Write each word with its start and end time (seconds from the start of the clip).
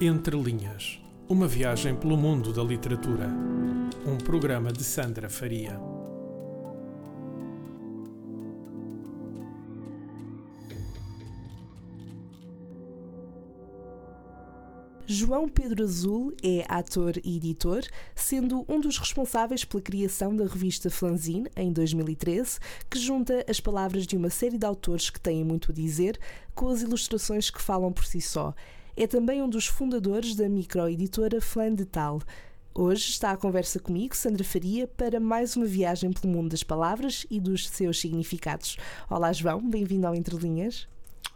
Entre 0.00 0.36
Linhas 0.36 1.00
Uma 1.28 1.46
viagem 1.46 1.94
pelo 1.94 2.16
mundo 2.16 2.52
da 2.52 2.64
literatura. 2.64 3.28
Um 4.04 4.18
programa 4.18 4.72
de 4.72 4.82
Sandra 4.82 5.30
Faria. 5.30 5.80
João 15.06 15.48
Pedro 15.48 15.84
Azul 15.84 16.34
é 16.42 16.64
ator 16.68 17.16
e 17.22 17.36
editor, 17.36 17.82
sendo 18.16 18.64
um 18.68 18.80
dos 18.80 18.98
responsáveis 18.98 19.64
pela 19.64 19.80
criação 19.80 20.34
da 20.34 20.44
revista 20.44 20.90
Flanzine, 20.90 21.48
em 21.54 21.72
2013, 21.72 22.58
que 22.90 22.98
junta 22.98 23.44
as 23.48 23.60
palavras 23.60 24.08
de 24.08 24.16
uma 24.16 24.28
série 24.28 24.58
de 24.58 24.66
autores 24.66 25.08
que 25.08 25.20
têm 25.20 25.44
muito 25.44 25.70
a 25.70 25.74
dizer 25.74 26.18
com 26.52 26.68
as 26.68 26.82
ilustrações 26.82 27.48
que 27.48 27.62
falam 27.62 27.92
por 27.92 28.04
si 28.04 28.20
só. 28.20 28.52
É 28.96 29.08
também 29.08 29.42
um 29.42 29.48
dos 29.48 29.66
fundadores 29.66 30.36
da 30.36 30.48
microeditora 30.48 31.40
Flan 31.40 31.74
de 31.74 31.84
Tal. 31.84 32.20
Hoje 32.72 33.10
está 33.10 33.32
à 33.32 33.36
conversa 33.36 33.80
comigo, 33.80 34.14
Sandra 34.14 34.44
Faria, 34.44 34.86
para 34.86 35.18
mais 35.18 35.56
uma 35.56 35.66
viagem 35.66 36.12
pelo 36.12 36.32
mundo 36.32 36.50
das 36.50 36.62
palavras 36.62 37.26
e 37.28 37.40
dos 37.40 37.68
seus 37.68 38.00
significados. 38.00 38.76
Olá, 39.10 39.32
João, 39.32 39.68
bem-vindo 39.68 40.06
ao 40.06 40.14
Entre 40.14 40.36
Linhas. 40.36 40.86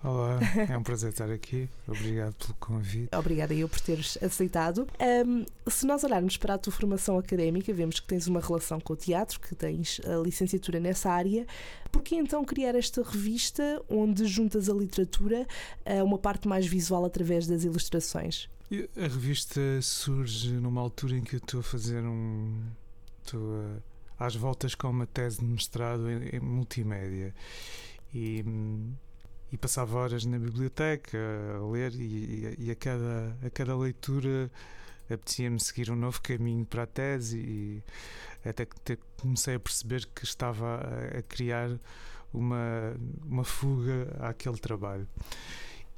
Olá, 0.02 0.38
é 0.70 0.78
um 0.78 0.82
prazer 0.82 1.10
estar 1.10 1.28
aqui. 1.28 1.68
Obrigado 1.86 2.32
pelo 2.34 2.54
convite. 2.54 3.08
Obrigada 3.16 3.52
eu 3.52 3.68
por 3.68 3.80
teres 3.80 4.16
aceitado. 4.22 4.86
Um, 5.26 5.44
se 5.68 5.84
nós 5.86 6.04
olharmos 6.04 6.36
para 6.36 6.54
a 6.54 6.58
tua 6.58 6.72
formação 6.72 7.18
académica, 7.18 7.72
vemos 7.72 7.98
que 7.98 8.06
tens 8.06 8.28
uma 8.28 8.40
relação 8.40 8.78
com 8.78 8.92
o 8.92 8.96
teatro, 8.96 9.40
que 9.40 9.56
tens 9.56 10.00
a 10.04 10.16
licenciatura 10.22 10.78
nessa 10.78 11.10
área. 11.10 11.44
Por 11.90 12.00
que 12.00 12.14
então 12.14 12.44
criar 12.44 12.76
esta 12.76 13.02
revista 13.02 13.82
onde 13.88 14.24
juntas 14.26 14.68
a 14.70 14.72
literatura 14.72 15.44
a 15.84 16.04
uma 16.04 16.18
parte 16.18 16.46
mais 16.46 16.64
visual 16.64 17.04
através 17.04 17.48
das 17.48 17.64
ilustrações? 17.64 18.48
A 18.96 19.08
revista 19.08 19.60
surge 19.82 20.52
numa 20.52 20.80
altura 20.80 21.16
em 21.16 21.22
que 21.22 21.34
eu 21.34 21.38
estou 21.38 21.58
a 21.58 21.62
fazer 21.64 22.04
um. 22.04 22.54
Estou 23.24 23.40
a, 24.16 24.26
às 24.26 24.36
voltas 24.36 24.76
com 24.76 24.90
uma 24.90 25.08
tese 25.08 25.40
de 25.40 25.44
mestrado 25.44 26.08
em, 26.08 26.36
em 26.36 26.40
multimédia. 26.40 27.34
E 28.14 28.44
hum, 28.46 28.92
e 29.52 29.56
passava 29.56 29.98
horas 29.98 30.24
na 30.24 30.38
biblioteca 30.38 31.18
a 31.56 31.66
ler 31.70 31.94
e, 31.94 32.54
e 32.58 32.70
a, 32.70 32.74
cada, 32.74 33.36
a 33.42 33.50
cada 33.50 33.76
leitura 33.76 34.50
apetecia-me 35.06 35.58
seguir 35.58 35.90
um 35.90 35.96
novo 35.96 36.20
caminho 36.20 36.66
para 36.66 36.82
a 36.82 36.86
tese 36.86 37.38
e 37.38 37.82
até 38.48 38.66
que 38.66 38.98
comecei 39.18 39.54
a 39.54 39.60
perceber 39.60 40.06
que 40.14 40.24
estava 40.24 40.76
a, 40.76 41.18
a 41.18 41.22
criar 41.22 41.70
uma, 42.32 42.94
uma 43.24 43.44
fuga 43.44 44.14
àquele 44.20 44.58
trabalho. 44.58 45.08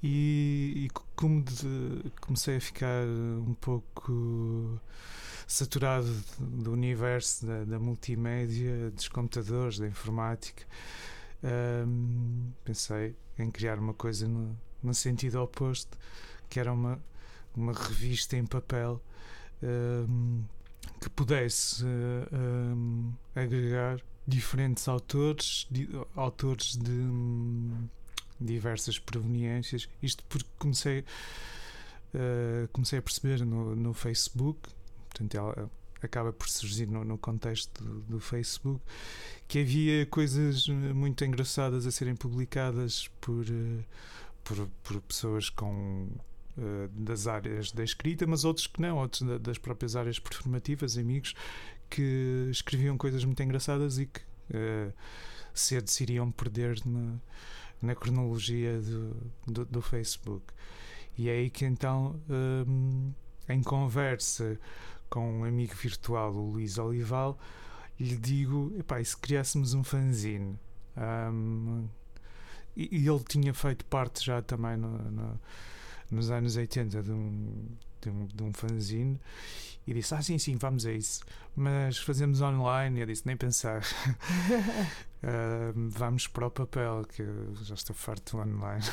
E, 0.02 0.86
e 0.86 0.90
como 1.14 1.42
de, 1.42 2.10
comecei 2.20 2.56
a 2.56 2.60
ficar 2.60 3.04
um 3.06 3.54
pouco 3.60 4.80
saturado 5.46 6.08
do 6.38 6.72
universo 6.72 7.44
da, 7.44 7.64
da 7.64 7.78
multimédia, 7.78 8.90
dos 8.92 9.08
computadores, 9.08 9.78
da 9.78 9.86
informática, 9.86 10.64
um, 11.42 12.52
pensei 12.64 13.16
em 13.38 13.50
criar 13.50 13.78
uma 13.78 13.94
coisa 13.94 14.28
no, 14.28 14.56
no, 14.82 14.94
sentido 14.94 15.40
oposto, 15.42 15.98
que 16.48 16.60
era 16.60 16.72
uma, 16.72 17.02
uma 17.56 17.72
revista 17.72 18.36
em 18.36 18.44
papel 18.44 19.00
um, 19.62 20.42
que 21.00 21.08
pudesse 21.10 21.84
um, 21.84 23.12
agregar 23.34 24.00
diferentes 24.26 24.86
autores, 24.88 25.66
di, 25.70 25.88
autores 26.14 26.76
de 26.76 27.08
diversas 28.40 28.98
proveniências. 28.98 29.88
Isto 30.02 30.24
porque 30.28 30.48
comecei, 30.58 31.00
uh, 32.14 32.68
comecei 32.72 32.98
a 32.98 33.02
perceber 33.02 33.44
no, 33.44 33.74
no 33.74 33.94
Facebook, 33.94 34.68
portanto, 35.08 35.34
ela, 35.34 35.70
acaba 36.02 36.32
por 36.32 36.48
surgir 36.48 36.86
no, 36.86 37.04
no 37.04 37.18
contexto 37.18 37.82
do, 37.82 38.00
do, 38.00 38.20
Facebook, 38.20 38.80
que 39.46 39.60
havia 39.60 40.06
coisas 40.06 40.66
muito 40.68 41.24
engraçadas 41.24 41.86
a 41.86 41.90
serem 41.90 42.14
publicadas 42.14 43.08
por, 43.20 43.44
eh, 43.46 43.84
por, 44.44 44.68
por 44.82 45.00
pessoas 45.02 45.50
com 45.50 46.08
uh, 46.56 46.88
das 46.92 47.26
áreas 47.26 47.72
da 47.72 47.84
escrita, 47.84 48.26
mas 48.26 48.44
outros 48.44 48.66
que 48.66 48.80
não, 48.80 48.98
outros 48.98 49.22
da, 49.22 49.38
das 49.38 49.58
próprias 49.58 49.96
áreas 49.96 50.18
performativas, 50.18 50.96
amigos, 50.96 51.34
que 51.88 52.48
escreviam 52.50 52.96
coisas 52.96 53.24
muito 53.24 53.42
engraçadas 53.42 53.98
e 53.98 54.06
que 54.06 54.20
uh, 54.20 54.92
cedo 55.52 55.88
se 55.88 56.02
iriam 56.04 56.30
perder 56.30 56.80
na, 56.86 57.16
na 57.82 57.94
cronologia 57.94 58.80
do, 58.80 59.32
do, 59.46 59.64
do, 59.64 59.82
Facebook. 59.82 60.44
E 61.18 61.28
é 61.28 61.32
aí 61.32 61.50
que 61.50 61.64
então, 61.64 62.20
um, 62.66 63.12
em 63.48 63.62
conversa 63.62 64.58
com 65.10 65.40
um 65.40 65.44
amigo 65.44 65.74
virtual, 65.74 66.32
o 66.32 66.52
Luís 66.52 66.78
Olival, 66.78 67.38
lhe 67.98 68.16
digo: 68.16 68.72
epá, 68.78 69.00
e 69.00 69.04
se 69.04 69.16
criássemos 69.16 69.74
um 69.74 69.84
fanzine? 69.84 70.58
Um, 70.96 71.88
e, 72.76 73.02
e, 73.02 73.08
ele 73.08 73.24
tinha 73.28 73.52
feito 73.52 73.84
parte 73.84 74.24
já 74.24 74.40
também 74.40 74.76
no, 74.76 74.96
no, 75.10 75.40
nos 76.10 76.30
anos 76.30 76.56
80 76.56 77.02
de 77.02 77.10
um, 77.10 77.66
de 78.00 78.10
um, 78.10 78.26
de 78.26 78.42
um 78.42 78.52
fanzine 78.52 79.20
e 79.86 79.92
disse: 79.92 80.14
Ah, 80.14 80.22
sim, 80.22 80.38
sim, 80.38 80.56
vamos 80.56 80.86
a 80.86 80.92
isso. 80.92 81.20
Mas 81.56 81.98
fazemos 81.98 82.40
online. 82.40 82.98
E 82.98 83.02
eu 83.02 83.06
disse: 83.06 83.26
Nem 83.26 83.36
pensar. 83.36 83.82
uh, 85.22 85.88
vamos 85.90 86.26
para 86.28 86.46
o 86.46 86.50
papel, 86.50 87.04
que 87.08 87.24
já 87.64 87.74
estou 87.74 87.94
farto 87.94 88.38
online. 88.38 88.84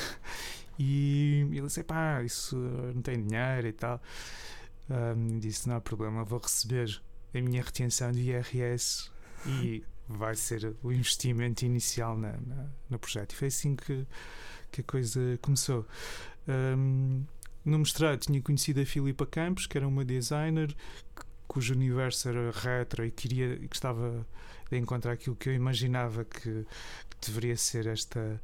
E 0.80 1.48
ele 1.52 1.66
disse: 1.66 1.84
Pá, 1.84 2.22
isso 2.22 2.56
não 2.56 3.02
tem 3.02 3.26
dinheiro 3.26 3.68
e 3.68 3.74
tal 3.74 4.00
um, 4.90 5.40
disse: 5.40 5.68
Não 5.68 5.78
há 5.78 5.81
problema, 5.81 6.24
vou 6.24 6.40
receber 6.40 7.02
a 7.34 7.42
minha 7.42 7.62
retenção 7.62 8.12
de 8.12 8.22
IRS 8.22 9.09
e 9.46 9.84
vai 10.08 10.36
ser 10.36 10.75
o 10.81 10.92
investimento 10.92 11.66
inicial 11.66 12.18
na, 12.18 12.31
na, 12.31 12.66
no 12.90 12.98
projeto. 12.98 13.34
E 13.34 13.36
foi 13.36 13.48
assim 13.50 13.75
que, 13.75 14.06
que 14.72 14.81
a 14.81 14.84
coisa 14.84 15.38
começou. 15.42 15.86
Um, 16.48 17.25
no 17.66 17.80
mestrado 17.80 18.20
tinha 18.20 18.42
conhecido 18.42 18.80
a 18.80 18.86
Filipa 18.86 19.25
Campos, 19.25 19.68
que 19.68 19.78
era 19.78 19.88
uma 19.88 20.06
designer 20.06 20.74
cujo 21.48 21.74
universo 21.74 22.30
era 22.30 22.52
retro 22.52 23.06
e 23.06 23.12
queria 23.12 23.54
e 23.56 23.68
gostava 23.68 24.25
de 24.69 24.78
encontrar 24.78 25.14
aquilo 25.14 25.36
que 25.36 25.50
eu 25.50 25.54
imaginava 25.54 26.25
que, 26.25 26.42
que 27.09 27.28
deveria 27.28 27.56
ser 27.56 27.88
esta 27.88 28.42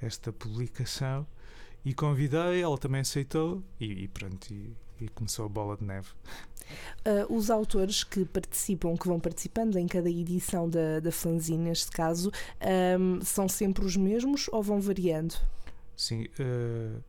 esta 0.00 0.32
publicação 0.32 1.26
e 1.84 1.94
convidei, 1.94 2.60
ela 2.60 2.76
também 2.76 3.00
aceitou 3.00 3.62
e, 3.80 4.04
e 4.04 4.08
pronto, 4.08 4.52
e, 4.52 4.76
e, 5.04 5.08
começou 5.08 5.46
a 5.46 5.48
bola 5.48 5.76
de 5.76 5.84
neve. 5.84 6.08
Uh, 7.06 7.34
os 7.34 7.50
autores 7.50 8.04
que 8.04 8.24
participam, 8.24 8.96
que 8.96 9.06
vão 9.06 9.20
participando 9.20 9.76
em 9.76 9.86
cada 9.86 10.08
edição 10.08 10.68
da, 10.68 11.00
da 11.00 11.12
Flanzine, 11.12 11.64
neste 11.64 11.90
caso, 11.90 12.30
um, 12.98 13.20
são 13.22 13.48
sempre 13.48 13.84
os 13.84 13.96
mesmos 13.96 14.48
ou 14.50 14.62
vão 14.62 14.80
variando? 14.80 15.34
Sim, 15.96 16.24
uh, 16.24 17.02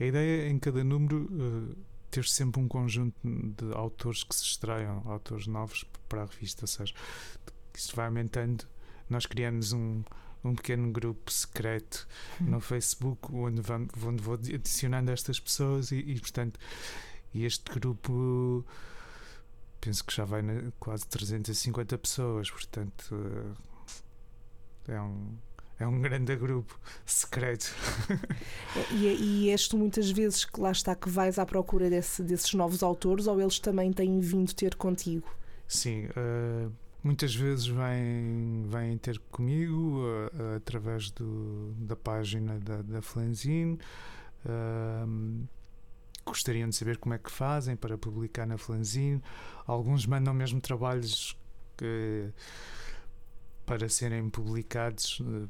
a 0.00 0.04
ideia 0.04 0.46
é 0.46 0.48
em 0.48 0.58
cada 0.58 0.82
número 0.82 1.28
uh, 1.30 1.76
ter 2.10 2.24
sempre 2.24 2.60
um 2.60 2.68
conjunto 2.68 3.16
de 3.22 3.74
autores 3.74 4.22
que 4.22 4.34
se 4.34 4.44
extraiam, 4.44 5.02
autores 5.04 5.46
novos 5.46 5.84
para 6.08 6.22
a 6.22 6.26
revista, 6.26 6.64
ou 6.64 6.68
seja, 6.68 6.94
isto 7.74 7.96
vai 7.96 8.06
aumentando. 8.06 8.64
Nós 9.10 9.26
criamos 9.26 9.72
um, 9.72 10.02
um 10.44 10.54
pequeno 10.54 10.90
grupo 10.92 11.32
secreto 11.32 12.06
uhum. 12.40 12.50
no 12.50 12.60
Facebook 12.60 13.32
onde, 13.32 13.60
vamos, 13.60 13.88
onde 14.02 14.22
vou 14.22 14.34
adicionando 14.34 15.10
estas 15.10 15.40
pessoas 15.40 15.90
e, 15.90 15.96
e, 15.96 16.20
portanto 16.20 16.58
e 17.34 17.44
este 17.44 17.70
grupo 17.72 18.64
penso 19.80 20.04
que 20.04 20.14
já 20.14 20.24
vai 20.24 20.40
na, 20.40 20.70
quase 20.78 21.06
350 21.08 21.98
pessoas 21.98 22.50
portanto 22.50 23.14
eh, 24.88 24.94
é 24.94 25.00
um 25.00 25.36
é 25.78 25.86
um 25.86 26.00
grande 26.00 26.36
grupo 26.36 26.78
secreto. 27.04 27.74
e, 28.92 29.06
e 29.06 29.50
és 29.50 29.66
tu 29.66 29.76
muitas 29.76 30.10
vezes 30.10 30.44
que 30.44 30.60
lá 30.60 30.70
está 30.70 30.94
que 30.94 31.08
vais 31.08 31.38
à 31.38 31.44
procura 31.44 31.90
desse, 31.90 32.22
desses 32.22 32.54
novos 32.54 32.82
autores 32.82 33.26
ou 33.26 33.40
eles 33.40 33.58
também 33.58 33.92
têm 33.92 34.20
vindo 34.20 34.54
ter 34.54 34.76
contigo? 34.76 35.28
Sim, 35.66 36.06
uh, 36.06 36.72
muitas 37.02 37.34
vezes 37.34 37.66
vêm, 37.66 38.64
vêm 38.68 38.96
ter 38.98 39.18
comigo 39.30 40.04
uh, 40.04 40.56
através 40.56 41.10
do, 41.10 41.74
da 41.76 41.96
página 41.96 42.58
da, 42.60 42.80
da 42.82 43.02
Flanzine. 43.02 43.78
Uh, 44.46 45.44
gostariam 46.24 46.68
de 46.68 46.74
saber 46.74 46.98
como 46.98 47.14
é 47.14 47.18
que 47.18 47.30
fazem 47.30 47.76
para 47.76 47.96
publicar 47.98 48.46
na 48.46 48.58
Flanzine. 48.58 49.22
Alguns 49.66 50.06
mandam 50.06 50.34
mesmo 50.34 50.60
trabalhos 50.60 51.36
que, 51.76 52.30
para 53.66 53.88
serem 53.88 54.28
publicados. 54.28 55.20
Uh, 55.20 55.48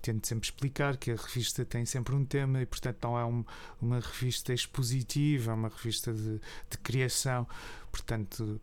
tento 0.00 0.26
sempre 0.26 0.46
explicar 0.46 0.96
que 0.96 1.10
a 1.10 1.16
revista 1.16 1.64
tem 1.64 1.84
sempre 1.84 2.14
um 2.14 2.24
tema 2.24 2.60
e, 2.60 2.66
portanto, 2.66 2.98
não 3.02 3.18
é 3.18 3.24
um, 3.24 3.44
uma 3.80 4.00
revista 4.00 4.52
expositiva, 4.52 5.52
é 5.52 5.54
uma 5.54 5.68
revista 5.68 6.12
de, 6.12 6.40
de 6.70 6.78
criação. 6.82 7.46
Portanto, 7.90 8.60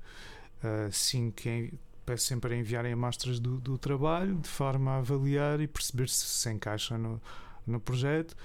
uh, 0.63 0.91
sim, 0.91 1.31
quem 1.31 1.71
peço 2.05 2.25
sempre 2.25 2.55
a 2.55 2.57
enviarem 2.57 2.93
amostras 2.93 3.39
do, 3.39 3.59
do 3.59 3.77
trabalho, 3.77 4.35
de 4.35 4.49
forma 4.49 4.91
a 4.91 4.97
avaliar 4.97 5.59
e 5.61 5.67
perceber 5.67 6.09
se 6.09 6.25
se 6.25 6.51
encaixa 6.51 6.97
no, 6.97 7.21
no 7.65 7.79
projeto. 7.79 8.35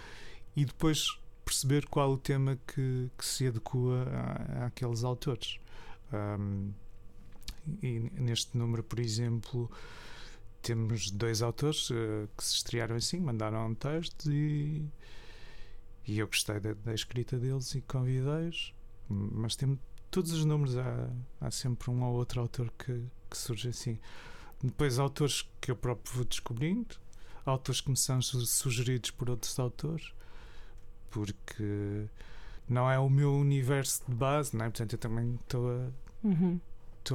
E 0.55 0.65
depois 0.65 1.19
perceber 1.47 1.87
qual 1.87 2.11
o 2.11 2.19
tema 2.19 2.59
que, 2.67 3.09
que 3.17 3.25
se 3.25 3.47
adequa 3.47 4.05
àqueles 4.67 5.05
autores. 5.05 5.61
Um, 6.13 6.73
e 7.83 8.01
neste 8.21 8.59
número, 8.59 8.83
por 8.83 8.99
exemplo, 8.99 9.71
temos 10.61 11.09
dois 11.13 11.43
autores 11.43 11.89
uh, 11.91 12.29
que 12.37 12.45
se 12.45 12.57
estrearam 12.57 12.97
assim, 12.97 13.21
mandaram 13.21 13.69
um 13.69 13.75
texto 13.75 14.31
e, 14.31 14.85
e 16.05 16.19
eu 16.19 16.27
gostei 16.27 16.59
da, 16.59 16.75
da 16.75 16.93
escrita 16.93 17.39
deles 17.39 17.77
e 17.77 17.81
convidei-os, 17.81 18.75
mas 19.09 19.55
temos 19.55 19.79
todos 20.11 20.33
os 20.33 20.45
números 20.45 20.77
há, 20.77 21.09
há 21.41 21.51
sempre 21.53 21.91
um 21.91 22.03
ou 22.03 22.15
outro 22.15 22.41
autor 22.41 22.73
que, 22.77 23.05
que 23.31 23.37
surge 23.37 23.69
assim. 23.69 24.01
Depois, 24.61 24.99
autores 24.99 25.49
que 25.61 25.71
eu 25.71 25.77
próprio 25.77 26.13
vou 26.13 26.25
descobrindo, 26.25 26.97
autores 27.45 27.81
que 27.81 27.91
me 27.91 27.97
são 27.97 28.21
sugeridos 28.21 29.13
por 29.13 29.31
outros 29.31 29.57
autores, 29.61 30.13
porque 31.11 32.07
não 32.69 32.91
é 32.91 32.99
o 32.99 33.09
meu 33.09 33.33
universo 33.33 34.03
de 34.09 34.15
base, 34.15 34.57
não 34.57 34.65
é? 34.65 34.69
portanto, 34.69 34.93
eu 34.93 34.99
também 34.99 35.39
estou 35.43 35.71
a, 35.71 35.91
uhum. 36.25 36.61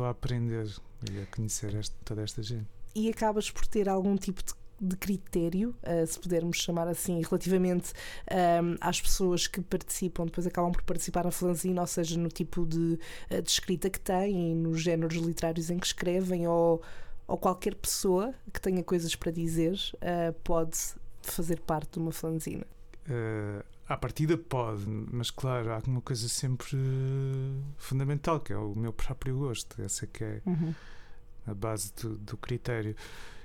a 0.04 0.10
aprender 0.10 0.68
e 1.12 1.22
a 1.22 1.26
conhecer 1.28 1.76
este, 1.76 1.96
toda 2.06 2.22
esta 2.22 2.42
gente. 2.42 2.68
E 2.94 3.10
acabas 3.10 3.50
por 3.50 3.66
ter 3.68 3.88
algum 3.88 4.18
tipo 4.18 4.44
de 4.44 4.54
de 4.82 4.96
critério, 4.96 5.76
uh, 5.84 6.08
se 6.08 6.20
pudermos 6.20 6.58
chamar 6.58 6.88
assim, 6.88 7.22
relativamente 7.22 7.94
um, 8.64 8.76
às 8.82 9.00
pessoas 9.00 9.46
que 9.46 9.62
participam, 9.62 10.26
depois 10.26 10.48
acabam 10.48 10.72
por 10.72 10.82
participar 10.82 11.24
na 11.24 11.30
fanzine, 11.30 11.80
ou 11.80 11.86
seja, 11.86 12.18
no 12.18 12.30
tipo 12.30 12.66
de, 12.66 12.98
uh, 13.30 13.42
de 13.44 13.50
escrita 13.50 13.92
que 13.92 14.00
têm, 14.00 14.56
nos 14.56 14.82
géneros 14.82 15.16
literários 15.18 15.70
em 15.70 15.78
que 15.78 15.86
escrevem, 15.86 16.48
ou, 16.48 16.82
ou 17.28 17.38
qualquer 17.38 17.76
pessoa 17.76 18.34
que 18.52 18.60
tenha 18.60 18.84
coisas 18.84 19.16
para 19.16 19.32
dizer 19.32 19.76
uh, 19.98 20.34
pode 20.44 20.80
fazer 21.22 21.60
parte 21.60 21.92
de 21.94 22.00
uma 22.00 22.12
fanzine? 22.12 22.66
Uh, 23.08 23.64
à 23.92 23.98
partida 23.98 24.38
pode, 24.38 24.86
mas 24.88 25.30
claro, 25.30 25.74
há 25.74 25.82
uma 25.86 26.02
coisa 26.02 26.30
sempre 26.30 26.78
fundamental, 27.78 28.40
que 28.40 28.54
é 28.54 28.58
o 28.58 28.74
meu 28.74 28.94
próprio 28.94 29.38
gosto. 29.38 29.82
Essa 29.82 30.08
que 30.08 30.24
é 30.24 30.42
uhum. 30.46 30.74
a 31.46 31.54
base 31.54 31.94
do, 31.96 32.18
do 32.18 32.38
critério. 32.38 32.96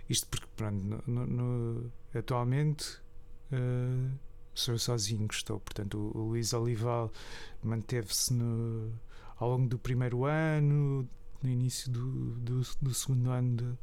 Isto 0.09 0.29
porque, 0.29 0.47
pronto, 0.57 1.03
no, 1.07 1.27
no, 1.27 1.93
atualmente 2.15 2.99
uh, 3.53 4.11
sou 4.55 4.75
eu 4.75 4.79
sozinho 4.79 5.27
que 5.27 5.35
estou. 5.35 5.59
Portanto, 5.59 5.99
o, 5.99 6.19
o 6.19 6.29
Luís 6.29 6.53
Olival 6.53 7.13
manteve-se 7.63 8.33
ao 9.39 9.51
longo 9.51 9.69
do 9.69 9.79
primeiro 9.79 10.25
ano, 10.25 11.09
no 11.43 11.51
início 11.51 11.91
do, 11.91 12.35
do, 12.37 12.63
do 12.81 12.95
segundo 12.95 13.31
ano 13.31 13.57
de, 13.57 13.79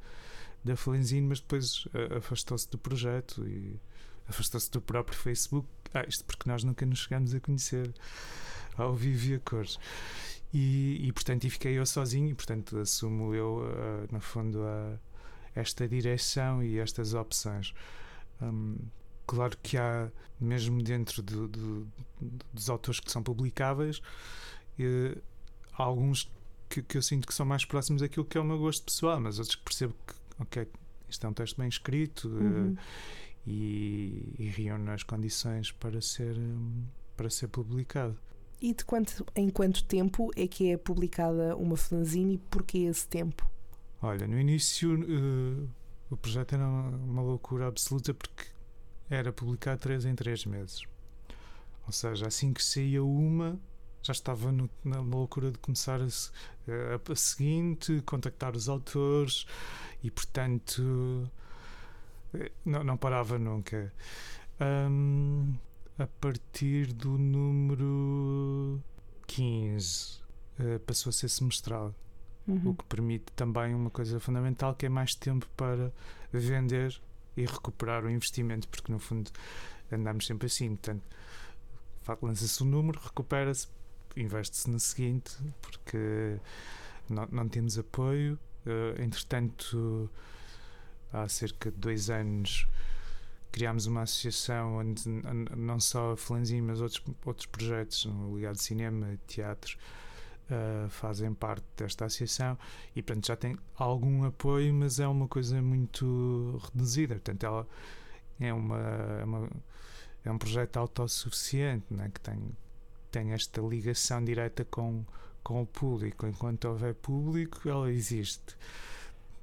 da 0.64 0.78
Flenzine, 0.78 1.28
mas 1.28 1.42
depois 1.42 1.86
uh, 1.88 2.18
afastou-se 2.18 2.70
do 2.70 2.78
projeto 2.78 3.46
e 3.46 3.80
afastou-se 4.28 4.70
do 4.72 4.82
próprio 4.82 5.18
Facebook. 5.18 5.68
Ah, 5.94 6.06
isto 6.08 6.24
porque 6.26 6.50
nós 6.50 6.64
nunca 6.64 6.86
nos 6.86 7.00
chegamos 7.00 7.34
a 7.34 7.40
conhecer 7.40 7.94
ao 8.78 8.96
vivo 8.96 9.34
e 9.34 9.36
a 9.36 9.40
cores. 9.40 9.80
E, 10.54 11.08
e 11.08 11.12
portanto, 11.12 11.46
e 11.46 11.50
fiquei 11.50 11.74
eu 11.80 11.86
sozinho, 11.86 12.30
e 12.30 12.34
portanto 12.34 12.78
assumo 12.78 13.34
eu, 13.34 13.58
uh, 13.58 14.14
no 14.14 14.22
fundo, 14.22 14.64
a 14.64 14.98
esta 15.56 15.88
direção 15.88 16.64
e 16.64 16.80
estas 16.80 17.14
opções. 17.14 17.74
Um, 18.42 18.78
claro 19.26 19.58
que 19.62 19.78
há, 19.78 20.12
mesmo 20.40 20.82
dentro 20.82 21.22
do, 21.22 21.48
do, 21.48 21.88
dos 22.52 22.70
autores 22.70 23.00
que 23.00 23.12
são 23.12 23.24
publicáveis, 23.24 24.02
eh, 24.80 25.18
alguns 25.74 26.32
que, 26.70 26.82
que, 26.82 26.98
eu 26.98 27.02
sinto 27.02 27.28
que 27.28 27.34
são 27.34 27.46
mais 27.46 27.66
próximos 27.66 28.02
daquilo 28.02 28.26
que 28.26 28.38
é 28.38 28.42
o 28.42 28.44
meu 28.44 28.58
gosto 28.58 28.84
pessoal, 28.84 29.20
mas 29.20 29.40
outros 29.40 29.56
que 29.56 29.64
percebo 29.64 29.96
que, 30.08 30.14
ok, 30.40 30.68
isto 31.08 31.26
é 31.26 31.30
um 31.30 31.34
texto 31.34 31.58
bem 31.58 31.68
escrito 31.68 32.28
eh, 32.28 32.42
uhum. 32.42 32.78
E, 33.46 34.36
e 34.40 34.46
reúne 34.48 34.90
as 34.90 35.04
condições 35.04 35.72
para 35.72 36.02
ser, 36.02 36.36
para 37.16 37.30
ser 37.30 37.48
publicado. 37.48 38.18
E 38.62 38.74
de 38.74 38.86
quanto, 38.86 39.26
em 39.36 39.50
quanto 39.50 39.84
tempo 39.84 40.32
é 40.36 40.48
que 40.48 40.72
é 40.72 40.78
publicada 40.78 41.56
uma 41.58 41.76
fanzine 41.76 42.36
e 42.36 42.38
porquê 42.38 42.80
esse 42.80 43.08
tempo? 43.08 43.50
Olha, 44.02 44.26
no 44.28 44.40
início 44.40 45.00
uh, 45.02 45.70
o 46.10 46.18
projeto 46.18 46.54
era 46.56 46.68
uma, 46.68 46.90
uma, 46.90 47.22
loucura 47.22 47.68
absoluta 47.68 48.14
porque 48.14 48.46
era 49.10 49.34
publicado 49.34 49.82
três 49.82 50.06
em 50.06 50.16
três 50.16 50.46
meses. 50.46 50.84
Ou 51.86 51.92
seja, 51.92 52.28
assim 52.28 52.54
que 52.54 52.64
saía 52.64 53.04
uma, 53.04 53.60
já 54.02 54.12
estava 54.12 54.52
no, 54.52 54.70
na 54.84 55.00
loucura 55.00 55.52
de 55.52 55.58
começar 55.58 56.00
a, 56.02 56.06
a, 56.06 57.12
a, 57.12 57.16
seguinte, 57.16 58.02
contactar 58.06 58.56
os 58.56 58.70
autores 58.70 59.46
e, 60.04 60.12
portanto, 60.12 60.82
eh, 60.82 61.30
não, 62.66 62.84
não 62.84 62.98
parava 62.98 63.38
nunca. 63.38 63.94
Um, 64.60 65.54
a 65.98 66.08
partir 66.08 66.94
do 66.94 67.18
número 67.18 68.82
15 69.28 70.20
uh, 70.60 70.80
passou 70.86 71.10
a 71.10 71.14
ser 71.14 71.30
semestral 71.30 71.94
uhum. 72.48 72.70
o 72.70 72.76
que 72.76 72.84
permite 72.86 73.26
também 73.36 73.74
uma 73.74 73.90
coisa 73.90 74.20
fundamental 74.20 74.76
que 74.76 74.86
é 74.86 74.90
mais 74.90 75.16
tempo 75.16 75.48
para 75.56 75.92
vender 76.32 77.00
e 77.36 77.46
recuperar 77.46 78.06
o 78.06 78.10
investimento, 78.10 78.68
porque 78.68 78.92
no 78.92 79.00
fundo 79.00 79.32
andamos 79.92 80.26
sempre 80.26 80.48
assim. 80.48 80.76
Portanto, 80.76 81.04
lança-se 82.22 82.62
o 82.62 82.66
um 82.66 82.70
número, 82.70 83.00
recupera-se, 83.00 83.68
investe-se 84.16 84.70
no 84.70 84.80
seguinte, 84.80 85.36
porque 85.62 86.38
não, 87.10 87.28
não 87.32 87.50
temos 87.50 87.78
apoio. 87.78 88.38
Uh, 88.66 89.02
entretanto, 89.02 90.10
há 91.14 91.30
cerca 91.30 91.72
de 91.72 91.78
dois 91.78 92.10
anos 92.10 92.68
criámos 93.54 93.86
uma 93.86 94.02
associação 94.02 94.78
onde 94.78 95.08
não 95.56 95.80
só 95.80 96.14
a 96.14 96.18
Flanzim, 96.18 96.60
mas 96.60 96.82
outros, 96.82 97.04
outros 97.24 97.46
projetos 97.46 98.10
ligados 98.34 98.60
a 98.60 98.64
cinema, 98.64 99.20
teatro, 99.28 99.78
uh, 100.50 100.90
fazem 100.90 101.32
parte 101.36 101.64
desta 101.78 102.06
associação 102.06 102.58
e 102.96 103.04
portanto 103.04 103.28
já 103.28 103.36
tem 103.36 103.56
algum 103.76 104.24
apoio, 104.26 104.74
mas 104.74 105.00
é 105.00 105.08
uma 105.08 105.28
coisa 105.28 105.62
muito 105.62 106.60
reduzida. 106.64 107.14
Portanto, 107.14 107.46
ela 107.46 107.68
é 108.40 108.52
uma, 108.52 108.80
é, 109.20 109.24
uma, 109.24 109.50
é 110.26 110.32
um 110.32 110.38
projeto 110.40 110.78
autossuficiente 110.78 111.86
né, 111.92 112.10
que 112.12 112.20
tem, 112.22 112.40
tem 113.12 113.32
esta 113.34 113.62
ligação 113.62 114.24
direta 114.24 114.66
com, 114.66 115.06
com 115.44 115.62
o 115.62 115.66
público. 115.66 116.26
Enquanto 116.26 116.66
houver 116.66 116.96
público, 116.96 117.70
ela 117.70 117.92
existe. 117.92 118.58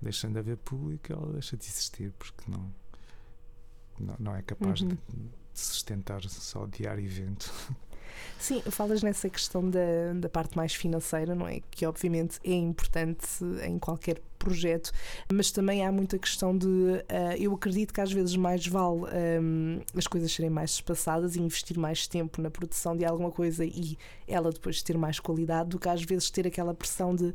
Deixando 0.00 0.34
de 0.34 0.38
haver 0.38 0.56
público, 0.56 1.12
ela 1.12 1.32
deixa 1.32 1.56
de 1.56 1.64
existir 1.64 2.12
porque 2.18 2.50
não, 2.50 2.72
não, 3.98 4.16
não 4.18 4.36
é 4.36 4.42
capaz 4.42 4.80
uhum. 4.80 4.88
de, 4.88 4.94
de 4.96 5.30
sustentar 5.60 6.22
só 6.22 6.64
o 6.64 6.68
diário 6.68 7.04
evento. 7.04 7.52
Sim, 8.38 8.62
falas 8.70 9.02
nessa 9.02 9.28
questão 9.28 9.68
da, 9.68 10.12
da 10.14 10.28
parte 10.28 10.56
mais 10.56 10.74
financeira, 10.74 11.34
não 11.34 11.46
é? 11.46 11.60
Que 11.70 11.84
obviamente 11.86 12.38
é 12.44 12.54
importante 12.54 13.26
em 13.64 13.78
qualquer 13.78 14.20
projeto, 14.38 14.90
mas 15.30 15.50
também 15.50 15.84
há 15.84 15.92
muita 15.92 16.18
questão 16.18 16.56
de. 16.56 16.66
Uh, 16.66 17.02
eu 17.38 17.52
acredito 17.52 17.92
que 17.92 18.00
às 18.00 18.10
vezes 18.10 18.34
mais 18.36 18.66
vale 18.66 19.02
um, 19.40 19.80
as 19.94 20.06
coisas 20.06 20.32
serem 20.32 20.50
mais 20.50 20.70
espaçadas 20.72 21.36
e 21.36 21.40
investir 21.40 21.78
mais 21.78 22.06
tempo 22.06 22.40
na 22.40 22.50
produção 22.50 22.96
de 22.96 23.04
alguma 23.04 23.30
coisa 23.30 23.64
e 23.64 23.98
ela 24.26 24.50
depois 24.50 24.82
ter 24.82 24.96
mais 24.96 25.20
qualidade 25.20 25.70
do 25.70 25.78
que 25.78 25.88
às 25.88 26.02
vezes 26.02 26.30
ter 26.30 26.46
aquela 26.46 26.74
pressão 26.74 27.14
de. 27.14 27.34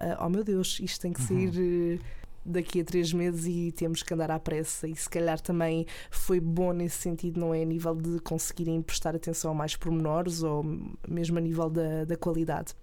Uh, 0.00 0.24
oh 0.24 0.28
meu 0.28 0.44
Deus, 0.44 0.78
isto 0.80 1.00
tem 1.00 1.12
que 1.12 1.20
uhum. 1.20 1.52
ser. 1.52 1.98
Uh, 1.98 2.18
daqui 2.48 2.80
a 2.80 2.84
três 2.84 3.12
meses 3.12 3.46
e 3.46 3.72
temos 3.72 4.02
que 4.02 4.12
andar 4.14 4.30
à 4.30 4.38
pressa. 4.38 4.88
E 4.88 4.96
se 4.96 5.08
calhar 5.08 5.40
também 5.40 5.86
foi 6.10 6.40
bom 6.40 6.72
nesse 6.72 6.96
sentido, 6.96 7.38
não 7.38 7.54
é? 7.54 7.62
A 7.62 7.64
nível 7.64 7.94
de 7.94 8.18
conseguirem 8.20 8.80
prestar 8.80 9.14
atenção 9.14 9.50
a 9.50 9.54
mais 9.54 9.76
pormenores 9.76 10.42
ou 10.42 10.64
mesmo 11.06 11.38
a 11.38 11.40
nível 11.40 11.68
da, 11.68 12.04
da 12.04 12.16
qualidade. 12.16 12.74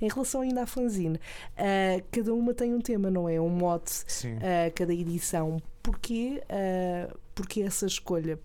Em 0.00 0.08
relação 0.08 0.40
ainda 0.40 0.62
à 0.62 0.66
fanzine, 0.66 1.16
uh, 1.16 2.04
cada 2.10 2.32
uma 2.32 2.54
tem 2.54 2.74
um 2.74 2.80
tema, 2.80 3.10
não 3.10 3.28
é? 3.28 3.40
Um 3.40 3.50
mote, 3.50 4.02
uh, 4.24 4.72
cada 4.74 4.92
edição. 4.94 5.60
Porquê, 5.82 6.42
uh, 6.44 7.18
porquê 7.34 7.62
essa 7.62 7.86
escolha? 7.86 8.38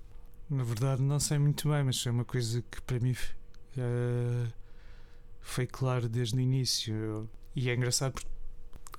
Na 0.50 0.64
verdade, 0.64 1.02
não 1.02 1.20
sei 1.20 1.40
muito 1.40 1.70
bem, 1.70 1.84
mas 1.84 2.06
é 2.06 2.12
uma 2.12 2.26
coisa 2.26 2.64
que 2.70 2.82
para 2.82 3.00
mim 3.00 3.14
uh, 3.14 4.54
foi 5.42 5.66
claro 5.66 6.08
desde 6.08 6.36
o 6.36 6.40
início. 6.40 7.28
E 7.56 7.70
é 7.70 7.76
engraçado 7.76 8.14
porque, 8.14 8.28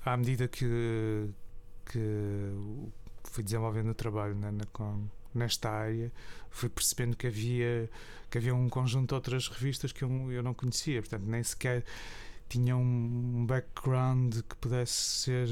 à 0.03 0.17
medida 0.17 0.47
que, 0.47 1.29
que 1.85 1.99
fui 3.23 3.43
desenvolvendo 3.43 3.89
o 3.89 3.93
trabalho 3.93 4.35
na, 4.35 4.51
com, 4.73 5.07
nesta 5.33 5.69
área, 5.69 6.11
fui 6.49 6.69
percebendo 6.69 7.15
que 7.15 7.27
havia, 7.27 7.89
que 8.29 8.37
havia 8.37 8.55
um 8.55 8.67
conjunto 8.67 9.09
de 9.09 9.13
outras 9.15 9.47
revistas 9.47 9.91
que 9.91 10.03
eu, 10.03 10.31
eu 10.31 10.41
não 10.41 10.53
conhecia, 10.53 11.01
portanto, 11.01 11.23
nem 11.25 11.43
sequer 11.43 11.83
tinha 12.49 12.75
um 12.77 13.45
background 13.45 14.37
que 14.49 14.55
pudesse 14.55 14.93
ser 14.93 15.47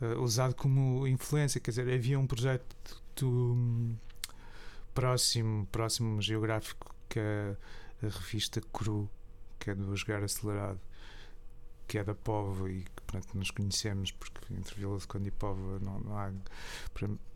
uh, 0.00 0.22
usado 0.22 0.54
como 0.54 1.06
influência. 1.06 1.60
Quer 1.60 1.72
dizer, 1.72 1.92
havia 1.92 2.18
um 2.18 2.26
projeto 2.26 3.02
do, 3.16 3.96
próximo, 4.94 5.66
próximo 5.70 6.20
geográfico 6.22 6.94
que 7.08 7.18
é 7.18 7.56
a 8.02 8.06
revista 8.06 8.60
Cru, 8.72 9.08
que 9.58 9.70
é 9.70 9.74
do 9.74 9.94
Jogar 9.96 10.22
Acelerado 10.22 10.80
que 11.88 11.98
é 11.98 12.04
da 12.04 12.14
Povo 12.14 12.68
e 12.68 12.82
que 12.82 13.02
pronto, 13.06 13.36
nos 13.36 13.50
conhecemos, 13.50 14.12
porque 14.12 14.54
entre 14.54 14.74
Vila 14.76 14.98
de 14.98 15.06
Conde 15.06 15.28
e 15.28 15.32
Povo 15.32 15.78
não, 15.80 15.98
não 16.00 16.18
há 16.18 16.30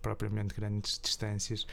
propriamente 0.02 0.54
grandes 0.54 1.00
distâncias. 1.02 1.66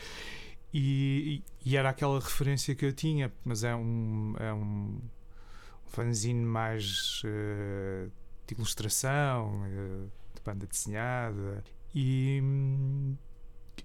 e, 0.74 1.44
e, 1.66 1.76
era 1.78 1.90
aquela 1.90 2.20
referência 2.20 2.74
que 2.74 2.86
eu 2.86 2.94
tinha, 2.94 3.32
mas 3.44 3.64
é 3.64 3.76
um, 3.76 4.36
é 4.40 4.54
um 4.54 5.00
fanzine 5.88 6.46
mais 6.46 7.22
uh, 7.24 8.12
de 8.48 8.54
ilustração, 8.56 9.62
uh, 9.64 10.12
de 10.36 10.42
banda 10.44 10.66
desenhada. 10.66 11.64
E, 11.94 12.42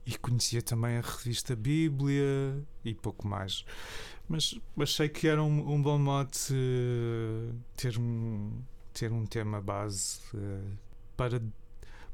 e 0.06 0.18
conhecia 0.18 0.62
também 0.62 0.98
a 0.98 1.00
revista 1.00 1.56
Bíblia 1.56 2.62
e 2.84 2.94
pouco 2.94 3.26
mais. 3.26 3.64
Mas 4.28 4.58
achei 4.78 5.08
que 5.08 5.26
era 5.26 5.42
um, 5.42 5.74
um 5.74 5.82
bom 5.82 5.98
mote 5.98 6.52
uh, 6.52 7.54
ter, 7.76 7.98
um, 7.98 8.62
ter 8.94 9.12
um 9.12 9.26
tema 9.26 9.60
base 9.60 10.20
para, 11.16 11.42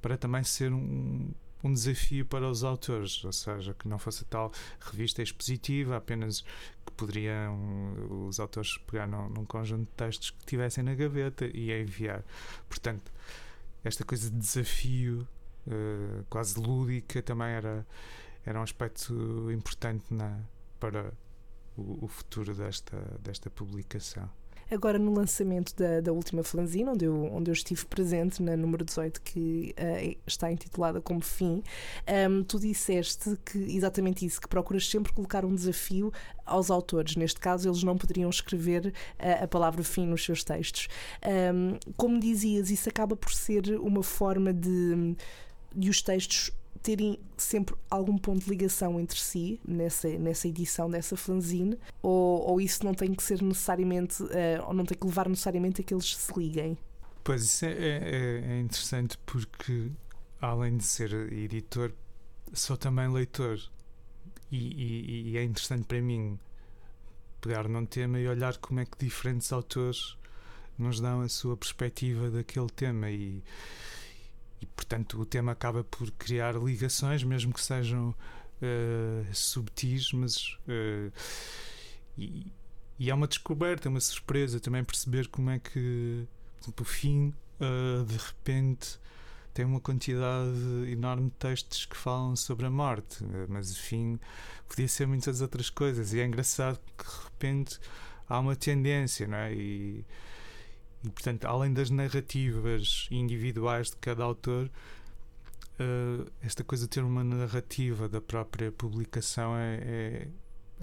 para 0.00 0.16
também 0.16 0.42
ser 0.42 0.72
um 0.72 1.30
um 1.62 1.72
desafio 1.72 2.24
para 2.24 2.48
os 2.48 2.64
autores, 2.64 3.22
ou 3.24 3.32
seja, 3.32 3.74
que 3.74 3.86
não 3.86 3.98
fosse 3.98 4.24
tal 4.24 4.52
revista 4.80 5.22
expositiva, 5.22 5.96
apenas 5.96 6.40
que 6.84 6.92
poderiam 6.96 8.26
os 8.26 8.40
autores 8.40 8.78
pegar 8.78 9.06
num, 9.06 9.28
num 9.28 9.44
conjunto 9.44 9.88
de 9.88 9.94
textos 9.96 10.30
que 10.30 10.46
tivessem 10.46 10.82
na 10.82 10.94
gaveta 10.94 11.46
e 11.46 11.70
enviar. 11.72 12.24
Portanto, 12.68 13.12
esta 13.84 14.04
coisa 14.04 14.30
de 14.30 14.36
desafio, 14.36 15.26
uh, 15.66 16.24
quase 16.28 16.58
lúdica, 16.58 17.22
também 17.22 17.48
era, 17.48 17.86
era 18.44 18.58
um 18.58 18.62
aspecto 18.62 19.50
importante 19.50 20.04
na, 20.10 20.40
para 20.78 21.12
o, 21.76 22.04
o 22.04 22.08
futuro 22.08 22.54
desta, 22.54 22.96
desta 23.20 23.50
publicação. 23.50 24.28
Agora, 24.70 25.00
no 25.00 25.12
lançamento 25.12 25.74
da, 25.74 26.00
da 26.00 26.12
última 26.12 26.44
fanzine, 26.44 26.88
onde 26.88 27.04
eu, 27.04 27.24
onde 27.32 27.50
eu 27.50 27.52
estive 27.52 27.84
presente, 27.86 28.40
na 28.40 28.56
número 28.56 28.84
18, 28.84 29.20
que 29.20 29.74
uh, 29.76 30.16
está 30.24 30.50
intitulada 30.52 31.00
como 31.00 31.20
Fim, 31.20 31.56
um, 31.56 31.62
ehm, 32.06 32.42
tu 32.44 32.60
disseste 32.60 33.36
que 33.44 33.58
exatamente 33.58 34.24
isso, 34.24 34.40
que 34.40 34.46
procuras 34.46 34.88
sempre 34.88 35.12
colocar 35.12 35.44
um 35.44 35.52
desafio 35.52 36.12
aos 36.46 36.70
autores. 36.70 37.16
Neste 37.16 37.40
caso, 37.40 37.68
eles 37.68 37.82
não 37.82 37.98
poderiam 37.98 38.30
escrever 38.30 38.86
uh, 38.86 39.44
a 39.44 39.48
palavra 39.48 39.82
fim 39.82 40.06
nos 40.06 40.24
seus 40.24 40.44
textos. 40.44 40.86
Um, 41.24 41.30
ehm, 41.30 41.78
como 41.96 42.20
dizias, 42.20 42.70
isso 42.70 42.88
acaba 42.88 43.16
por 43.16 43.32
ser 43.32 43.76
uma 43.80 44.04
forma 44.04 44.52
de, 44.52 45.16
de 45.74 45.90
os 45.90 46.00
textos 46.00 46.52
terem 46.82 47.18
sempre 47.36 47.74
algum 47.90 48.16
ponto 48.16 48.44
de 48.44 48.50
ligação 48.50 48.98
entre 48.98 49.18
si 49.18 49.60
nessa, 49.66 50.08
nessa 50.18 50.48
edição 50.48 50.90
dessa 50.90 51.16
fanzine 51.16 51.78
ou, 52.02 52.40
ou 52.48 52.60
isso 52.60 52.84
não 52.84 52.94
tem 52.94 53.14
que 53.14 53.22
ser 53.22 53.42
necessariamente 53.42 54.22
uh, 54.22 54.66
ou 54.66 54.74
não 54.74 54.84
tem 54.84 54.96
que 54.96 55.06
levar 55.06 55.28
necessariamente 55.28 55.80
a 55.80 55.84
que 55.84 55.94
eles 55.94 56.16
se 56.16 56.32
liguem? 56.38 56.76
Pois 57.22 57.42
isso 57.42 57.66
é, 57.66 57.72
é, 57.72 58.44
é 58.44 58.60
interessante 58.60 59.18
porque 59.26 59.90
além 60.40 60.78
de 60.78 60.84
ser 60.84 61.12
editor 61.32 61.92
sou 62.52 62.76
também 62.76 63.08
leitor 63.08 63.60
e, 64.50 64.56
e, 64.56 65.30
e 65.30 65.36
é 65.36 65.44
interessante 65.44 65.84
para 65.84 66.00
mim 66.00 66.38
pegar 67.40 67.68
num 67.68 67.86
tema 67.86 68.18
e 68.18 68.28
olhar 68.28 68.56
como 68.58 68.80
é 68.80 68.84
que 68.84 68.98
diferentes 68.98 69.52
autores 69.52 70.16
nos 70.78 71.00
dão 71.00 71.20
a 71.20 71.28
sua 71.28 71.56
perspectiva 71.56 72.30
daquele 72.30 72.68
tema 72.68 73.10
e 73.10 73.42
e 74.60 74.66
portanto 74.66 75.20
o 75.20 75.24
tema 75.24 75.52
acaba 75.52 75.82
por 75.82 76.10
criar 76.12 76.54
ligações, 76.54 77.22
mesmo 77.22 77.52
que 77.52 77.60
sejam 77.60 78.10
uh, 78.10 79.34
subtis, 79.34 80.12
mas 80.12 80.58
uh, 80.68 81.12
e, 82.16 82.46
e 82.98 83.10
é 83.10 83.14
uma 83.14 83.26
descoberta, 83.26 83.88
é 83.88 83.90
uma 83.90 84.00
surpresa 84.00 84.60
também 84.60 84.84
perceber 84.84 85.28
como 85.28 85.50
é 85.50 85.58
que 85.58 86.26
o 86.78 86.84
fim 86.84 87.32
uh, 87.60 88.04
de 88.04 88.16
repente 88.16 88.98
tem 89.52 89.64
uma 89.64 89.80
quantidade 89.80 90.56
enorme 90.88 91.30
de 91.30 91.36
textos 91.36 91.84
que 91.84 91.96
falam 91.96 92.36
sobre 92.36 92.66
a 92.66 92.70
morte, 92.70 93.24
mas 93.48 93.72
o 93.72 93.80
fim 93.80 94.20
podia 94.68 94.86
ser 94.86 95.06
muitas 95.08 95.40
outras 95.40 95.68
coisas 95.68 96.12
e 96.12 96.20
é 96.20 96.24
engraçado 96.24 96.78
que 96.96 97.04
de 97.04 97.24
repente 97.24 97.80
há 98.28 98.38
uma 98.38 98.54
tendência, 98.54 99.26
não 99.26 99.38
é? 99.38 99.52
E, 99.52 100.04
portanto, 101.02 101.44
além 101.46 101.72
das 101.72 101.90
narrativas 101.90 103.08
individuais 103.10 103.90
de 103.90 103.96
cada 103.96 104.22
autor, 104.24 104.70
uh, 105.80 106.30
esta 106.42 106.62
coisa 106.62 106.84
de 106.84 106.90
ter 106.90 107.02
uma 107.02 107.24
narrativa 107.24 108.08
da 108.08 108.20
própria 108.20 108.70
publicação 108.70 109.56
é, 109.56 109.76
é, 109.82 110.28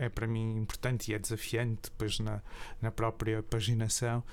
é, 0.05 0.09
para 0.09 0.27
mim 0.27 0.57
importante 0.57 1.11
e 1.11 1.13
é 1.13 1.19
desafiante 1.19 1.83
depois 1.83 2.19
na, 2.19 2.41
na 2.81 2.91
própria 2.91 3.43
paginação. 3.43 4.23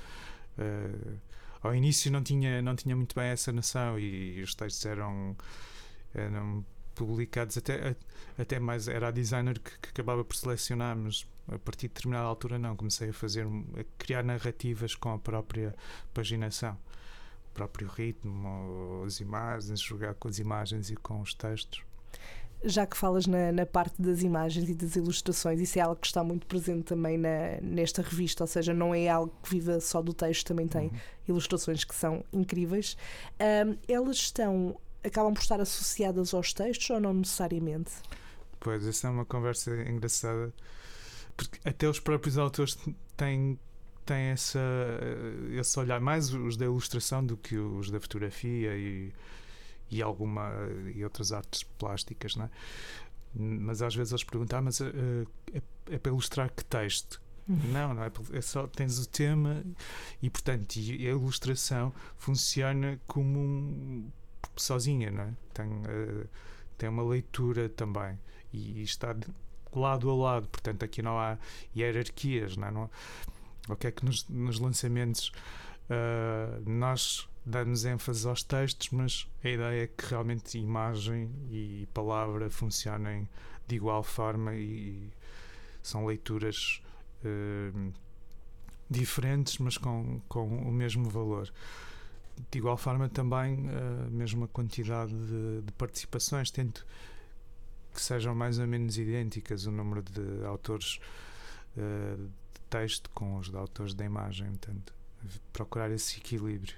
Uh, 0.59 1.19
ao 1.63 1.75
início 1.75 2.11
não 2.11 2.23
tinha, 2.23 2.61
não 2.61 2.77
tinha 2.77 2.95
muito 2.95 3.15
bem 3.15 3.29
essa 3.29 3.51
noção 3.53 3.99
e, 3.99 4.39
e 4.39 4.43
os 4.43 4.55
textos 4.55 4.85
eram, 4.85 5.37
eram 6.15 6.65
publicados 6.95 7.57
até, 7.57 7.97
até 8.39 8.59
mais 8.59 8.87
era 8.87 9.09
a 9.09 9.11
designer 9.11 9.59
que, 9.59 9.71
que 9.79 9.89
acabava 9.89 10.25
por 10.25 10.37
selecionar, 10.37 10.97
mas 10.97 11.27
a 11.49 11.59
partir 11.59 11.89
de 11.89 11.95
determinada 11.95 12.27
altura 12.27 12.59
não, 12.59 12.77
comecei 12.77 13.11
a 13.11 13.13
fazer 13.13 13.47
a 13.47 13.85
criar 13.99 14.23
narrativas 14.23 14.95
com 14.95 15.13
a 15.13 15.19
própria 15.19 15.75
paginação, 16.13 16.77
o 17.51 17.55
próprio 17.55 17.89
ritmo, 17.89 19.05
as 19.07 19.21
imagens, 19.21 19.81
jogar 19.81 20.15
com 20.15 20.29
as 20.29 20.39
imagens 20.39 20.91
e 20.91 20.97
com 20.97 21.21
os 21.21 21.35
textos. 21.35 21.83
Já 22.67 22.87
que 22.87 22.97
falas 22.97 23.27
na, 23.27 23.53
na, 23.53 23.67
parte 23.67 24.01
das 24.01 24.23
imagens 24.23 24.71
e 24.71 24.75
das 24.75 24.97
ilustrações, 24.97 25.61
isso 25.61 25.79
é 25.79 25.83
algo 25.83 26.01
que 26.01 26.07
está 26.07 26.25
muito 26.25 26.47
presente 26.47 26.85
também 26.85 27.19
na, 27.19 27.61
nesta 27.61 28.01
revista, 28.01 28.43
ou 28.43 28.49
seja, 28.49 28.73
não 28.73 28.95
é 28.95 29.07
algo 29.07 29.35
que 29.43 29.51
viva 29.51 29.79
só 29.81 30.01
do 30.01 30.15
texto, 30.15 30.47
também 30.47 30.67
tem 30.67 30.87
uhum. 30.87 30.99
ilustrações 31.29 31.85
que 31.85 31.95
são 31.95 32.25
incríveis. 32.33 32.97
Um, 33.39 33.77
elas 33.87 34.17
estão, 34.17 34.81
acabam 35.05 35.35
por 35.35 35.43
estar 35.43 35.61
associadas 35.61 36.33
aos 36.33 36.55
textos 36.55 36.89
ou 36.89 36.99
não 36.99 37.13
necessariamente? 37.13 37.93
Pois, 38.61 38.87
essa 38.87 39.09
é 39.09 39.11
uma 39.11 39.27
conversa 39.27 39.71
engraçada 39.83 40.51
porque 41.37 41.59
até 41.69 41.89
os 41.89 42.01
próprios 42.01 42.39
autores 42.39 42.79
têm 43.17 43.59
têm 44.05 44.27
essa, 44.27 44.61
esse 45.59 45.79
olhar, 45.79 46.01
mais 46.01 46.33
os 46.33 46.57
da 46.57 46.67
ilustração 46.67 47.25
do 47.25 47.37
que 47.37 47.57
os 47.57 47.91
da 47.91 47.99
fotografia 48.01 48.77
e, 48.77 49.13
e 49.91 50.03
alguma 50.03 50.53
e 50.95 51.03
outras 51.03 51.33
artes 51.33 51.63
plásticas, 51.63 52.37
não 52.37 52.45
é? 52.45 52.51
Mas 53.35 53.83
às 53.83 53.95
vezes 53.95 54.13
eles 54.13 54.23
perguntam, 54.23 54.61
ah, 54.61 54.63
mas 54.63 54.81
uh, 54.81 54.85
é, 55.53 55.61
é, 55.91 55.99
para 55.99 56.13
ilustrar 56.13 56.51
que 56.53 56.65
texto? 56.65 57.21
Uhum. 57.49 57.59
Não, 57.73 57.95
não 57.95 58.05
é, 58.05 58.11
é 58.33 58.41
só 58.41 58.67
tens 58.67 58.99
o 58.99 59.09
tema 59.09 59.63
e 60.23 60.31
portanto 60.31 60.77
e 60.77 61.07
a 61.07 61.11
ilustração 61.11 61.93
funciona 62.17 62.99
como 63.07 63.39
um, 63.39 64.11
sozinha, 64.57 65.11
não 65.11 65.25
é? 65.25 65.35
Tem, 65.53 65.67
uh, 65.67 66.29
tem 66.79 66.89
uma 66.89 67.03
leitura 67.03 67.69
também 67.69 68.19
e 68.53 68.83
está 68.83 69.15
lado 69.81 70.11
a 70.11 70.15
lado, 70.15 70.49
portanto 70.49 70.85
aqui 70.85 71.03
não 71.03 71.19
há 71.19 71.39
hierarquias, 71.77 72.57
não, 72.57 72.69
é? 72.69 72.71
não 72.71 72.91
o 73.69 73.77
que 73.77 73.87
é 73.87 73.91
que 73.91 74.05
nos, 74.05 74.29
nos 74.29 74.59
lançamentos 74.59 75.33
uh, 75.89 76.69
nós 76.69 77.29
damos 77.45 77.85
ênfase 77.85 78.27
aos 78.27 78.43
textos, 78.43 78.91
mas 78.91 79.27
a 79.43 79.49
ideia 79.49 79.85
é 79.85 79.87
que 79.87 80.07
realmente 80.07 80.59
imagem 80.59 81.31
e 81.51 81.89
palavra 81.93 82.51
funcionem 82.51 83.29
de 83.67 83.77
igual 83.77 84.03
forma 84.03 84.55
e 84.55 85.11
são 85.83 86.07
leituras 86.07 86.83
uh, 87.25 87.93
diferentes, 88.89 89.59
mas 89.59 89.79
com, 89.79 90.21
com 90.29 90.47
o 90.47 90.73
mesmo 90.73 91.09
valor. 91.09 91.51
De 92.51 92.59
igual 92.59 92.77
forma, 92.77 93.09
também 93.09 93.69
a 94.07 94.11
mesma 94.11 94.49
quantidade 94.49 95.15
de, 95.15 95.63
de 95.63 95.73
participações. 95.79 96.51
Tento 96.51 96.85
que 97.95 98.03
sejam 98.03 98.35
mais 98.35 98.59
ou 98.59 98.67
menos 98.67 98.99
idênticas 98.99 99.65
o 99.67 99.71
número 99.71 100.03
de 100.03 100.45
autores 100.45 100.99
uh, 101.77 102.17
de 102.17 102.61
texto 102.69 103.09
com 103.15 103.37
os 103.37 103.49
de 103.49 103.57
autores 103.57 103.95
da 103.95 104.05
imagem, 104.05 104.49
portanto, 104.49 104.93
procurar 105.53 105.91
esse 105.91 106.19
equilíbrio. 106.19 106.75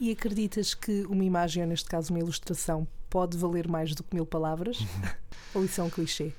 E 0.00 0.10
acreditas 0.10 0.74
que 0.74 1.04
uma 1.06 1.24
imagem, 1.24 1.62
ou 1.62 1.68
neste 1.68 1.88
caso 1.88 2.12
uma 2.12 2.18
ilustração, 2.18 2.86
pode 3.08 3.36
valer 3.36 3.68
mais 3.68 3.94
do 3.94 4.02
que 4.02 4.14
mil 4.14 4.26
palavras? 4.26 4.80
Uhum. 4.80 4.86
ou 5.54 5.64
isso 5.64 5.80
é 5.80 5.84
um 5.84 5.90
clichê? 5.90 6.32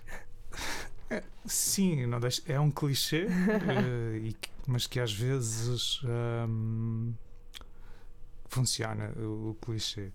É, 1.09 1.23
sim, 1.45 2.05
não 2.05 2.19
deixa, 2.19 2.41
é 2.45 2.59
um 2.59 2.71
clichê, 2.71 3.25
uh, 3.25 4.15
e, 4.17 4.35
mas 4.65 4.87
que 4.87 4.99
às 4.99 5.13
vezes 5.13 6.01
um, 6.03 7.13
funciona 8.47 9.11
o, 9.17 9.51
o 9.51 9.57
clichê. 9.61 10.11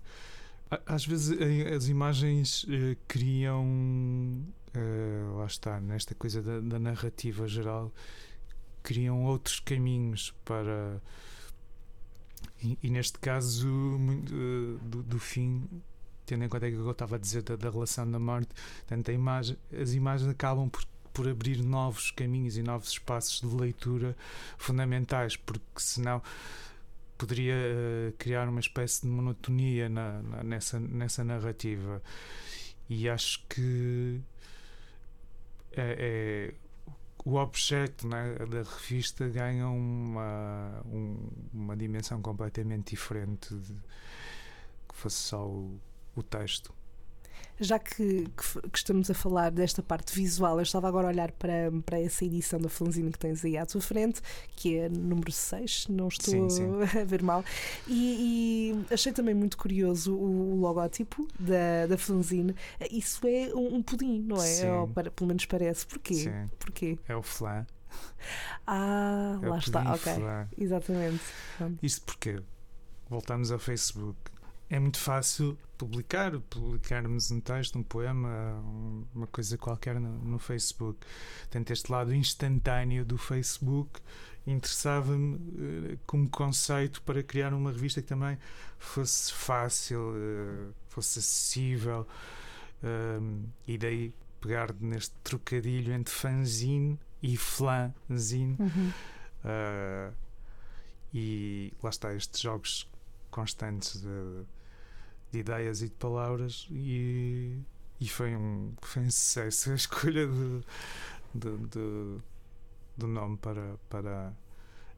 Às 0.85 1.05
vezes 1.05 1.37
as 1.73 1.87
imagens 1.87 2.63
uh, 2.63 2.97
criam, 3.07 3.65
uh, 3.65 5.37
lá 5.37 5.45
está, 5.45 5.79
nesta 5.79 6.13
coisa 6.13 6.41
da, 6.41 6.59
da, 6.59 6.79
narrativa 6.79 7.47
geral, 7.47 7.91
criam 8.83 9.23
outros 9.23 9.59
caminhos 9.59 10.33
para. 10.43 11.01
E, 12.61 12.77
e 12.83 12.89
neste 12.89 13.17
caso, 13.19 13.69
uh, 13.69 14.77
do, 14.79 15.03
do, 15.03 15.19
fim, 15.19 15.69
tendo 16.25 16.43
em 16.43 16.49
conta 16.49 16.69
que 16.69 16.75
eu 16.75 16.91
estava 16.91 17.15
a 17.15 17.19
dizer 17.19 17.43
da, 17.43 17.55
da 17.55 17.69
relação 17.69 18.09
da 18.09 18.19
morte, 18.19 18.49
tanto 18.85 19.11
imagem, 19.11 19.57
as 19.71 19.93
imagens 19.93 20.29
acabam 20.29 20.69
por 20.69 20.83
por 21.17 21.27
abrir 21.27 21.63
novos 21.63 22.11
caminhos 22.11 22.57
e 22.57 22.61
novos 22.61 22.89
espaços 22.89 23.41
de 23.41 23.47
leitura 23.47 24.15
fundamentais, 24.55 25.35
porque 25.35 25.63
senão 25.77 26.21
poderia 27.17 27.55
uh, 27.55 28.13
criar 28.17 28.47
uma 28.47 28.59
espécie 28.59 29.01
de 29.01 29.07
monotonia 29.07 29.89
na, 29.89 30.21
na, 30.21 30.43
nessa, 30.43 30.79
nessa 30.79 31.23
narrativa. 31.23 32.01
E 32.89 33.09
acho 33.09 33.45
que 33.47 34.21
é, 35.73 36.53
é 36.53 36.53
o 37.25 37.35
objeto 37.35 38.07
né, 38.07 38.35
da 38.49 38.63
revista 38.63 39.27
ganha 39.27 39.67
uma, 39.67 40.81
um, 40.85 41.29
uma 41.53 41.75
dimensão 41.75 42.21
completamente 42.21 42.91
diferente 42.91 43.53
de 43.53 43.73
que 44.87 44.95
fosse 44.95 45.17
só 45.17 45.45
o, 45.45 45.77
o 46.15 46.23
texto. 46.23 46.73
Já 47.59 47.79
que, 47.79 47.95
que, 48.25 48.69
que, 48.69 48.77
estamos 48.77 49.09
a 49.09 49.13
falar 49.13 49.51
desta 49.51 49.81
parte 49.81 50.13
visual, 50.13 50.57
eu 50.57 50.63
estava 50.63 50.87
agora 50.87 51.07
a 51.07 51.09
olhar 51.09 51.31
para, 51.31 51.71
para 51.85 51.99
essa 51.99 52.23
edição 52.23 52.59
da 52.59 52.69
Flanzine 52.69 53.11
que 53.11 53.17
tens 53.17 53.43
aí 53.43 53.57
à 53.57 53.65
tua 53.65 53.81
frente, 53.81 54.21
que 54.55 54.77
é 54.77 54.89
número 54.89 55.31
6, 55.31 55.87
não 55.89 56.07
estou 56.07 56.49
sim, 56.49 56.49
sim. 56.49 56.67
a 56.99 57.03
ver 57.03 57.23
mal. 57.23 57.43
E, 57.87 58.75
e, 58.89 58.93
achei 58.93 59.11
também 59.11 59.33
muito 59.33 59.57
curioso 59.57 60.15
o, 60.15 60.53
o 60.53 60.59
logótipo 60.61 61.27
da, 61.39 61.87
da 61.87 61.97
Flanzine. 61.97 62.55
Isso 62.91 63.25
é 63.25 63.53
um, 63.55 63.75
um 63.75 63.83
pudim, 63.83 64.21
não 64.21 64.37
é? 64.37 64.47
Sim. 64.47 64.69
Ou, 64.69 64.87
para, 64.87 65.09
pelo 65.09 65.27
menos 65.27 65.45
parece. 65.45 65.85
Porquê? 65.87 66.13
Sim. 66.13 66.49
Porquê? 66.59 66.99
É 67.07 67.15
o 67.15 67.23
flan. 67.23 67.65
Ah, 68.65 69.39
é 69.41 69.47
lá 69.47 69.57
está, 69.57 69.93
ok. 69.93 70.13
Flan. 70.13 70.47
Exatamente. 70.57 71.23
Isto 71.81 72.05
porque 72.05 72.39
voltamos 73.09 73.51
ao 73.51 73.57
Facebook 73.57 74.17
é 74.69 74.79
muito 74.79 74.99
fácil 74.99 75.57
publicar, 75.77 76.37
publicarmos 76.49 77.31
um 77.31 77.39
texto, 77.39 77.77
um 77.79 77.83
poema, 77.83 78.61
uma 79.13 79.27
coisa 79.27 79.57
qualquer 79.57 79.99
no, 79.99 80.09
no 80.19 80.39
Facebook. 80.39 80.99
Portanto, 81.41 81.71
este 81.71 81.91
lado 81.91 82.13
instantâneo 82.13 83.05
do 83.05 83.17
Facebook 83.17 84.01
interessava-me 84.45 85.35
uh, 85.35 85.99
como 86.05 86.29
conceito 86.29 87.01
para 87.03 87.21
criar 87.23 87.53
uma 87.53 87.71
revista 87.71 88.01
que 88.01 88.07
também 88.07 88.37
fosse 88.77 89.31
fácil, 89.33 89.99
uh, 89.99 90.73
fosse 90.87 91.19
acessível 91.19 92.07
uh, 92.83 93.49
e 93.67 93.77
daí 93.77 94.13
pegar 94.41 94.73
neste 94.79 95.13
trocadilho 95.23 95.93
entre 95.93 96.13
fanzine 96.13 96.99
e 97.21 97.35
flanzine 97.35 98.55
uhum. 98.59 98.91
e 101.11 101.73
lá 101.81 101.89
está 101.89 102.13
estes 102.13 102.39
jogos 102.39 102.87
constantes 103.31 103.99
de 103.99 104.45
de 105.31 105.39
ideias 105.39 105.81
e 105.81 105.89
de 105.89 105.95
palavras 105.95 106.67
e, 106.71 107.59
e 107.99 108.07
foi, 108.07 108.35
um, 108.35 108.73
foi 108.81 109.03
um 109.03 109.11
sucesso 109.11 109.71
a 109.71 109.75
escolha 109.75 110.27
de, 110.27 110.61
de, 111.33 111.57
de, 111.67 112.17
do 112.97 113.07
nome 113.07 113.37
para, 113.37 113.75
para 113.89 114.33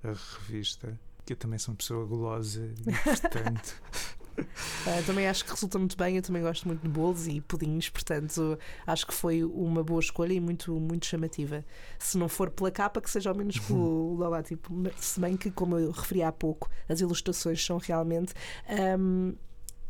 a 0.04 0.08
revista. 0.48 1.00
Que 1.26 1.34
eu 1.34 1.38
também 1.38 1.60
sou 1.60 1.74
uma 1.74 1.78
pessoa 1.78 2.06
gulosa 2.06 2.74
e 2.88 3.04
portanto. 3.04 3.82
Uh, 4.40 5.04
também 5.06 5.28
acho 5.28 5.46
que 5.46 5.52
resulta 5.52 5.78
muito 5.78 5.96
bem. 5.96 6.16
Eu 6.16 6.24
também 6.24 6.42
gosto 6.42 6.68
muito 6.68 6.82
de 6.82 6.88
bolos 6.88 7.28
e 7.28 7.40
pudins, 7.42 7.90
portanto 7.90 8.58
acho 8.88 9.06
que 9.06 9.14
foi 9.14 9.44
uma 9.44 9.84
boa 9.84 10.00
escolha 10.00 10.34
e 10.34 10.40
muito, 10.40 10.74
muito 10.80 11.06
chamativa. 11.06 11.64
Se 12.00 12.18
não 12.18 12.28
for 12.28 12.50
pela 12.50 12.72
capa, 12.72 13.00
que 13.00 13.10
seja 13.10 13.30
ao 13.30 13.36
menos 13.36 13.60
pelo 13.60 14.16
logótipo. 14.18 14.74
Se 14.98 15.20
bem 15.20 15.38
que, 15.38 15.52
como 15.52 15.78
eu 15.78 15.92
referi 15.92 16.24
há 16.24 16.32
pouco, 16.32 16.70
as 16.88 17.00
ilustrações 17.00 17.64
são 17.64 17.78
realmente. 17.78 18.34
Um, 18.98 19.36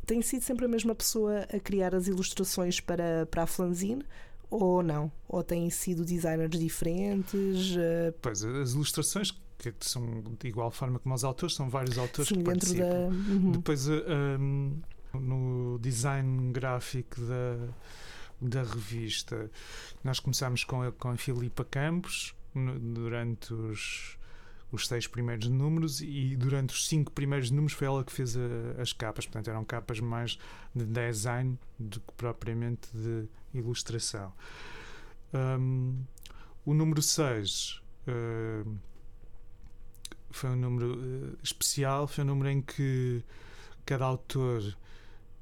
tem 0.10 0.24
sido 0.24 0.42
sempre 0.42 0.66
a 0.66 0.68
mesma 0.68 0.96
pessoa 0.96 1.46
a 1.54 1.60
criar 1.60 1.94
as 1.94 2.08
ilustrações 2.08 2.80
para, 2.80 3.28
para 3.28 3.44
a 3.44 3.46
Flanzine? 3.46 4.04
Ou 4.50 4.82
não? 4.82 5.12
Ou 5.28 5.44
têm 5.44 5.70
sido 5.70 6.04
designers 6.04 6.60
diferentes? 6.60 7.76
Eh, 7.78 8.12
pois, 8.20 8.44
as 8.44 8.72
ilustrações 8.72 9.32
que 9.60 9.72
são 9.82 10.24
de 10.40 10.48
igual 10.48 10.72
forma 10.72 10.98
como 10.98 11.14
os 11.14 11.24
autores, 11.24 11.54
são 11.54 11.70
vários 11.70 12.00
autores 12.00 12.30
Sim, 12.30 12.36
que 12.36 12.44
dentro 12.44 12.76
participam. 12.76 12.88
Da... 12.88 13.34
Uhum. 13.34 13.52
Depois, 13.52 13.88
um, 13.88 13.94
ehm, 13.94 14.82
no 15.14 15.78
design 15.80 16.52
gráfico 16.54 17.22
da, 17.22 17.68
da 18.42 18.64
revista, 18.64 19.52
nós 20.04 20.20
começámos 20.20 20.64
com 20.64 20.82
a, 20.82 20.92
com 20.92 21.10
a 21.10 21.18
Filipa 21.18 21.64
Campos 21.64 22.34
no, 22.56 22.80
durante 22.80 23.54
os 23.54 24.18
os 24.72 24.88
seis 24.88 25.08
primeiros 25.08 25.48
números 25.48 26.02
e 26.02 26.36
durante 26.36 26.74
os 26.74 26.88
cinco 26.88 27.12
primeiros 27.12 27.50
números 27.50 27.74
foi 27.74 27.88
ela 27.88 28.04
que 28.04 28.12
fez 28.12 28.36
a, 28.38 28.82
as 28.82 28.94
capas. 28.94 29.26
Portanto, 29.26 29.50
eram 29.50 29.66
capas 29.66 30.00
mais 30.00 30.38
de 30.76 30.86
design 30.86 31.58
do 31.78 32.00
que 32.00 32.14
propriamente 32.14 32.90
de 32.94 33.28
ilustração. 33.54 34.32
Um, 35.34 36.04
o 36.66 36.74
número 36.74 37.02
6 37.02 37.82
uh, 38.08 38.78
foi 40.32 40.50
um 40.52 40.56
número 40.56 41.00
uh, 41.00 41.38
especial, 41.44 42.08
foi 42.08 42.24
um 42.24 42.28
número 42.28 42.50
em 42.50 42.62
que 42.62 43.24
cada 43.86 44.06
autor 44.06 44.76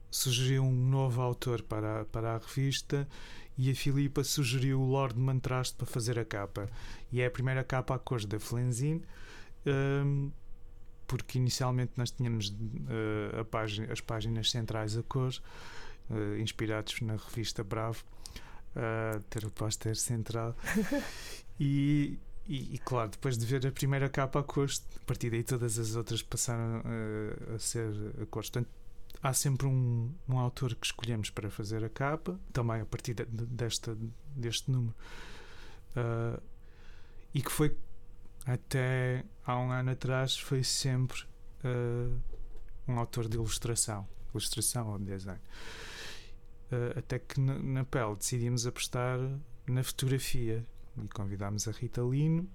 sugeriu 0.09 0.63
um 0.63 0.71
novo 0.71 1.21
autor 1.21 1.61
para, 1.61 2.05
para 2.05 2.35
a 2.35 2.37
revista 2.37 3.07
e 3.57 3.71
a 3.71 3.75
Filipa 3.75 4.23
sugeriu 4.23 4.79
o 4.79 4.85
Lord 4.85 5.17
Mantraste 5.17 5.75
para 5.75 5.87
fazer 5.87 6.19
a 6.19 6.25
capa. 6.25 6.69
E 7.11 7.21
é 7.21 7.25
a 7.25 7.31
primeira 7.31 7.63
capa 7.63 7.95
a 7.95 7.99
cores 7.99 8.25
da 8.25 8.39
Flenzine, 8.39 9.03
um, 9.65 10.31
porque 11.07 11.39
inicialmente 11.39 11.93
nós 11.97 12.11
tínhamos 12.11 12.49
uh, 12.49 13.43
página, 13.45 13.91
as 13.91 13.99
páginas 13.99 14.51
centrais 14.51 14.95
a 14.95 15.03
cores, 15.03 15.37
uh, 16.09 16.37
inspirados 16.39 17.01
na 17.01 17.15
revista 17.15 17.63
Bravo, 17.63 18.03
uh, 18.75 19.19
ter 19.29 19.43
o 19.43 19.49
póster 19.49 19.95
central. 19.95 20.55
e, 21.59 22.19
e, 22.45 22.75
e, 22.75 22.77
claro, 22.77 23.09
depois 23.09 23.37
de 23.37 23.45
ver 23.45 23.65
a 23.65 23.71
primeira 23.71 24.07
capa 24.07 24.41
a 24.41 24.43
cores, 24.43 24.85
a 24.97 25.05
partir 25.05 25.31
daí 25.31 25.43
todas 25.43 25.79
as 25.79 25.95
outras 25.95 26.21
passaram 26.21 26.83
a 27.55 27.57
ser 27.57 27.89
a 28.21 28.25
cores. 28.27 28.49
Portanto, 28.51 28.69
há 29.21 29.34
sempre 29.34 29.67
um, 29.67 30.13
um 30.27 30.38
autor 30.38 30.75
que 30.75 30.86
escolhemos 30.86 31.30
para 31.30 31.49
fazer 31.49 31.84
a 31.84 31.89
capa, 31.89 32.39
também 32.53 32.82
a 32.82 32.86
partir 32.86 33.13
de, 33.13 33.25
desta, 33.25 33.97
deste 34.36 34.69
número, 34.71 34.95
uh, 35.95 36.41
e 37.34 37.41
que 37.41 37.51
foi 37.51 37.75
até 38.45 39.23
há 39.45 39.58
um 39.58 39.71
ano 39.71 39.91
atrás 39.91 40.38
foi 40.38 40.63
sempre 40.63 41.21
uh, 41.63 42.19
um 42.88 42.97
autor 42.97 43.27
de 43.27 43.36
ilustração, 43.36 44.08
ilustração 44.34 44.91
ou 44.91 44.99
design. 44.99 45.41
Uh, 46.71 46.99
até 46.99 47.19
que 47.19 47.39
na, 47.39 47.58
na 47.60 47.86
pele 47.86 48.15
decidimos 48.15 48.65
apostar 48.67 49.19
na 49.67 49.84
fotografia 49.84 50.65
e 51.01 51.08
convidámos 51.10 51.67
a 51.67 51.71
Rita 51.71 52.01
Lino 52.01 52.49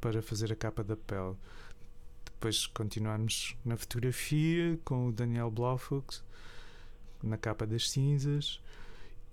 para 0.00 0.22
fazer 0.22 0.52
a 0.52 0.56
capa 0.56 0.82
da 0.82 0.96
pele. 0.96 1.36
Depois 2.38 2.68
continuamos 2.68 3.56
na 3.64 3.76
fotografia 3.76 4.78
com 4.84 5.08
o 5.08 5.12
Daniel 5.12 5.50
Blaufuchs 5.50 6.22
na 7.20 7.36
capa 7.36 7.66
das 7.66 7.90
cinzas 7.90 8.60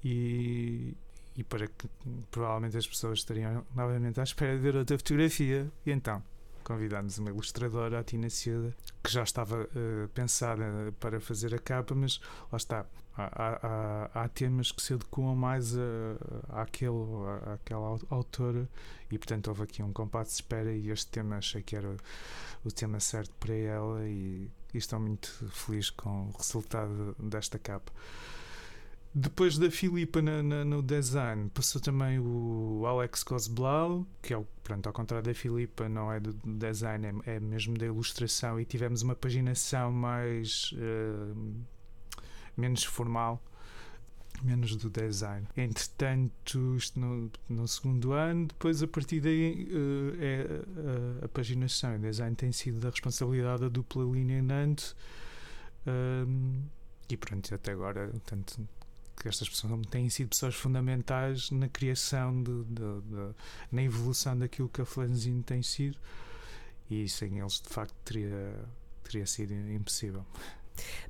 e, 0.03 0.97
e 1.37 1.43
para 1.43 1.67
que 1.67 1.87
provavelmente 2.31 2.75
as 2.75 2.87
pessoas 2.87 3.19
estariam 3.19 3.63
novamente 3.75 4.19
à 4.19 4.23
espera 4.23 4.55
de 4.55 4.59
ver 4.59 4.75
outra 4.75 4.97
fotografia. 4.97 5.71
E 5.85 5.91
então 5.91 6.23
convidámos 6.63 7.19
uma 7.19 7.29
ilustradora, 7.29 7.99
a 7.99 8.03
Tina 8.03 8.27
Cieda, 8.27 8.75
que 9.03 9.11
já 9.11 9.21
estava 9.21 9.65
uh, 9.65 10.09
pensada 10.09 10.91
para 10.99 11.19
fazer 11.19 11.53
a 11.53 11.59
capa, 11.59 11.93
mas 11.93 12.19
lá 12.51 12.57
está. 12.57 12.87
Há, 13.17 14.09
há, 14.13 14.23
há 14.23 14.29
temas 14.29 14.71
que 14.73 14.81
se 14.81 14.93
adequam 14.93 15.35
mais 15.35 15.73
a, 15.77 16.61
àquele, 16.61 16.91
à, 17.45 17.53
àquela 17.53 17.97
autora 18.09 18.67
e 19.09 19.17
portanto 19.17 19.47
houve 19.47 19.63
aqui 19.63 19.81
um 19.81 19.93
compasso 19.93 20.31
de 20.31 20.35
espera 20.35 20.73
e 20.73 20.89
este 20.89 21.11
tema 21.11 21.37
achei 21.37 21.61
que 21.61 21.77
era 21.77 21.95
o 22.65 22.71
tema 22.71 22.99
certo 22.99 23.31
para 23.39 23.53
ela 23.53 24.05
e, 24.05 24.49
e 24.73 24.77
estou 24.77 24.99
muito 24.99 25.31
feliz 25.51 25.89
com 25.89 26.27
o 26.27 26.37
resultado 26.37 27.15
desta 27.19 27.57
capa. 27.57 27.91
Depois 29.17 29.57
da 29.57 29.71
Filipa 29.71 30.21
na, 30.21 30.43
na, 30.43 30.65
no 30.65 30.81
design, 30.81 31.49
passou 31.53 31.79
também 31.79 32.19
o 32.19 32.83
Alex 32.85 33.23
Cosblau, 33.23 34.05
que 34.21 34.33
é 34.33 34.37
o, 34.37 34.45
pronto, 34.61 34.87
ao 34.87 34.91
contrário 34.91 35.25
da 35.25 35.33
Filipa, 35.33 35.87
não 35.87 36.11
é 36.11 36.19
do 36.19 36.33
design, 36.33 37.21
é, 37.25 37.35
é 37.35 37.39
mesmo 37.39 37.77
da 37.77 37.85
ilustração, 37.85 38.59
e 38.59 38.65
tivemos 38.65 39.03
uma 39.03 39.15
paginação 39.15 39.89
mais. 39.89 40.73
Uh, 40.73 41.63
menos 42.57 42.83
formal 42.83 43.41
menos 44.43 44.75
do 44.75 44.89
design. 44.89 45.47
Entretanto, 45.55 46.75
isto 46.75 46.99
no, 46.99 47.31
no 47.47 47.67
segundo 47.67 48.11
ano, 48.11 48.47
depois 48.47 48.83
a 48.83 48.87
partir 48.87 49.21
daí 49.21 49.67
uh, 49.71 50.21
é 50.21 51.21
a, 51.21 51.25
a 51.25 51.27
paginação. 51.29 51.95
O 51.95 51.99
design 51.99 52.35
tem 52.35 52.51
sido 52.51 52.79
da 52.79 52.89
responsabilidade 52.89 53.61
da 53.61 53.69
dupla 53.69 54.03
linha 54.03 54.41
Nantes 54.41 54.93
um, 55.87 56.63
e 57.07 57.15
pronto, 57.15 57.53
até 57.53 57.71
agora, 57.71 58.11
tanto 58.25 58.67
que 59.15 59.27
estas 59.27 59.47
pessoas 59.47 59.85
têm 59.89 60.09
sido 60.09 60.29
pessoas 60.29 60.55
fundamentais 60.55 61.51
na 61.51 61.69
criação, 61.69 62.41
de, 62.41 62.63
de, 62.63 63.01
de, 63.01 63.35
na 63.71 63.83
evolução 63.83 64.37
daquilo 64.37 64.67
que 64.67 64.81
a 64.81 64.85
Flanzine 64.85 65.43
tem 65.43 65.61
sido 65.61 65.97
e 66.89 67.07
sem 67.07 67.39
eles 67.39 67.61
de 67.61 67.69
facto 67.69 67.95
teria, 68.03 68.55
teria 69.03 69.25
sido 69.25 69.53
impossível. 69.53 70.25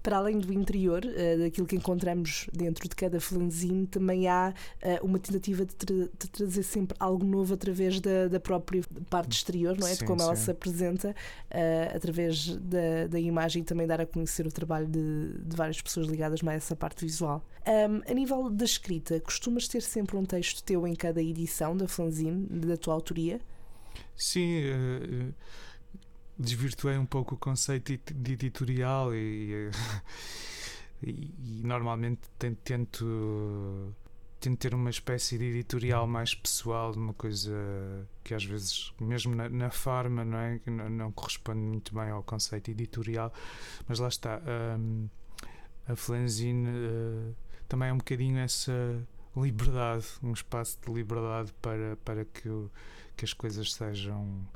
Para 0.01 0.17
além 0.17 0.39
do 0.39 0.53
interior, 0.53 1.03
uh, 1.03 1.39
daquilo 1.39 1.67
que 1.67 1.75
encontramos 1.75 2.47
dentro 2.53 2.87
de 2.87 2.95
cada 2.95 3.19
fanzine, 3.19 3.87
também 3.87 4.27
há 4.27 4.53
uh, 4.83 5.05
uma 5.05 5.19
tentativa 5.19 5.65
de, 5.65 5.75
tra 5.75 5.95
de, 5.95 6.29
trazer 6.31 6.63
sempre 6.63 6.95
algo 6.99 7.25
novo 7.25 7.53
através 7.53 7.99
da, 7.99 8.27
da 8.27 8.39
própria 8.39 8.83
parte 9.09 9.33
exterior, 9.33 9.77
não 9.77 9.87
é? 9.87 9.91
Sim, 9.91 9.99
de 9.99 10.05
como 10.05 10.19
sim. 10.19 10.25
ela 10.25 10.35
se 10.35 10.51
apresenta, 10.51 11.09
uh, 11.09 11.95
através 11.95 12.55
da, 12.57 13.07
da 13.09 13.19
imagem 13.19 13.61
e 13.61 13.65
também 13.65 13.87
dar 13.87 14.01
a 14.01 14.05
conhecer 14.05 14.45
o 14.45 14.51
trabalho 14.51 14.87
de, 14.87 15.33
de 15.43 15.55
várias 15.55 15.81
pessoas 15.81 16.07
ligadas 16.07 16.41
mais 16.41 16.55
a 16.55 16.57
essa 16.57 16.75
parte 16.75 17.05
visual. 17.05 17.43
Um, 17.67 18.01
a 18.09 18.13
nível 18.13 18.49
da 18.49 18.65
escrita, 18.65 19.19
costumas 19.19 19.67
ter 19.67 19.81
sempre 19.81 20.15
um 20.15 20.25
texto 20.25 20.63
teu 20.63 20.85
em 20.87 20.95
cada 20.95 21.21
edição 21.21 21.75
da 21.75 21.87
fanzine, 21.87 22.47
da 22.47 22.77
tua 22.77 22.93
autoria? 22.93 23.39
Sim, 24.15 24.69
uh, 24.69 25.33
desvirtuei 26.37 26.97
um 26.97 27.05
pouco 27.05 27.35
o 27.35 27.37
conceito 27.37 27.97
de 28.13 28.33
editorial 28.33 29.13
e, 29.13 29.71
e, 31.01 31.33
e 31.39 31.61
normalmente 31.63 32.21
tento, 32.37 33.95
tento 34.39 34.59
ter 34.59 34.73
uma 34.73 34.89
espécie 34.89 35.37
de 35.37 35.45
editorial 35.45 36.05
mais 36.05 36.35
pessoal, 36.35 36.91
uma 36.93 37.13
coisa 37.13 37.53
que 38.23 38.33
às 38.33 38.43
vezes, 38.43 38.93
mesmo 38.99 39.33
na, 39.35 39.47
na 39.49 39.71
não 40.09 40.37
é? 40.37 40.59
Não, 40.65 40.89
não, 40.89 41.11
corresponde 41.11 41.59
muito 41.59 41.93
bem 41.95 42.09
ao 42.09 42.23
conceito 42.23 42.69
editorial, 42.69 43.33
mas 43.87 43.99
lá 43.99 44.07
está. 44.07 44.41
Um, 44.77 45.07
a 45.87 45.95
Flanzine 45.95 46.67
uh, 46.67 47.35
também 47.67 47.89
é 47.89 47.93
um 47.93 47.97
bocadinho 47.97 48.39
essa 48.39 49.07
liberdade, 49.35 50.05
um 50.23 50.33
espaço 50.33 50.79
de 50.83 50.91
liberdade 50.91 51.53
para, 51.61 51.95
para 51.97 52.25
que, 52.25 52.49
que 53.15 53.25
as 53.25 53.33
coisas 53.33 53.73
sejam 53.73 54.47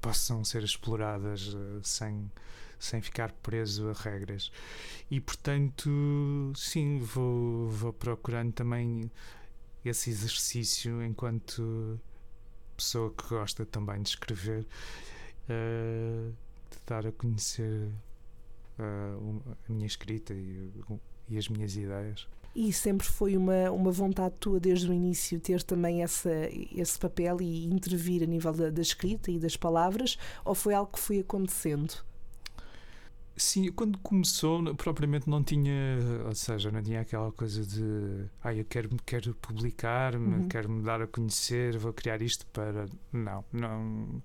possam 0.00 0.44
ser 0.44 0.62
exploradas 0.62 1.54
uh, 1.54 1.80
sem, 1.82 2.30
sem 2.78 3.00
ficar 3.00 3.32
preso 3.32 3.88
a 3.88 3.92
regras. 3.92 4.50
E 5.10 5.20
portanto, 5.20 5.90
sim, 6.56 6.98
vou, 6.98 7.68
vou 7.68 7.92
procurando 7.92 8.52
também 8.52 9.10
esse 9.84 10.10
exercício 10.10 11.02
enquanto 11.02 12.00
pessoa 12.76 13.12
que 13.12 13.28
gosta 13.28 13.66
também 13.66 14.02
de 14.02 14.10
escrever, 14.10 14.66
uh, 15.48 16.32
de 16.70 16.78
dar 16.86 17.06
a 17.06 17.12
conhecer 17.12 17.90
uh, 18.78 19.42
a 19.68 19.72
minha 19.72 19.86
escrita 19.86 20.32
e, 20.32 20.70
e 21.28 21.36
as 21.36 21.48
minhas 21.48 21.76
ideias. 21.76 22.26
E 22.60 22.72
sempre 22.72 23.06
foi 23.06 23.36
uma, 23.36 23.70
uma 23.70 23.92
vontade 23.92 24.34
tua 24.40 24.58
desde 24.58 24.90
o 24.90 24.92
início 24.92 25.38
ter 25.38 25.62
também 25.62 26.02
essa, 26.02 26.28
esse 26.74 26.98
papel 26.98 27.40
e 27.40 27.66
intervir 27.66 28.20
a 28.24 28.26
nível 28.26 28.52
da, 28.52 28.68
da 28.68 28.82
escrita 28.82 29.30
e 29.30 29.38
das 29.38 29.56
palavras, 29.56 30.18
ou 30.44 30.56
foi 30.56 30.74
algo 30.74 30.90
que 30.92 30.98
foi 30.98 31.20
acontecendo? 31.20 31.94
Sim, 33.36 33.70
quando 33.70 33.96
começou, 33.98 34.74
propriamente 34.74 35.30
não 35.30 35.40
tinha, 35.40 36.00
ou 36.26 36.34
seja, 36.34 36.72
não 36.72 36.82
tinha 36.82 37.02
aquela 37.02 37.30
coisa 37.30 37.64
de 37.64 38.28
ah, 38.42 38.52
eu 38.52 38.64
quero, 38.64 38.88
quero 39.06 39.36
publicar-me, 39.36 40.34
uhum. 40.34 40.48
quero 40.48 40.68
me 40.68 40.82
dar 40.82 41.00
a 41.00 41.06
conhecer, 41.06 41.78
vou 41.78 41.92
criar 41.92 42.20
isto 42.22 42.44
para. 42.46 42.86
Não, 43.12 43.44
não. 43.52 44.20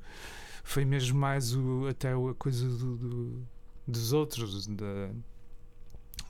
Foi 0.64 0.84
mesmo 0.86 1.20
mais 1.20 1.56
o, 1.56 1.86
até 1.88 2.12
a 2.12 2.34
coisa 2.36 2.68
do, 2.68 2.98
do 2.98 3.48
dos 3.88 4.14
outros, 4.14 4.66
da 4.68 5.12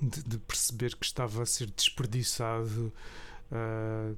de, 0.04 0.24
de, 0.24 0.38
perceber 0.40 0.96
que 0.96 1.06
estava 1.06 1.44
a 1.44 1.46
ser 1.46 1.70
desperdiçado 1.72 2.94
uh, 3.52 4.18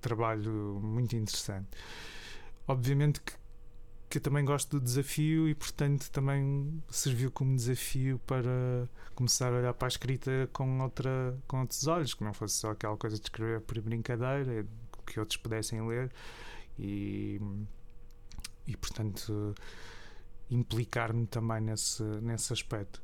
trabalho 0.00 0.80
muito 0.82 1.16
interessante. 1.16 1.68
Obviamente 2.66 3.20
que, 3.20 3.32
que 4.08 4.18
eu 4.18 4.22
também 4.22 4.44
gosto 4.44 4.78
do 4.78 4.84
desafio 4.84 5.48
e, 5.48 5.54
portanto, 5.54 6.10
também 6.10 6.82
serviu 6.90 7.30
como 7.30 7.56
desafio 7.56 8.18
para 8.20 8.88
começar 9.14 9.52
a 9.52 9.56
olhar 9.56 9.74
para 9.74 9.86
a 9.86 9.88
escrita 9.88 10.48
com, 10.52 10.80
outra, 10.80 11.36
com 11.46 11.60
outros 11.60 11.86
olhos, 11.86 12.14
que 12.14 12.22
não 12.22 12.32
fosse 12.32 12.56
só 12.56 12.70
aquela 12.70 12.96
coisa 12.96 13.16
de 13.16 13.22
escrever 13.22 13.60
por 13.62 13.80
brincadeira, 13.80 14.66
que 15.06 15.18
outros 15.18 15.38
pudessem 15.38 15.86
ler 15.86 16.12
e, 16.78 17.40
e 18.66 18.76
portanto, 18.76 19.54
implicar-me 20.50 21.26
também 21.26 21.60
nesse, 21.60 22.02
nesse 22.02 22.52
aspecto. 22.52 23.02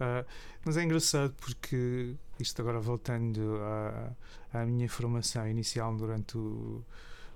Uh, 0.00 0.26
mas 0.64 0.76
é 0.76 0.82
engraçado 0.82 1.34
porque, 1.40 2.14
isto 2.38 2.60
agora 2.60 2.80
voltando 2.80 3.58
à, 3.60 4.12
à 4.60 4.66
minha 4.66 4.88
formação 4.88 5.46
inicial 5.48 5.94
durante 5.96 6.36
o, 6.36 6.84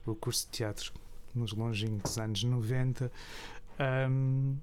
o 0.05 0.15
curso 0.15 0.47
de 0.47 0.53
teatro, 0.53 0.93
nos 1.35 1.53
longínquos 1.53 2.19
anos 2.19 2.43
90, 2.43 3.13
um, 4.11 4.57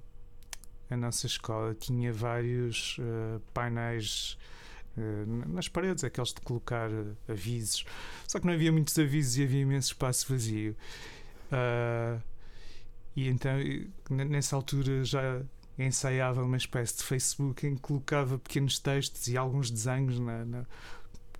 a 0.90 0.96
nossa 0.96 1.26
escola 1.26 1.74
tinha 1.74 2.12
vários 2.12 2.98
uh, 2.98 3.40
painéis 3.52 4.36
uh, 4.96 5.48
nas 5.48 5.68
paredes, 5.68 6.04
aqueles 6.04 6.32
de 6.32 6.40
colocar 6.40 6.90
avisos. 7.28 7.84
Só 8.26 8.38
que 8.38 8.46
não 8.46 8.54
havia 8.54 8.72
muitos 8.72 8.98
avisos 8.98 9.36
e 9.38 9.44
havia 9.44 9.60
imenso 9.60 9.88
espaço 9.88 10.32
vazio. 10.32 10.76
Uh, 11.50 12.20
e 13.16 13.28
então, 13.28 13.52
nessa 14.10 14.56
altura, 14.56 15.04
já 15.04 15.40
ensaiava 15.78 16.42
uma 16.42 16.56
espécie 16.56 16.96
de 16.98 17.02
Facebook 17.02 17.66
em 17.66 17.74
que 17.74 17.80
colocava 17.80 18.38
pequenos 18.38 18.78
textos 18.78 19.26
e 19.28 19.36
alguns 19.36 19.70
desenhos 19.70 20.18
na, 20.20 20.44
na 20.44 20.64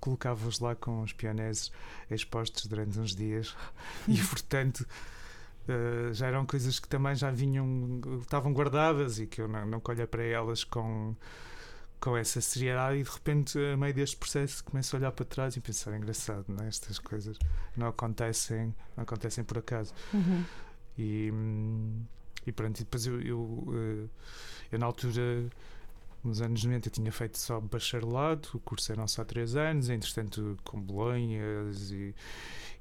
colocava-os 0.01 0.61
lá 0.61 0.75
com 0.75 1.03
os 1.03 1.13
pioneses 1.13 1.73
expostos 2.11 2.67
durante 2.67 2.99
uns 2.99 3.15
dias 3.15 3.57
e 4.07 4.19
portanto 4.19 4.87
uh, 5.69 6.13
já 6.13 6.27
eram 6.27 6.45
coisas 6.45 6.79
que 6.79 6.89
também 6.89 7.15
já 7.15 7.31
vinham 7.31 8.01
estavam 8.21 8.53
guardadas 8.53 9.19
e 9.19 9.27
que 9.27 9.41
eu 9.41 9.49
não, 9.49 9.65
não 9.65 9.83
olhei 9.89 10.07
para 10.07 10.23
elas 10.23 10.63
com 10.65 11.17
com 12.01 12.15
essa 12.19 12.39
seriedade 12.39 12.99
e 12.99 13.03
de 13.03 13.09
repente 13.09 13.59
a 13.59 13.79
meio 13.79 13.95
deste 13.95 14.17
processo 14.17 14.63
começo 14.63 14.95
a 14.95 14.99
olhar 14.99 15.13
para 15.13 15.25
trás 15.25 15.57
e 15.57 15.61
pensar 15.61 15.97
engraçado 15.97 16.45
não 16.49 16.63
é? 16.63 16.69
estas 16.69 16.99
coisas 16.99 17.39
não 17.75 17.87
acontecem 17.87 18.75
não 18.95 19.05
acontecem 19.05 19.43
por 19.43 19.57
acaso 19.57 19.95
uhum. 20.13 20.45
e 20.99 21.31
hum, 21.33 22.05
e 22.47 22.53
pronto, 22.53 22.79
depois 22.79 23.07
eu, 23.07 23.21
eu, 23.21 23.65
eh, 23.75 24.09
eu, 24.73 24.79
na 24.79 24.87
altura, 24.87 25.49
nos 26.23 26.41
anos 26.41 26.65
90, 26.65 26.91
tinha 26.91 27.13
feito 27.13 27.39
só 27.39 27.61
bacharelado, 27.61 28.49
o 28.55 28.61
curso 28.61 28.93
eram 28.93 29.07
só 29.07 29.25
3 29.25 29.57
anos, 29.57 29.89
entretanto 29.89 30.57
com 30.65 30.81
Bolonhas 30.81 31.91
e, 31.91 31.95
e 31.95 32.15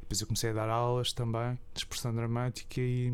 depois 0.02 0.22
eu 0.22 0.28
comecei 0.28 0.50
a 0.50 0.54
dar 0.54 0.70
aulas 0.70 1.14
também 1.14 1.58
de 1.74 1.80
expressão 1.80 2.14
dramática 2.14 2.80
e, 2.80 3.12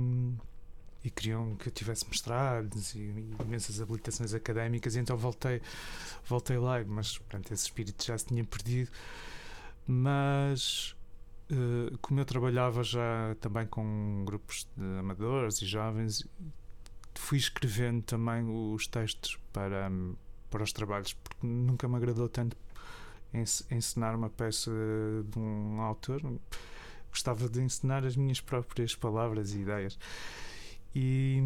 e 1.04 1.10
queriam 1.10 1.56
que 1.56 1.70
eu 1.70 1.72
tivesse 1.72 2.08
mestrados 2.08 2.94
e, 2.96 3.00
e 3.00 3.36
imensas 3.44 3.82
habilitações 3.82 4.34
académicas, 4.34 4.96
e 4.96 5.00
então 5.00 5.18
voltei, 5.18 5.62
voltei 6.28 6.58
lá, 6.58 6.84
mas 6.86 7.18
pronto, 7.18 7.54
esse 7.54 7.64
espírito 7.64 8.06
já 8.06 8.18
se 8.18 8.26
tinha 8.26 8.44
perdido. 8.44 8.92
Mas 9.88 10.96
Uh, 11.52 11.98
como 12.00 12.20
eu 12.20 12.26
trabalhava 12.26 12.84
já 12.84 13.36
também 13.42 13.66
com 13.66 14.24
grupos 14.24 14.68
de 14.78 15.00
amadores 15.00 15.62
e 15.62 15.66
jovens, 15.66 16.24
fui 17.16 17.38
escrevendo 17.38 18.04
também 18.04 18.44
os 18.48 18.88
textos 18.88 19.38
para, 19.52 19.92
para 20.50 20.64
os 20.64 20.72
trabalhos, 20.72 21.14
porque 21.14 21.46
nunca 21.46 21.88
me 21.88 21.96
agradou 21.96 22.30
tanto 22.30 22.56
ensinar 23.72 24.16
uma 24.16 24.30
peça 24.30 24.72
de 25.26 25.40
um 25.40 25.82
autor. 25.82 26.22
Gostava 27.10 27.50
de 27.50 27.62
ensinar 27.62 28.06
as 28.06 28.16
minhas 28.16 28.40
próprias 28.40 28.96
palavras 28.96 29.54
e 29.54 29.62
ideias. 29.62 29.98
E, 30.94 31.42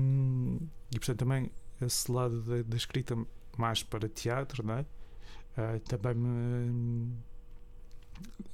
e 0.91 0.99
portanto, 0.99 1.19
também 1.19 1.51
esse 1.81 2.11
lado 2.11 2.41
da, 2.41 2.61
da 2.61 2.77
escrita 2.77 3.17
mais 3.57 3.83
para 3.83 4.07
teatro, 4.09 4.65
não 4.65 4.75
é? 4.75 4.85
Uh, 5.55 5.79
também 5.81 6.15
me 6.15 7.13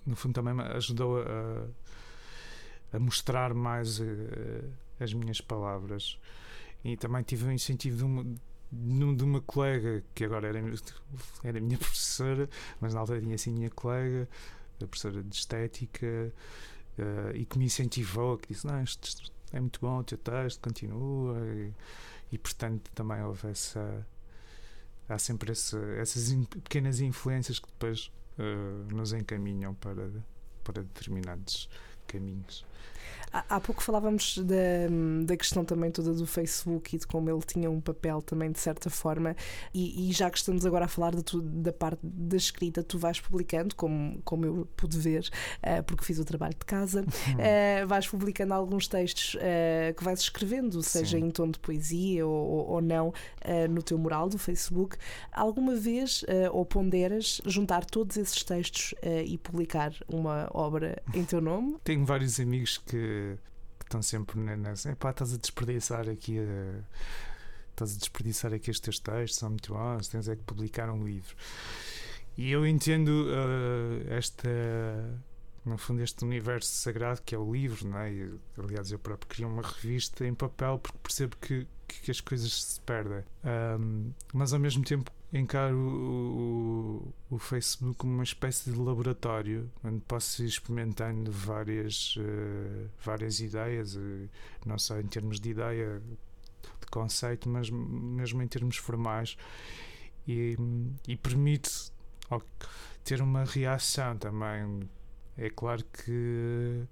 no 0.05 0.15
fundo 0.15 0.33
também 0.33 0.53
me 0.53 0.63
ajudou 0.63 1.21
a, 1.21 1.67
a 2.95 2.99
mostrar 2.99 3.53
mais 3.53 3.99
uh, 3.99 4.03
as 4.99 5.13
minhas 5.13 5.41
palavras 5.41 6.19
e 6.83 6.95
também 6.97 7.23
tive 7.23 7.45
um 7.45 7.51
incentivo 7.51 7.97
de 7.97 8.03
uma, 8.03 9.15
de 9.15 9.23
uma 9.23 9.41
colega 9.41 10.03
que 10.13 10.23
agora 10.23 10.47
era, 10.47 10.59
era 11.43 11.59
minha 11.59 11.77
professora, 11.79 12.49
mas 12.79 12.93
na 12.93 13.01
altura 13.01 13.21
tinha 13.21 13.35
assim 13.35 13.51
minha 13.51 13.69
colega, 13.69 14.27
a 14.81 14.87
professora 14.87 15.21
de 15.21 15.35
estética, 15.35 16.33
uh, 16.97 17.35
e 17.35 17.45
que 17.45 17.57
me 17.57 17.65
incentivou, 17.65 18.37
que 18.37 18.53
disse: 18.53 18.65
Não, 18.65 18.81
isto 18.81 19.31
é 19.51 19.59
muito 19.59 19.79
bom 19.81 19.99
o 19.99 20.03
teu 20.03 20.17
texto, 20.17 20.61
continua. 20.61 21.37
E, 21.45 21.73
e 22.31 22.37
portanto 22.37 22.89
também 22.93 23.21
houve 23.23 23.49
essa. 23.49 24.05
Há 25.07 25.17
sempre 25.17 25.51
essa, 25.51 25.79
essas 25.97 26.31
in, 26.31 26.43
pequenas 26.43 27.01
influências 27.01 27.57
que 27.57 27.67
depois 27.67 28.11
nos 28.93 29.13
encaminham 29.13 29.73
para, 29.75 30.09
para 30.63 30.81
determinados 30.83 31.69
caminhos. 32.07 32.65
Há, 33.31 33.55
há 33.55 33.59
pouco 33.59 33.83
falávamos 33.83 34.37
da, 34.39 35.25
da 35.25 35.37
questão 35.37 35.63
também 35.63 35.91
toda 35.91 36.13
do 36.13 36.25
Facebook 36.25 36.95
e 36.95 36.99
de 36.99 37.07
como 37.07 37.29
ele 37.29 37.41
tinha 37.41 37.69
um 37.69 37.81
papel 37.81 38.21
também 38.21 38.51
de 38.51 38.59
certa 38.59 38.89
forma, 38.89 39.35
e, 39.73 40.09
e 40.09 40.13
já 40.13 40.29
que 40.29 40.37
estamos 40.37 40.65
agora 40.65 40.85
a 40.85 40.87
falar 40.87 41.13
tu, 41.23 41.41
da 41.41 41.71
parte 41.71 41.99
da 42.03 42.37
escrita, 42.37 42.83
tu 42.83 42.97
vais 42.97 43.19
publicando, 43.19 43.75
como, 43.75 44.19
como 44.23 44.45
eu 44.45 44.67
pude 44.75 44.97
ver, 44.97 45.29
uh, 45.63 45.83
porque 45.83 46.03
fiz 46.03 46.19
o 46.19 46.25
trabalho 46.25 46.53
de 46.53 46.65
casa, 46.65 47.01
uh, 47.03 47.87
vais 47.87 48.07
publicando 48.07 48.53
alguns 48.53 48.87
textos 48.87 49.35
uh, 49.35 49.93
que 49.95 50.03
vais 50.03 50.19
escrevendo, 50.19 50.81
seja 50.81 51.17
Sim. 51.17 51.25
em 51.25 51.31
tom 51.31 51.49
de 51.49 51.59
poesia 51.59 52.25
ou, 52.25 52.69
ou 52.69 52.81
não, 52.81 53.13
no 53.69 53.81
teu 53.81 53.97
mural 53.97 54.29
do 54.29 54.37
Facebook. 54.37 54.97
Alguma 55.31 55.75
vez 55.75 56.23
ou 56.51 56.65
ponderas 56.65 57.41
juntar 57.45 57.85
todos 57.85 58.17
esses 58.17 58.43
textos 58.43 58.93
e 59.25 59.37
publicar 59.37 59.93
uma 60.07 60.49
obra 60.53 61.01
em 61.13 61.23
teu 61.23 61.41
nome? 61.41 61.77
Tenho 61.83 62.05
vários 62.05 62.39
amigos 62.39 62.77
que, 62.77 63.18
que 63.77 63.85
estão 63.85 64.01
sempre 64.01 64.39
nessa. 64.39 64.91
Epá, 64.91 65.11
estás 65.11 65.33
a 65.33 65.37
desperdiçar 65.37 66.09
aqui 66.09 66.39
a 66.39 66.83
estás 67.79 67.95
a 67.95 67.99
desperdiçar 67.99 68.53
aqui 68.53 68.69
estes 68.69 68.99
textos, 68.99 69.39
são 69.39 69.49
muito 69.49 69.73
bons, 69.73 70.07
tens 70.07 70.27
é 70.27 70.35
que 70.35 70.43
publicar 70.43 70.89
um 70.89 71.03
livro. 71.03 71.35
E 72.37 72.51
eu 72.51 72.65
entendo 72.65 73.09
uh, 73.09 74.13
esta, 74.13 74.49
no 75.65 75.77
fundo, 75.77 76.01
este 76.01 76.23
universo 76.23 76.71
sagrado 76.71 77.21
que 77.25 77.33
é 77.35 77.37
o 77.37 77.51
livro, 77.51 77.87
não 77.87 77.99
é? 77.99 78.11
E, 78.11 78.39
aliás, 78.57 78.91
eu 78.91 78.99
próprio 78.99 79.27
queria 79.27 79.47
uma 79.47 79.61
revista 79.61 80.25
em 80.25 80.33
papel 80.33 80.79
porque 80.79 80.97
percebo 81.01 81.35
que, 81.37 81.67
que 81.87 82.11
as 82.11 82.21
coisas 82.21 82.63
se 82.63 82.81
perdem. 82.81 83.23
Um, 83.43 84.11
mas 84.33 84.53
ao 84.53 84.59
mesmo 84.59 84.83
tempo 84.83 85.11
encaro 85.31 85.75
o, 85.77 87.13
o, 87.29 87.35
o, 87.35 87.37
Facebook 87.37 87.97
como 87.97 88.13
uma 88.13 88.23
espécie 88.23 88.71
de 88.71 88.77
laboratório 88.77 89.69
onde 89.83 90.01
posso 90.01 90.43
ir 90.43 90.47
experimentando 90.47 91.31
várias, 91.31 92.15
uh, 92.17 92.89
várias 93.03 93.39
ideias, 93.39 93.95
uh, 93.95 94.29
não 94.65 94.79
só 94.79 94.99
em 94.99 95.07
termos 95.07 95.39
de 95.39 95.51
ideia, 95.51 96.01
de 96.79 96.87
conceito, 96.89 97.47
mas 97.47 97.69
mesmo 97.69 98.41
em 98.41 98.47
termos 98.47 98.77
formais, 98.77 99.37
e, 100.27 100.57
e 101.07 101.15
permite 101.15 101.91
ter 103.03 103.21
uma 103.21 103.43
reação 103.43 104.17
também. 104.17 104.89
É 105.37 105.49
claro 105.49 105.83
que 105.83 106.83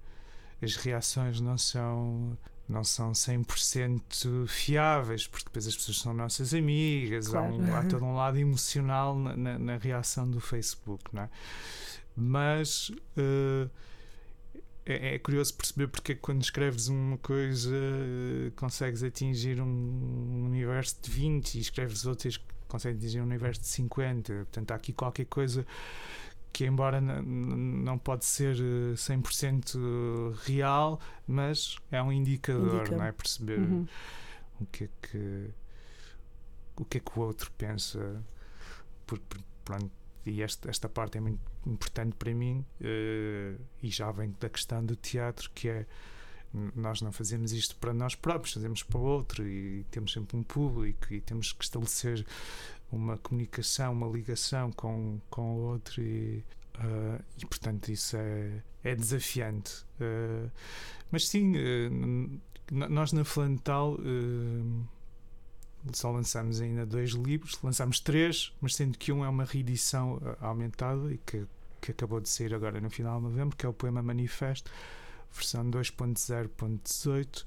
as 0.61 0.75
reações 0.75 1.39
não 1.41 1.57
são 1.57 2.37
não 2.67 2.83
são 2.83 3.11
100% 3.11 4.47
fiáveis, 4.47 5.25
porque 5.25 5.45
depois 5.45 5.67
as 5.67 5.75
pessoas 5.75 5.99
são 5.99 6.13
nossas 6.13 6.53
amigas, 6.53 7.29
claro. 7.29 7.47
há, 7.47 7.49
um, 7.49 7.75
há 7.75 7.83
todo 7.87 8.03
um 8.03 8.15
lado 8.15 8.37
emocional 8.37 9.17
na, 9.17 9.37
na, 9.37 9.59
na, 9.59 9.77
reação 9.77 10.29
do 10.29 10.41
Facebook, 10.41 11.03
não 11.13 11.23
é? 11.23 11.29
Mas 12.15 12.89
uh, 12.89 13.69
é, 14.85 15.15
é, 15.15 15.19
curioso 15.19 15.53
perceber 15.53 15.87
porque 15.87 16.13
é 16.13 16.15
quando 16.15 16.41
escreves 16.41 16.87
uma 16.87 17.17
coisa 17.17 17.75
uh, 17.75 18.51
consegues 18.55 19.03
atingir 19.03 19.61
um 19.61 20.45
universo 20.45 20.97
de 21.01 21.11
20 21.11 21.55
e 21.55 21.61
escreves 21.61 22.05
outras 22.05 22.41
consegues 22.67 22.99
atingir 22.99 23.21
um 23.21 23.25
universo 23.25 23.61
de 23.61 23.67
50. 23.67 24.33
Portanto, 24.33 24.71
há 24.71 24.75
aqui 24.75 24.93
qualquer 24.93 25.25
coisa 25.25 25.65
que 26.57 26.65
embora 26.65 26.99
não 26.99 27.99
pode 27.99 28.25
ser 28.25 28.55
100% 28.55 29.75
eh, 29.75 30.39
real, 30.43 30.99
mas 31.27 31.77
é 31.91 32.01
um 32.01 32.11
indicador, 32.11 32.79
Indica. 32.79 32.97
não 32.97 33.05
é? 33.05 33.11
Perceber 33.11 33.59
uhum. 33.59 33.85
o 34.59 34.65
que 34.65 34.85
é 34.85 34.89
que 34.99 35.49
o 36.75 36.83
que 36.83 36.97
é 36.97 36.99
que 36.99 37.19
o 37.19 37.21
outro 37.21 37.51
pensa. 37.55 38.23
Por, 39.05 39.19
por, 39.19 39.39
pronto, 39.63 39.91
e 40.25 40.41
esta, 40.41 40.67
esta 40.67 40.89
parte 40.89 41.19
é 41.19 41.21
muito 41.21 41.39
importante 41.63 42.15
para 42.15 42.33
mim 42.33 42.65
uh, 42.81 43.61
e 43.83 43.89
já 43.91 44.11
vem 44.11 44.33
da 44.39 44.49
questão 44.49 44.83
do 44.83 44.95
teatro 44.95 45.51
que 45.53 45.69
é 45.69 45.85
nós 46.75 47.01
não 47.01 47.11
fazemos 47.11 47.51
isto 47.51 47.75
para 47.75 47.93
nós 47.93 48.15
próprios, 48.15 48.53
fazemos 48.53 48.81
para 48.81 48.97
o 48.97 49.03
outro 49.03 49.47
e 49.47 49.85
temos 49.91 50.11
sempre 50.11 50.35
um 50.37 50.41
público 50.41 51.13
e 51.13 51.21
temos 51.21 51.53
que 51.53 51.63
estabelecer 51.63 52.25
uma 52.91 53.17
comunicação, 53.17 53.91
uma 53.93 54.07
ligação 54.07 54.71
com, 54.71 55.19
com 55.29 55.55
o 55.55 55.59
outro 55.59 56.01
e, 56.01 56.43
uh, 56.75 57.23
e 57.37 57.45
portanto 57.45 57.89
isso 57.89 58.15
é, 58.17 58.63
é 58.83 58.95
desafiante. 58.95 59.85
Uh, 59.99 60.49
mas 61.11 61.27
sim, 61.27 61.53
uh, 61.55 62.41
nós 62.71 63.13
na 63.13 63.23
Flantal 63.23 63.97
só 65.93 66.11
lançamos 66.11 66.59
ainda 66.59 66.85
dois 66.85 67.11
livros, 67.11 67.57
lançamos 67.63 67.99
três, 68.01 68.51
mas 68.59 68.75
sendo 68.75 68.97
que 68.97 69.11
um 69.11 69.23
é 69.23 69.29
uma 69.29 69.45
reedição 69.45 70.19
aumentada 70.41 71.13
e 71.13 71.17
que, 71.17 71.45
que 71.79 71.91
acabou 71.91 72.19
de 72.19 72.27
sair 72.27 72.53
agora 72.53 72.81
no 72.81 72.89
final 72.89 73.19
de 73.19 73.23
novembro, 73.23 73.55
que 73.55 73.65
é 73.65 73.69
o 73.69 73.73
poema 73.73 74.03
Manifesto, 74.03 74.69
versão 75.31 75.69
2.0.18, 75.71 77.45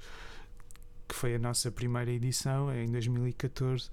que 1.07 1.15
foi 1.15 1.35
a 1.35 1.39
nossa 1.39 1.69
primeira 1.69 2.09
edição 2.09 2.73
em 2.73 2.89
2014. 2.89 3.91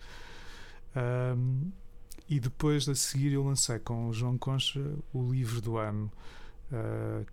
Um, 0.96 1.70
e 2.28 2.38
depois 2.38 2.88
a 2.88 2.94
seguir 2.94 3.32
eu 3.32 3.44
lancei 3.44 3.78
com 3.78 4.08
o 4.08 4.12
João 4.12 4.36
Concha 4.36 4.80
o 5.12 5.32
livro 5.32 5.60
do 5.60 5.78
Amo. 5.78 6.12
Uh, 6.70 7.26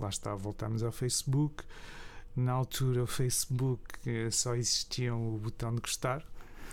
lá 0.00 0.08
está, 0.08 0.34
voltamos 0.34 0.82
ao 0.82 0.92
Facebook. 0.92 1.64
Na 2.34 2.52
altura 2.52 3.02
o 3.02 3.06
Facebook 3.06 3.82
só 4.30 4.54
existia 4.54 5.14
o 5.14 5.38
botão 5.38 5.74
de 5.74 5.80
gostar, 5.80 6.22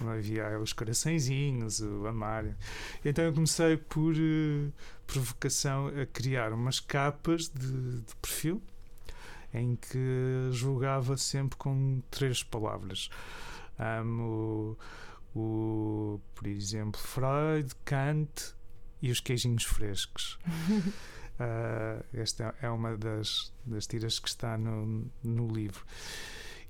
não 0.01 0.11
havia 0.11 0.59
os 0.59 0.73
coraçõezinhos, 0.73 1.79
o 1.79 2.05
amar. 2.05 2.45
Então 3.03 3.23
eu 3.23 3.33
comecei 3.33 3.77
por 3.77 4.13
uh, 4.13 4.73
provocação 5.07 5.87
a 5.87 6.05
criar 6.05 6.51
umas 6.51 6.79
capas 6.79 7.47
de, 7.47 8.01
de, 8.01 8.15
perfil 8.21 8.61
em 9.53 9.75
que 9.75 10.49
julgava 10.51 11.15
sempre 11.15 11.57
com 11.57 12.01
três 12.09 12.43
palavras. 12.43 13.09
Amo 13.77 14.77
o, 15.35 16.19
por 16.35 16.47
exemplo, 16.47 16.99
Freud, 16.99 17.73
Kant 17.85 18.55
e 19.01 19.11
os 19.11 19.19
queijinhos 19.19 19.63
frescos. 19.63 20.37
uh, 21.39 22.03
esta 22.13 22.55
é 22.61 22.69
uma 22.69 22.97
das, 22.97 23.53
das 23.65 23.87
tiras 23.87 24.19
que 24.19 24.29
está 24.29 24.57
no, 24.57 25.11
no 25.23 25.47
livro. 25.47 25.85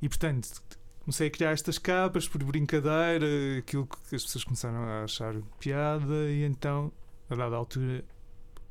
E 0.02 0.08
portanto, 0.08 0.62
comecei 1.02 1.28
a 1.28 1.32
criar 1.32 1.52
estas 1.52 1.78
capas 1.78 2.28
por 2.28 2.44
brincadeira, 2.44 3.26
aquilo 3.60 3.88
que 3.88 4.16
as 4.16 4.24
pessoas 4.24 4.44
começaram 4.44 4.84
a 4.84 5.04
achar 5.04 5.36
piada, 5.60 6.30
e 6.30 6.44
então, 6.44 6.92
a 7.30 7.36
dada 7.36 7.56
altura, 7.56 8.04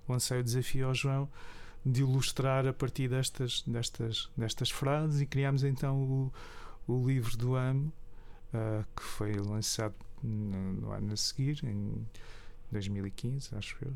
lancei 0.09 0.41
o 0.41 0.45
desafio 0.45 0.89
ao 0.89 0.95
João 0.95 1.29
de 1.85 2.01
ilustrar 2.01 2.67
a 2.67 2.73
partir 2.73 3.09
destas, 3.09 3.63
destas, 3.67 4.31
destas 4.37 4.71
frases 4.71 5.21
e 5.21 5.27
criámos 5.27 5.65
então 5.65 6.01
o, 6.01 6.33
o 6.87 7.07
livro 7.07 7.37
do 7.37 7.57
Amo 7.57 7.93
uh, 8.55 8.85
que 8.97 9.03
foi 9.03 9.35
lançado 9.35 9.95
no, 10.23 10.73
no, 10.75 10.93
ano 10.93 11.13
a 11.13 11.17
seguir, 11.17 11.65
em 11.65 12.07
2015, 12.71 13.55
acho 13.55 13.77
eu. 13.83 13.93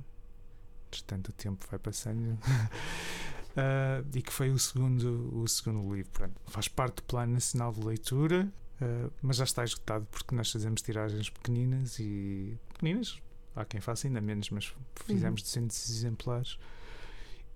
Entretanto, 0.88 1.28
o 1.28 1.32
tempo 1.32 1.64
vai 1.70 1.78
passando. 1.78 2.32
uh, 2.32 4.06
e 4.14 4.22
que 4.22 4.32
foi 4.32 4.50
o 4.50 4.58
segundo, 4.58 5.30
o 5.38 5.46
segundo 5.48 5.94
livro. 5.94 6.10
Pronto, 6.12 6.34
faz 6.46 6.68
parte 6.68 6.96
do 6.96 7.02
Plano 7.04 7.32
Nacional 7.34 7.72
de 7.72 7.84
Leitura, 7.84 8.52
uh, 8.80 9.12
mas 9.22 9.36
já 9.36 9.44
está 9.44 9.64
esgotado 9.64 10.06
porque 10.10 10.34
nós 10.34 10.50
fazemos 10.50 10.82
tiragens 10.82 11.30
pequeninas 11.30 11.98
e. 11.98 12.58
pequeninas, 12.72 13.20
há 13.54 13.64
quem 13.64 13.80
faça 13.80 14.06
ainda 14.06 14.20
menos, 14.20 14.50
mas 14.50 14.72
fizemos 14.94 15.40
uhum. 15.40 15.46
200 15.46 15.90
exemplares 15.90 16.58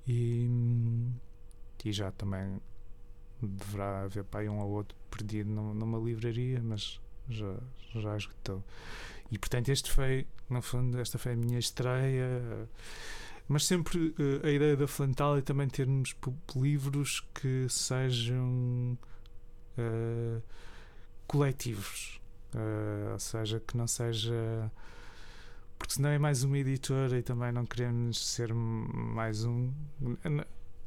e, 0.06 0.48
e 1.84 1.92
já 1.92 2.10
também 2.12 2.60
deverá 3.42 4.02
haver 4.02 4.24
aí 4.32 4.48
um 4.48 4.58
ou 4.58 4.70
outro 4.70 4.96
perdido 5.10 5.50
numa 5.50 5.98
livraria, 5.98 6.60
mas 6.62 7.00
já, 7.28 7.54
já 7.94 8.16
esgotou. 8.16 8.62
E 9.30 9.38
portanto, 9.38 9.68
este 9.68 9.90
foi, 9.90 10.26
no 10.48 10.60
fundo, 10.60 10.98
esta 10.98 11.18
foi 11.18 11.32
a 11.32 11.36
minha 11.36 11.58
estreia. 11.58 12.68
Mas 13.48 13.66
sempre 13.66 13.98
uh, 13.98 14.46
a 14.46 14.50
ideia 14.50 14.76
da 14.76 14.86
Flantal 14.86 15.36
é 15.36 15.40
também 15.40 15.68
termos 15.68 16.14
livros 16.54 17.20
que 17.34 17.66
sejam 17.68 18.96
uh, 19.76 20.42
coletivos, 21.26 22.20
uh, 22.54 23.12
ou 23.12 23.18
seja, 23.18 23.60
que 23.60 23.76
não 23.76 23.88
seja. 23.88 24.70
Porque 25.76 25.94
senão 25.94 26.10
é 26.10 26.18
mais 26.18 26.44
uma 26.44 26.58
editora 26.58 27.18
e 27.18 27.22
também 27.22 27.50
não 27.50 27.64
queremos 27.66 28.24
ser 28.24 28.52
mais 28.54 29.44
um. 29.44 29.72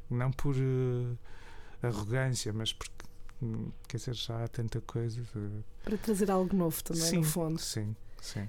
Não 0.09 0.31
por 0.31 0.55
arrogância, 1.87 2.51
mas 2.53 2.73
porque 2.73 2.93
quer 3.87 3.97
dizer, 3.97 4.13
já 4.13 4.43
há 4.43 4.47
tanta 4.47 4.81
coisa. 4.81 5.21
De... 5.21 5.63
Para 5.83 5.97
trazer 5.97 6.31
algo 6.31 6.55
novo 6.55 6.83
também, 6.83 7.03
sim, 7.03 7.17
no 7.17 7.23
fundo. 7.23 7.59
Sim, 7.59 7.95
sim. 8.21 8.47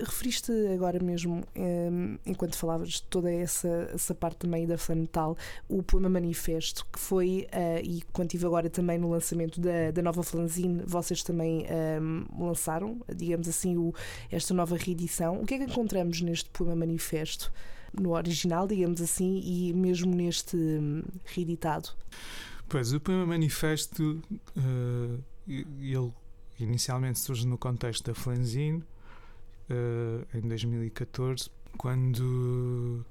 Referiste 0.00 0.50
agora 0.74 0.98
mesmo, 0.98 1.44
um, 1.54 2.18
enquanto 2.26 2.56
falavas 2.56 2.88
de 2.88 3.02
toda 3.04 3.32
essa, 3.32 3.68
essa 3.94 4.12
parte 4.12 4.38
também 4.38 4.66
da 4.66 4.76
Flametal, 4.76 5.36
o 5.68 5.80
poema 5.80 6.08
Manifesto, 6.08 6.84
que 6.92 6.98
foi, 6.98 7.46
uh, 7.52 7.80
e 7.80 8.02
quando 8.12 8.28
estive 8.28 8.46
agora 8.46 8.68
também 8.68 8.98
no 8.98 9.08
lançamento 9.08 9.60
da, 9.60 9.92
da 9.92 10.02
nova 10.02 10.24
Flanzine, 10.24 10.82
vocês 10.84 11.22
também 11.22 11.66
um, 12.02 12.46
lançaram, 12.46 13.00
digamos 13.14 13.46
assim, 13.46 13.76
o, 13.76 13.94
esta 14.28 14.52
nova 14.52 14.76
reedição. 14.76 15.40
O 15.40 15.46
que 15.46 15.54
é 15.54 15.58
que 15.58 15.64
encontramos 15.64 16.20
neste 16.20 16.50
poema 16.50 16.74
Manifesto? 16.74 17.52
No 17.92 18.14
original, 18.14 18.66
digamos 18.66 19.00
assim, 19.00 19.40
e 19.44 19.72
mesmo 19.72 20.12
neste 20.14 20.56
reeditado? 21.26 21.90
Pois, 22.70 22.92
o 22.92 23.00
Poema 23.00 23.26
Manifesto, 23.26 24.22
uh, 24.56 25.24
ele 25.48 26.12
inicialmente 26.60 27.18
surge 27.18 27.44
no 27.44 27.58
contexto 27.58 28.04
da 28.04 28.14
Flanzine, 28.14 28.84
uh, 29.68 30.38
em 30.38 30.40
2014, 30.42 31.50
quando 31.76 33.04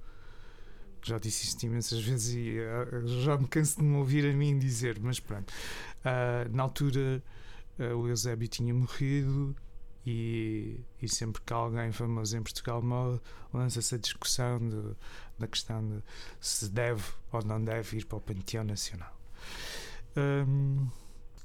já 1.03 1.17
disse 1.17 1.47
isto 1.47 1.61
imensas 1.65 2.01
vezes 2.01 2.35
e 2.35 2.57
uh, 2.57 3.05
já 3.21 3.37
me 3.37 3.49
canso 3.49 3.79
de 3.79 3.83
me 3.83 3.97
ouvir 3.97 4.25
a 4.25 4.33
mim 4.33 4.57
dizer, 4.57 4.97
mas 5.01 5.19
pronto. 5.19 5.51
Uh, 6.05 6.55
na 6.55 6.63
altura 6.63 7.21
uh, 7.79 7.97
o 7.97 8.07
Eusébio 8.07 8.47
tinha 8.47 8.73
morrido 8.73 9.53
e, 10.05 10.79
e, 11.01 11.09
sempre 11.09 11.41
que 11.41 11.51
alguém 11.51 11.91
famoso 11.91 12.37
em 12.37 12.41
Portugal 12.41 12.81
morre, 12.81 13.19
lança-se 13.53 13.93
a 13.93 13.97
discussão 13.97 14.57
de, 14.57 14.95
da 15.37 15.47
questão 15.49 15.85
de 15.85 16.01
se 16.39 16.69
deve 16.69 17.03
ou 17.29 17.43
não 17.43 17.61
deve 17.61 17.97
ir 17.97 18.05
para 18.05 18.19
o 18.19 18.21
Panteão 18.21 18.63
Nacional. 18.63 19.18
Um, 20.17 20.87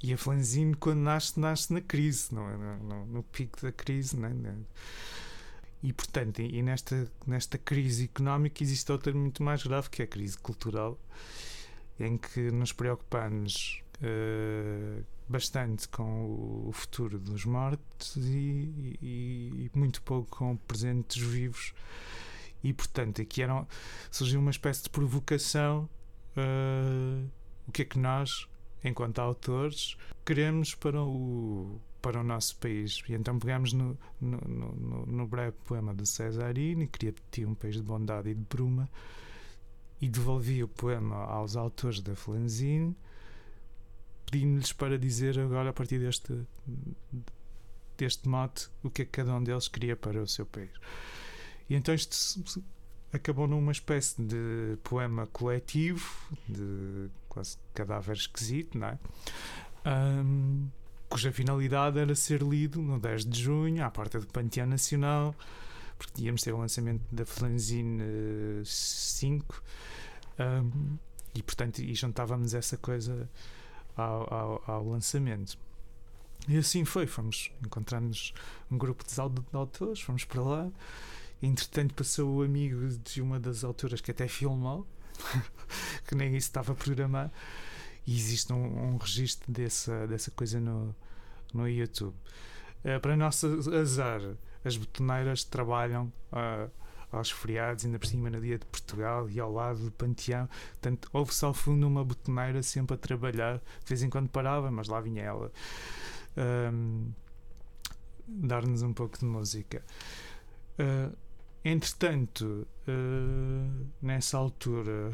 e 0.03 0.13
a 0.13 0.19
Flanzine, 0.19 0.75
quando 0.75 0.99
nasce, 0.99 1.41
nasce 1.41 1.73
na 1.73 1.81
crise, 1.81 2.35
não 2.35 2.47
é? 2.49 2.57
no, 2.77 3.07
no, 3.07 3.23
pico 3.23 3.63
da 3.63 3.73
crise. 3.73 4.17
Não 4.17 4.29
é? 4.29 4.55
E, 5.83 5.93
portanto, 5.93 6.43
e 6.43 6.63
nesta, 6.63 7.11
nesta 7.27 7.57
crise 7.57 8.05
económica 8.05 8.63
existe 8.63 8.91
outra 8.93 9.13
muito 9.15 9.43
mais 9.43 9.63
grave, 9.63 9.89
que 9.89 10.03
é 10.03 10.05
a 10.05 10.09
crise 10.09 10.37
cultural, 10.37 10.99
em 11.99 12.19
que 12.19 12.51
nos 12.51 12.73
preocupamos 12.73 13.83
uh, 13.97 15.05
bastante 15.29 15.89
com 15.89 16.67
o 16.69 16.71
futuro 16.73 17.19
dos 17.19 17.47
mortos 17.47 18.17
e, 18.17 18.99
e, 19.01 19.71
e, 19.75 19.79
muito 19.79 20.03
pouco 20.03 20.37
com 20.37 20.57
presentes 20.57 21.23
vivos. 21.23 21.73
E, 22.63 22.73
portanto, 22.73 23.23
aqui 23.23 23.43
era, 23.43 23.67
surgiu 24.11 24.41
uma 24.41 24.51
espécie 24.51 24.83
de 24.83 24.91
provocação. 24.91 25.89
Uh, 26.37 27.27
o 27.67 27.73
que 27.73 27.83
é 27.83 27.85
que 27.85 27.99
nós, 27.99 28.49
enquanto 28.83 29.19
autores, 29.19 29.97
queremos 30.25 30.75
para 30.75 31.03
o 31.03 31.81
para 32.05 32.21
o 32.21 32.23
nosso 32.23 32.55
país. 32.57 33.03
E 33.09 33.15
então 33.15 33.39
pegamos 33.39 33.73
no, 33.73 33.97
no, 34.21 34.37
no, 34.37 35.07
no 35.07 35.27
breve 35.27 35.57
poema 35.65 35.95
de 35.95 36.07
Cesarini, 36.07 36.87
pedir 36.87 37.47
um 37.47 37.55
país 37.55 37.77
de 37.77 37.83
bondade 37.83 38.29
e 38.29 38.35
de 38.35 38.43
bruma, 38.43 38.91
e 40.03 40.07
devolvi 40.07 40.63
o 40.63 40.69
poema 40.69 41.17
aos 41.17 41.57
autores 41.57 42.03
da 42.03 42.15
Flanzine, 42.15 42.95
pedindo-lhes 44.31 44.71
para 44.71 44.99
dizer 44.99 45.39
agora, 45.39 45.71
a 45.71 45.73
partir 45.73 45.99
deste, 45.99 46.47
deste 47.97 48.29
mote, 48.29 48.69
o 48.83 48.91
que 48.91 49.01
é 49.01 49.05
que 49.07 49.11
cada 49.13 49.35
um 49.35 49.43
deles 49.43 49.67
queria 49.67 49.97
para 49.97 50.21
o 50.21 50.29
seu 50.29 50.45
país. 50.45 50.73
E 51.71 51.75
então 51.75 51.95
isto 51.95 52.63
acabou 53.15 53.47
numa 53.47 53.73
espécie 53.73 54.21
de 54.21 54.77
poema 54.83 55.27
coletivo, 55.29 56.05
de 56.49 57.09
quase 57.29 57.57
cadáver 57.73 58.17
esquisito, 58.17 58.77
não 58.77 58.89
é? 58.89 58.99
Um, 59.87 60.69
cuja 61.09 61.31
finalidade 61.31 61.99
era 61.99 62.15
ser 62.15 62.43
lido 62.43 62.83
no 62.83 62.99
10 62.99 63.25
de 63.25 63.43
junho, 63.43 63.85
à 63.85 63.91
porta 63.91 64.19
do 64.19 64.27
Panteão 64.27 64.67
Nacional, 64.67 65.35
porque 65.97 66.23
íamos 66.23 66.43
ter 66.43 66.53
o 66.53 66.59
lançamento 66.59 67.03
da 67.13 67.25
Flanzine 67.25 68.03
5 68.65 69.63
um, 70.41 70.99
e, 71.35 71.43
portanto, 71.43 71.79
e 71.79 71.95
juntávamos 71.95 72.53
essa 72.53 72.77
coisa 72.77 73.29
ao, 73.97 74.35
ao, 74.35 74.65
ao, 74.67 74.89
lançamento. 74.89 75.57
E 76.49 76.57
assim 76.57 76.85
foi, 76.85 77.07
fomos, 77.07 77.51
encontramos 77.65 78.35
um 78.71 78.77
grupo 78.77 79.05
de 79.05 79.57
autores, 79.57 80.01
fomos 80.01 80.25
para 80.25 80.43
lá. 80.43 80.71
Entretanto, 81.45 81.95
passou 81.95 82.37
o 82.37 82.43
amigo 82.43 82.89
de 82.89 83.21
uma 83.21 83.39
das 83.39 83.65
autoras 83.65 84.01
que 84.01 84.11
até 84.11 84.27
filmou, 84.27 84.87
que 86.07 86.15
nem 86.15 86.29
isso 86.37 86.49
estava 86.49 86.75
programado 86.75 87.31
e 88.07 88.17
existe 88.17 88.53
um, 88.53 88.95
um 88.95 88.97
registro 88.97 89.51
dessa, 89.53 90.07
dessa 90.07 90.31
coisa 90.31 90.61
no, 90.61 90.95
no 91.53 91.69
YouTube. 91.69 92.15
Uh, 92.85 93.01
para 93.01 93.17
nosso 93.17 93.47
azar, 93.75 94.21
as 94.65 94.77
betoneiras 94.77 95.45
trabalham 95.45 96.13
uh, 96.33 96.71
aos 97.11 97.31
feriados, 97.31 97.85
ainda 97.85 97.99
por 97.99 98.07
cima 98.07 98.29
no 98.29 98.41
dia 98.41 98.59
de 98.59 98.67
Portugal 98.67 99.29
e 99.31 99.41
ao 99.41 99.51
lado 99.51 99.85
do 99.85 99.91
Panteão. 99.91 100.49
Portanto, 100.73 101.09
houve-se 101.13 101.45
ao 101.45 101.55
fundo 101.55 101.87
uma 101.87 102.05
betoneira 102.05 102.63
sempre 102.63 102.95
a 102.95 102.99
trabalhar. 102.99 103.59
De 103.59 103.89
vez 103.89 104.03
em 104.03 104.11
quando 104.11 104.29
parava, 104.29 104.71
mas 104.71 104.89
lá 104.89 105.01
vinha 105.01 105.23
ela. 105.23 105.53
Um, 106.37 107.11
dar-nos 108.27 108.83
um 108.83 108.93
pouco 108.93 109.19
de 109.19 109.25
música. 109.25 109.83
Uh, 110.79 111.17
entretanto, 111.65 112.67
uh, 112.89 113.87
nessa 114.03 114.37
altura, 114.37 115.13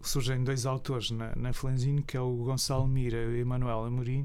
surgem 0.00 0.44
dois 0.44 0.66
autores 0.66 1.10
na, 1.10 1.34
na 1.34 1.52
Flanzine, 1.52 2.02
que 2.02 2.16
é 2.16 2.20
o 2.20 2.36
Gonçalo 2.36 2.86
Mira 2.86 3.18
e 3.18 3.26
o 3.26 3.36
Emanuel 3.36 3.84
Amorim, 3.84 4.22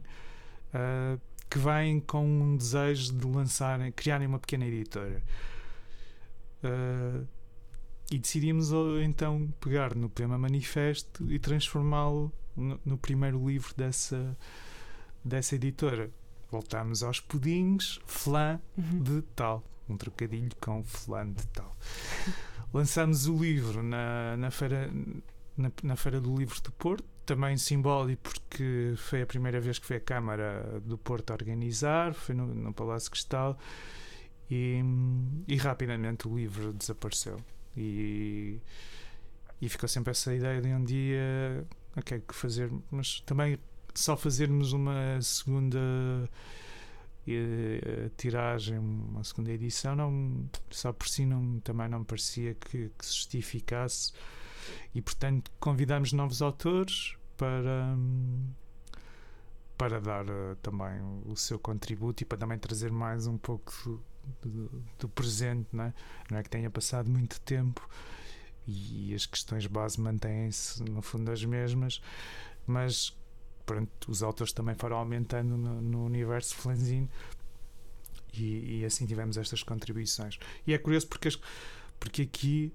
uh, 0.73 1.19
que 1.49 1.59
vêm 1.59 1.99
com 1.99 2.25
um 2.25 2.55
desejo 2.55 3.13
de 3.13 3.27
lançarem, 3.27 3.91
criarem 3.91 4.27
uma 4.27 4.39
pequena 4.39 4.65
editora. 4.65 5.21
Uh, 6.63 7.27
e 8.11 8.19
decidimos 8.19 8.71
então 9.01 9.47
pegar 9.61 9.95
no 9.95 10.09
poema 10.09 10.37
Manifesto 10.37 11.31
e 11.31 11.39
transformá-lo 11.39 12.31
no, 12.55 12.79
no, 12.85 12.97
primeiro 12.97 13.47
livro 13.47 13.73
dessa, 13.75 14.37
dessa 15.23 15.55
editora. 15.55 16.11
Voltámos 16.51 17.03
aos 17.03 17.21
pudins, 17.21 17.99
flan 18.05 18.59
uhum. 18.77 19.01
de 19.01 19.21
tal. 19.33 19.63
Um 19.91 19.97
trocadilho 19.97 20.51
com 20.59 20.83
flan 20.83 21.31
de 21.31 21.45
tal. 21.47 21.75
Lançámos 22.73 23.27
o 23.27 23.37
livro 23.37 23.83
na, 23.83 24.37
na 24.37 24.49
feira 24.49 24.89
na, 25.57 25.71
na 25.83 25.95
Feira 25.95 26.19
do 26.19 26.35
Livro 26.35 26.59
do 26.61 26.71
Porto, 26.71 27.05
também 27.25 27.57
simbólico 27.57 28.21
porque 28.23 28.93
foi 28.97 29.21
a 29.21 29.25
primeira 29.25 29.59
vez 29.59 29.79
que 29.79 29.85
foi 29.85 29.97
a 29.97 29.99
Câmara 29.99 30.81
do 30.83 30.97
Porto 30.97 31.31
a 31.31 31.33
organizar, 31.33 32.13
foi 32.13 32.35
no, 32.35 32.47
no 32.47 32.73
Palácio 32.73 33.11
Cristal 33.11 33.57
e, 34.49 34.81
e, 35.47 35.55
rapidamente 35.57 36.27
o 36.27 36.35
livro 36.35 36.73
desapareceu. 36.73 37.37
E, 37.77 38.59
e 39.61 39.69
ficou 39.69 39.87
sempre 39.87 40.11
essa 40.11 40.33
ideia 40.33 40.61
de 40.61 40.67
um 40.69 40.83
dia, 40.83 41.65
ok, 41.95 42.21
que 42.27 42.35
fazer, 42.35 42.69
mas 42.89 43.21
também 43.21 43.57
só 43.93 44.17
fazermos 44.17 44.73
uma 44.73 45.21
segunda 45.21 45.79
uh, 47.27 48.09
tiragem, 48.17 48.77
uma 48.77 49.23
segunda 49.23 49.51
edição, 49.51 49.95
não, 49.95 50.49
só 50.69 50.91
por 50.91 51.07
si 51.07 51.25
não, 51.25 51.59
também 51.59 51.87
não 51.87 52.03
parecia 52.03 52.55
que, 52.55 52.89
que 52.97 53.05
se 53.05 53.13
justificasse 53.13 54.13
e 54.93 55.01
portanto 55.01 55.51
convidamos 55.59 56.13
novos 56.13 56.41
autores 56.41 57.15
para 57.37 57.95
para 59.77 59.99
dar 59.99 60.25
uh, 60.25 60.55
também 60.61 61.01
o 61.25 61.35
seu 61.35 61.57
contributo 61.57 62.23
e 62.23 62.25
para 62.25 62.37
também 62.37 62.57
trazer 62.59 62.91
mais 62.91 63.25
um 63.25 63.37
pouco 63.37 63.71
do, 64.41 64.49
do, 64.49 64.83
do 64.99 65.09
presente, 65.09 65.67
não 65.73 65.85
é? 65.85 65.93
não 66.29 66.37
é 66.37 66.43
que 66.43 66.49
tenha 66.49 66.69
passado 66.69 67.09
muito 67.09 67.41
tempo 67.41 67.87
e 68.67 69.13
as 69.15 69.25
questões 69.25 69.65
base 69.65 69.99
mantêm-se 69.99 70.83
no 70.83 71.01
fundo 71.01 71.31
as 71.31 71.43
mesmas, 71.43 72.01
mas 72.67 73.15
pronto, 73.71 74.11
os 74.11 74.21
autores 74.21 74.51
também 74.51 74.75
foram 74.75 74.97
aumentando 74.97 75.57
no, 75.57 75.81
no 75.81 76.05
universo 76.05 76.55
flanzino 76.55 77.09
e, 78.33 78.79
e, 78.79 78.85
assim 78.85 79.05
tivemos 79.05 79.37
estas 79.37 79.63
contribuições. 79.63 80.37
E 80.65 80.73
é 80.73 80.77
curioso 80.77 81.07
porque, 81.07 81.29
porque 81.99 82.21
aqui 82.23 82.73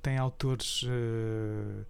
tem 0.00 0.18
autores, 0.18 0.82
uh, 0.82 1.86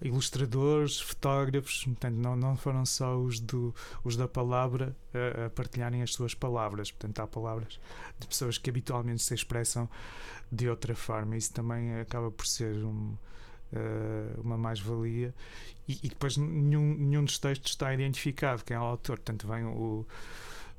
ilustradores, 0.00 1.00
fotógrafos, 1.00 1.84
portanto, 1.84 2.14
não, 2.14 2.36
não 2.36 2.56
foram 2.56 2.84
só 2.86 3.16
os, 3.18 3.40
do, 3.40 3.74
os 4.04 4.16
da 4.16 4.28
palavra 4.28 4.96
a, 5.12 5.46
a 5.46 5.50
partilharem 5.50 6.02
as 6.02 6.12
suas 6.12 6.34
palavras, 6.34 6.90
portanto, 6.90 7.20
há 7.20 7.26
palavras 7.26 7.78
de 8.18 8.26
pessoas 8.26 8.58
que 8.58 8.70
habitualmente 8.70 9.22
se 9.22 9.34
expressam 9.34 9.88
de 10.50 10.68
outra 10.68 10.94
forma. 10.94 11.36
Isso 11.36 11.52
também 11.52 11.98
acaba 12.00 12.30
por 12.30 12.46
ser 12.46 12.74
um. 12.84 13.16
Uh, 13.72 14.40
uma 14.40 14.56
mais-valia 14.56 15.34
e, 15.88 15.98
e, 16.04 16.08
depois 16.08 16.36
nenhum, 16.36 16.94
nenhum 16.94 17.24
dos 17.24 17.36
textos 17.36 17.72
está 17.72 17.92
identificado 17.92 18.64
quem 18.64 18.76
é 18.76 18.80
o 18.80 18.84
autor, 18.84 19.18
portanto 19.18 19.46
vem 19.48 19.64
o, 19.64 20.06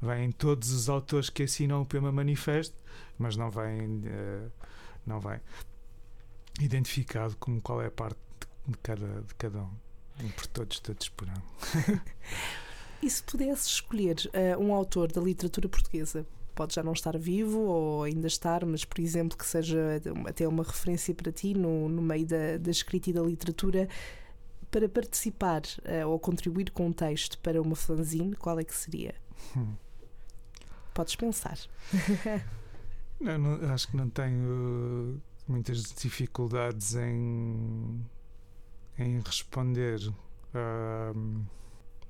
vêm 0.01 0.31
todos 0.31 0.71
os 0.71 0.87
autores 0.87 1.29
que 1.29 1.43
assinam 1.43 1.81
o 1.81 1.85
poema 1.85 2.13
manifesto, 2.13 2.75
mas 3.17 3.35
não 3.35 3.51
vem, 3.51 3.81
uh, 3.81 4.51
não 5.05 5.19
vem 5.19 5.39
identificado 6.61 7.35
como 7.37 7.61
qual 7.61 7.81
é 7.81 7.87
a 7.87 7.91
parte 7.91 8.19
de 8.67 8.77
cada, 8.79 9.21
de 9.21 9.35
cada 9.35 9.59
um. 9.59 9.71
Um 10.19 10.29
por 10.29 10.47
todos, 10.47 10.79
todos 10.79 11.09
por 11.09 11.27
um. 11.27 11.99
e 13.01 13.09
se 13.09 13.21
pudesse 13.21 13.67
escolher 13.69 14.17
uh, 14.27 14.61
um 14.61 14.73
autor 14.73 15.11
da 15.11 15.21
literatura 15.21 15.69
portuguesa, 15.69 16.25
pode 16.57 16.73
já 16.73 16.81
não 16.81 16.93
estar 16.93 17.15
vivo 17.19 17.59
ou 17.59 18.03
ainda 18.03 18.25
estar, 18.25 18.65
mas 18.65 18.83
por 18.83 18.99
exemplo 18.99 19.37
que 19.37 19.45
seja 19.45 20.01
até 20.27 20.47
uma 20.47 20.63
referência 20.63 21.13
para 21.13 21.31
ti 21.31 21.53
no, 21.53 21.87
no 21.87 22.01
meio 22.01 22.25
da, 22.25 22.57
da 22.57 22.71
escrita 22.71 23.11
e 23.11 23.13
da 23.13 23.21
literatura, 23.21 23.87
para 24.71 24.89
participar 24.89 25.61
uh, 25.61 26.07
ou 26.09 26.19
contribuir 26.19 26.71
com 26.71 26.87
um 26.87 26.91
texto 26.91 27.37
para 27.39 27.61
uma 27.61 27.75
fanzine, 27.75 28.35
qual 28.35 28.59
é 28.59 28.63
que 28.63 28.73
seria? 28.73 29.13
Hum. 29.55 29.75
Podes 30.95 31.15
pensar. 31.15 31.59
não, 33.21 33.37
não, 33.37 33.73
acho 33.73 33.87
que 33.89 33.95
não 33.95 34.09
tenho 34.09 35.21
muitas 35.47 35.83
dificuldades 35.93 36.95
em, 36.95 38.03
em 38.97 39.19
responder. 39.19 39.99
Um, 40.55 41.45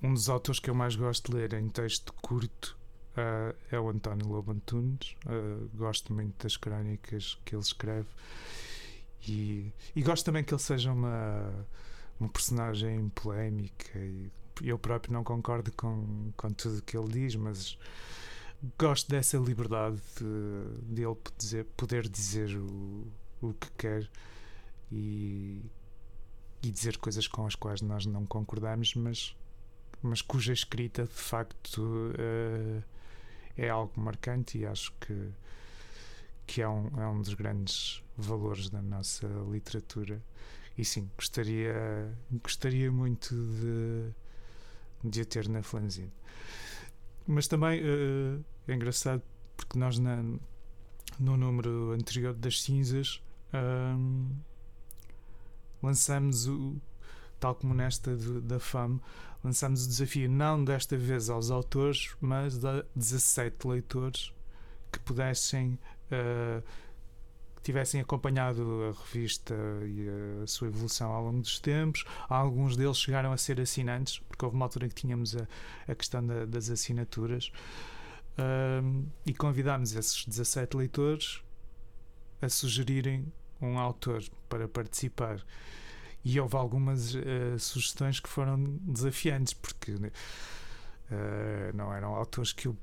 um 0.02 0.14
dos 0.14 0.30
autores 0.30 0.60
que 0.60 0.70
eu 0.70 0.76
mais 0.76 0.96
gosto 0.96 1.32
de 1.32 1.38
ler 1.38 1.54
em 1.54 1.68
texto 1.68 2.14
curto 2.22 2.77
uh, 3.18 3.56
é 3.72 3.80
o 3.80 3.90
António 3.90 4.28
Lobo 4.28 4.52
Antunes. 4.52 5.16
Uh, 5.26 5.70
gosto 5.76 6.14
muito 6.14 6.44
das 6.44 6.56
crónicas 6.56 7.38
que 7.44 7.56
ele 7.56 7.62
escreve 7.62 8.08
e, 9.28 9.72
e 9.96 10.02
gosto 10.02 10.26
também 10.26 10.44
que 10.44 10.54
ele 10.54 10.62
seja 10.62 10.92
uma, 10.92 11.66
uma 12.20 12.30
personagem 12.30 13.10
polémica. 13.10 14.00
E 14.00 14.32
eu 14.62 14.80
próprio 14.80 15.14
não 15.14 15.24
concordo 15.24 15.72
com, 15.74 16.32
com 16.36 16.52
tudo 16.52 16.82
que 16.82 16.98
ele 16.98 17.08
diz, 17.08 17.36
mas 17.36 17.78
gosto 18.78 19.10
dessa 19.10 19.38
liberdade 19.38 20.02
de, 20.18 20.96
de 20.96 21.04
ele 21.04 21.18
dizer, 21.38 21.66
poder 21.76 22.08
dizer 22.08 22.58
o, 22.58 23.08
o 23.42 23.54
que 23.54 23.70
quer 23.78 24.10
e, 24.92 25.62
e 26.64 26.72
dizer 26.72 26.98
coisas 26.98 27.28
com 27.28 27.46
as 27.46 27.54
quais 27.54 27.82
nós 27.82 28.06
não 28.06 28.26
concordamos, 28.26 28.96
mas, 28.96 29.36
mas 30.02 30.22
cuja 30.22 30.54
escrita 30.54 31.04
de 31.04 31.10
facto 31.10 31.80
uh, 31.80 32.84
é 33.58 33.70
algo 33.70 33.94
marcante 34.00 34.58
e 34.60 34.66
acho 34.66 34.94
que, 35.00 35.30
que 36.46 36.62
é, 36.62 36.70
um, 36.70 36.88
é 37.00 37.08
um 37.08 37.22
dos 37.22 37.34
grandes 37.34 38.04
valores 38.16 38.70
da 38.70 38.82
nossa 38.82 39.28
literatura. 39.50 40.22
E 40.78 40.86
sim, 40.86 41.10
gostaria, 41.18 42.14
gostaria 42.32 42.92
muito 42.92 43.34
de, 43.34 45.10
de 45.10 45.22
a 45.22 45.26
ter 45.26 45.50
na 45.50 45.64
Flanzine. 45.64 46.14
Mas 47.26 47.48
também 47.48 47.82
uh, 47.82 48.44
é 48.68 48.74
engraçado 48.74 49.24
porque 49.56 49.78
nós 49.78 49.98
na, 49.98 50.24
no 51.20 51.36
número 51.36 51.92
anterior 51.92 52.34
das 52.34 52.62
cinzas 52.62 53.22
um, 53.54 54.30
lançamos 55.82 56.48
o 56.48 56.76
tal 57.40 57.56
como 57.56 57.74
nesta 57.74 58.16
de, 58.16 58.42
da 58.42 58.60
FAM 58.60 59.00
lançamos 59.44 59.86
o 59.86 59.88
desafio 59.88 60.30
não 60.30 60.64
desta 60.64 60.98
vez 60.98 61.30
aos 61.30 61.52
autores 61.52 62.16
mas 62.20 62.64
a 62.64 62.84
17 62.96 63.68
leitores 63.68 64.34
que 64.92 65.00
pudessem 65.00 65.80
uh, 66.12 66.64
que 67.56 67.62
tivessem 67.64 68.00
acompanhado 68.00 68.62
a 68.84 69.04
revista 69.04 69.56
e 69.86 70.08
a 70.44 70.48
sua 70.48 70.68
evolução 70.68 71.12
ao 71.12 71.24
longo 71.26 71.42
dos 71.42 71.60
tempos 71.60 72.06
alguns 72.30 72.78
deles 72.78 72.98
chegaram 72.98 73.32
a 73.32 73.38
ser 73.38 73.60
assinantes 73.60 74.20
porque 74.20 74.46
houve 74.46 74.56
uma 74.56 74.66
altura 74.66 74.86
em 74.86 74.90
que 74.90 74.96
tínhamos 74.96 75.36
a, 75.36 75.48
a 75.88 75.96
questão 75.96 76.26
da, 76.26 76.46
das 76.46 76.70
assinaturas 76.70 77.52
um, 78.38 79.06
e 79.26 79.34
convidámos 79.34 79.94
esses 79.94 80.26
17 80.26 80.78
leitores 80.78 81.42
a 82.42 82.50
sugerirem 82.50 83.32
um 83.62 83.80
autor 83.80 84.24
para 84.48 84.68
participar. 84.68 85.44
E 86.30 86.42
houve 86.42 86.58
algumas 86.58 87.16
uh, 87.16 87.58
sugestões 87.58 88.20
que 88.20 88.28
foram 88.28 88.62
desafiantes, 88.82 89.54
porque 89.54 89.94
uh, 89.94 90.12
não 91.74 91.94
eram 91.94 92.14
autores 92.14 92.52
que 92.52 92.68
eu 92.68 92.76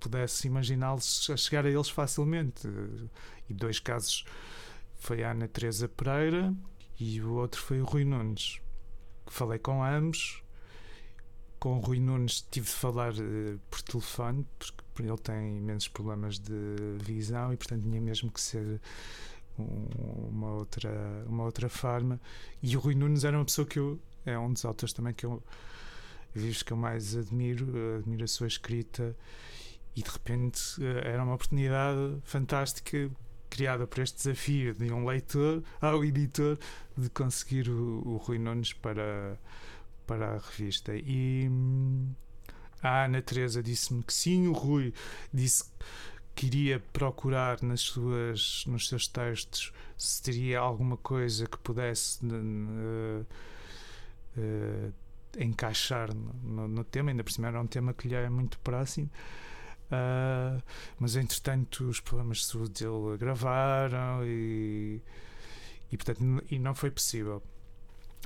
pudesse 0.00 0.48
imaginá-los 0.48 1.30
a 1.30 1.36
chegar 1.36 1.64
a 1.64 1.70
eles 1.70 1.88
facilmente. 1.88 2.66
E 3.48 3.54
dois 3.54 3.78
casos 3.78 4.24
foi 4.96 5.22
a 5.22 5.30
Ana 5.30 5.46
Teresa 5.46 5.88
Pereira 5.88 6.52
e 6.98 7.22
o 7.22 7.34
outro 7.34 7.62
foi 7.62 7.80
o 7.80 7.84
Rui 7.84 8.04
Nunes. 8.04 8.60
Falei 9.28 9.60
com 9.60 9.84
ambos. 9.84 10.42
Com 11.60 11.76
o 11.76 11.80
Rui 11.80 12.00
Nunes 12.00 12.44
tive 12.50 12.66
de 12.66 12.72
falar 12.72 13.12
uh, 13.12 13.60
por 13.70 13.82
telefone, 13.82 14.44
porque 14.58 14.82
ele 15.00 15.16
tem 15.18 15.58
imensos 15.58 15.86
problemas 15.86 16.40
de 16.40 16.98
visão 16.98 17.52
e, 17.52 17.56
portanto, 17.56 17.84
tinha 17.84 18.00
mesmo 18.00 18.32
que 18.32 18.40
ser 18.40 18.80
uma 19.58 20.52
outra, 20.54 21.24
uma 21.26 21.44
outra 21.44 21.68
forma. 21.68 22.20
E 22.62 22.76
o 22.76 22.80
Rui 22.80 22.94
Nunes 22.94 23.24
era 23.24 23.36
uma 23.36 23.44
pessoa 23.44 23.66
que 23.66 23.78
eu. 23.78 23.98
É 24.24 24.38
um 24.38 24.52
dos 24.52 24.64
autores 24.64 24.92
também 24.92 25.14
que 25.14 25.24
eu. 25.24 25.42
Vives 26.34 26.62
que 26.62 26.72
eu 26.72 26.76
mais 26.76 27.16
admiro, 27.16 27.66
admiro 27.98 28.24
a 28.24 28.26
sua 28.26 28.46
escrita 28.46 29.16
e 29.96 30.02
de 30.02 30.10
repente 30.10 30.60
eh, 30.82 31.12
era 31.12 31.24
uma 31.24 31.34
oportunidade 31.34 32.18
fantástica 32.22 33.10
criada 33.48 33.86
por 33.86 34.00
este 34.00 34.18
desafio 34.18 34.74
de 34.74 34.92
um 34.92 35.06
leitor 35.06 35.62
ao 35.80 36.04
editor 36.04 36.58
de 36.96 37.08
conseguir 37.08 37.70
o, 37.70 38.02
o 38.06 38.16
Rui 38.18 38.38
Nunes 38.38 38.74
para, 38.74 39.38
para 40.06 40.34
a 40.34 40.38
revista. 40.38 40.94
E 40.94 41.48
hum, 41.48 42.12
a 42.82 43.04
Ana 43.06 43.22
Teresa 43.22 43.62
disse-me 43.62 44.02
que 44.02 44.12
sim, 44.12 44.46
o 44.48 44.52
Rui 44.52 44.92
disse 45.32 45.64
queria 46.36 46.78
procurar 46.92 47.62
nas 47.62 47.80
suas, 47.80 48.64
nos 48.66 48.88
seus 48.88 49.08
textos 49.08 49.72
se 49.96 50.22
teria 50.22 50.60
alguma 50.60 50.98
coisa 50.98 51.46
que 51.46 51.56
pudesse 51.58 52.24
uh, 52.26 53.26
uh, 54.36 54.92
encaixar 55.38 56.14
no, 56.14 56.68
no, 56.68 56.84
tema, 56.84 57.10
ainda 57.10 57.24
por 57.24 57.32
cima 57.32 57.48
era 57.48 57.60
um 57.60 57.66
tema 57.66 57.94
que 57.94 58.06
lhe 58.06 58.14
é 58.14 58.28
muito 58.28 58.58
próximo. 58.60 59.10
Uh, 59.86 60.62
mas 60.98 61.16
entretanto 61.16 61.88
os 61.88 62.00
problemas 62.00 62.38
de 62.38 62.44
saúde 62.44 62.84
dele 62.84 63.14
agravaram 63.14 64.24
e, 64.24 65.00
e 65.90 65.96
portanto 65.96 66.20
e 66.50 66.58
não 66.58 66.74
foi 66.74 66.90
possível. 66.90 67.42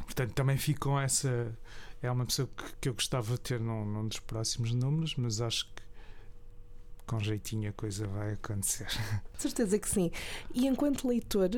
Portanto, 0.04 0.32
também 0.32 0.56
fico 0.56 0.80
com 0.80 0.98
essa. 0.98 1.56
É 2.02 2.10
uma 2.10 2.24
pessoa 2.24 2.48
que, 2.56 2.64
que 2.80 2.88
eu 2.88 2.94
gostava 2.94 3.34
de 3.34 3.40
ter 3.40 3.60
num, 3.60 3.84
num 3.84 4.08
dos 4.08 4.18
próximos 4.18 4.72
números, 4.72 5.14
mas 5.16 5.40
acho 5.40 5.66
que 5.66 5.82
com 7.10 7.18
jeitinho 7.18 7.70
a 7.70 7.72
coisa 7.72 8.06
vai 8.06 8.34
acontecer. 8.34 8.86
Certeza 9.36 9.76
que 9.80 9.88
sim. 9.88 10.12
E 10.54 10.68
enquanto 10.68 11.08
leitor, 11.08 11.50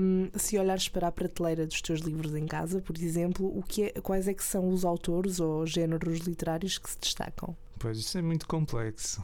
um, 0.00 0.30
se 0.38 0.56
olhares 0.56 0.88
para 0.88 1.08
a 1.08 1.12
prateleira 1.12 1.66
dos 1.66 1.82
teus 1.82 1.98
livros 1.98 2.32
em 2.36 2.46
casa, 2.46 2.80
por 2.80 2.96
exemplo, 2.96 3.58
o 3.58 3.60
que 3.60 3.86
é, 3.86 3.90
quais 4.00 4.28
é 4.28 4.34
que 4.34 4.44
são 4.44 4.68
os 4.68 4.84
autores 4.84 5.40
ou 5.40 5.66
géneros 5.66 6.20
literários 6.20 6.78
que 6.78 6.88
se 6.88 6.96
destacam? 7.00 7.56
Pois 7.76 7.98
isso 7.98 8.16
é 8.18 8.22
muito 8.22 8.46
complexo. 8.46 9.20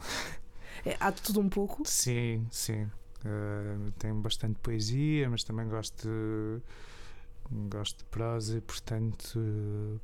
É, 0.85 0.97
há 0.99 1.09
de 1.09 1.21
tudo 1.21 1.39
um 1.39 1.47
pouco? 1.47 1.83
Sim, 1.85 2.47
sim. 2.51 2.83
Uh, 3.23 3.91
tenho 3.97 4.15
bastante 4.15 4.59
poesia, 4.59 5.29
mas 5.29 5.43
também 5.43 5.69
gosto 5.69 6.05
de, 6.05 7.69
gosto 7.69 7.99
de 7.99 8.05
prosa 8.05 8.57
e, 8.57 8.61
portanto, 8.61 9.37
uh, 9.37 9.99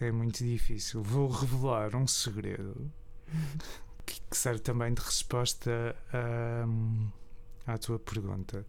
é 0.00 0.10
muito 0.10 0.42
difícil. 0.42 1.02
Vou 1.02 1.28
revelar 1.28 1.94
um 1.96 2.06
segredo. 2.06 2.90
que, 4.06 4.36
serve 4.36 4.60
também 4.60 4.94
de 4.94 5.02
resposta 5.02 5.96
a, 6.12 7.72
à 7.72 7.78
tua 7.78 7.98
pergunta. 7.98 8.64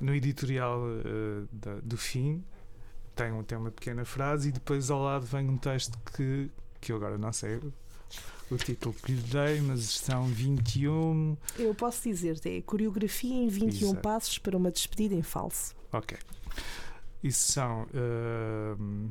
No 0.00 0.14
editorial 0.14 0.80
uh, 0.80 1.46
da, 1.52 1.74
do 1.82 1.98
fim 1.98 2.42
tem, 3.14 3.42
tem 3.42 3.58
uma 3.58 3.70
pequena 3.70 4.04
frase 4.04 4.48
e 4.48 4.52
depois 4.52 4.90
ao 4.90 5.02
lado 5.02 5.26
vem 5.26 5.48
um 5.48 5.58
texto 5.58 5.98
que, 6.16 6.50
que 6.80 6.90
eu 6.90 6.96
agora 6.96 7.18
não 7.18 7.32
sei 7.32 7.60
o 8.50 8.56
título 8.56 8.94
que 8.94 9.12
lhe 9.12 9.22
dei, 9.22 9.60
mas 9.60 9.84
são 9.84 10.26
21. 10.26 11.36
Eu 11.58 11.74
posso 11.74 12.02
dizer-te, 12.02 12.58
é 12.58 12.62
Coreografia 12.62 13.34
em 13.34 13.48
21 13.48 13.88
Exato. 13.88 14.00
Passos 14.00 14.38
para 14.38 14.56
uma 14.56 14.70
Despedida 14.70 15.14
em 15.14 15.22
Falso. 15.22 15.74
Ok. 15.92 16.16
Isso 17.22 17.52
são. 17.52 17.84
Uh, 17.84 19.10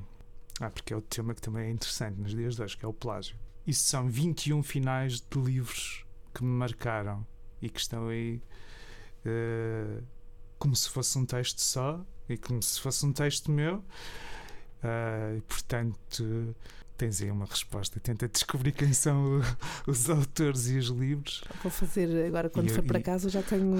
ah, 0.59 0.69
porque 0.69 0.93
é 0.93 0.97
o 0.97 1.01
tema 1.01 1.33
que 1.33 1.41
também 1.41 1.65
é 1.65 1.69
interessante 1.71 2.19
nos 2.19 2.31
dias 2.31 2.55
de 2.55 2.61
hoje, 2.61 2.77
que 2.77 2.85
é 2.85 2.87
o 2.87 2.93
plágio. 2.93 3.35
Isso 3.65 3.87
são 3.87 4.07
21 4.07 4.61
finais 4.61 5.21
de 5.21 5.39
livros 5.39 6.05
que 6.33 6.43
me 6.43 6.49
marcaram 6.49 7.25
e 7.61 7.69
que 7.69 7.79
estão 7.79 8.09
aí 8.09 8.41
uh, 9.25 10.03
como 10.57 10.75
se 10.75 10.89
fosse 10.89 11.17
um 11.17 11.25
texto 11.25 11.59
só 11.59 12.05
e 12.27 12.37
como 12.37 12.61
se 12.61 12.79
fosse 12.79 13.05
um 13.05 13.13
texto 13.13 13.51
meu. 13.51 13.77
Uh, 14.83 15.37
e, 15.37 15.41
portanto, 15.41 16.55
tens 16.97 17.21
aí 17.21 17.31
uma 17.31 17.45
resposta. 17.45 17.99
Tenta 17.99 18.27
descobrir 18.27 18.71
quem 18.71 18.93
são 18.93 19.41
os 19.87 20.09
autores 20.09 20.67
e 20.67 20.77
os 20.77 20.87
livros. 20.87 21.43
Vou 21.61 21.71
fazer 21.71 22.25
agora 22.25 22.49
quando 22.49 22.69
e, 22.69 22.73
for 22.73 22.83
para 22.83 23.01
casa 23.01 23.29
já 23.29 23.41
tenho 23.41 23.77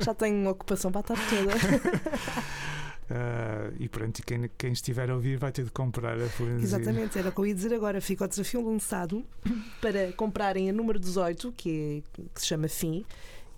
já 0.00 0.14
tenho 0.14 0.48
ocupação 0.48 0.90
para 0.90 1.00
a 1.00 1.04
tarde 1.04 1.22
toda. 1.28 1.54
Uh, 3.04 3.74
e 3.78 3.88
pronto, 3.88 4.22
quem, 4.24 4.50
quem 4.56 4.72
estiver 4.72 5.10
a 5.10 5.14
ouvir 5.14 5.36
vai 5.36 5.52
ter 5.52 5.64
de 5.64 5.70
comprar 5.70 6.14
a 6.14 6.26
poesia. 6.38 6.62
Exatamente, 6.62 7.18
era 7.18 7.28
o 7.28 7.32
que 7.32 7.38
eu 7.38 7.46
ia 7.46 7.54
dizer 7.54 7.74
agora. 7.74 8.00
Fica 8.00 8.24
o 8.24 8.28
desafio 8.28 8.64
lançado 8.64 9.24
para 9.80 10.12
comprarem 10.12 10.70
a 10.70 10.72
número 10.72 10.98
18, 10.98 11.52
que, 11.52 12.02
é, 12.18 12.22
que 12.34 12.40
se 12.40 12.46
chama 12.46 12.66
Fim, 12.66 13.04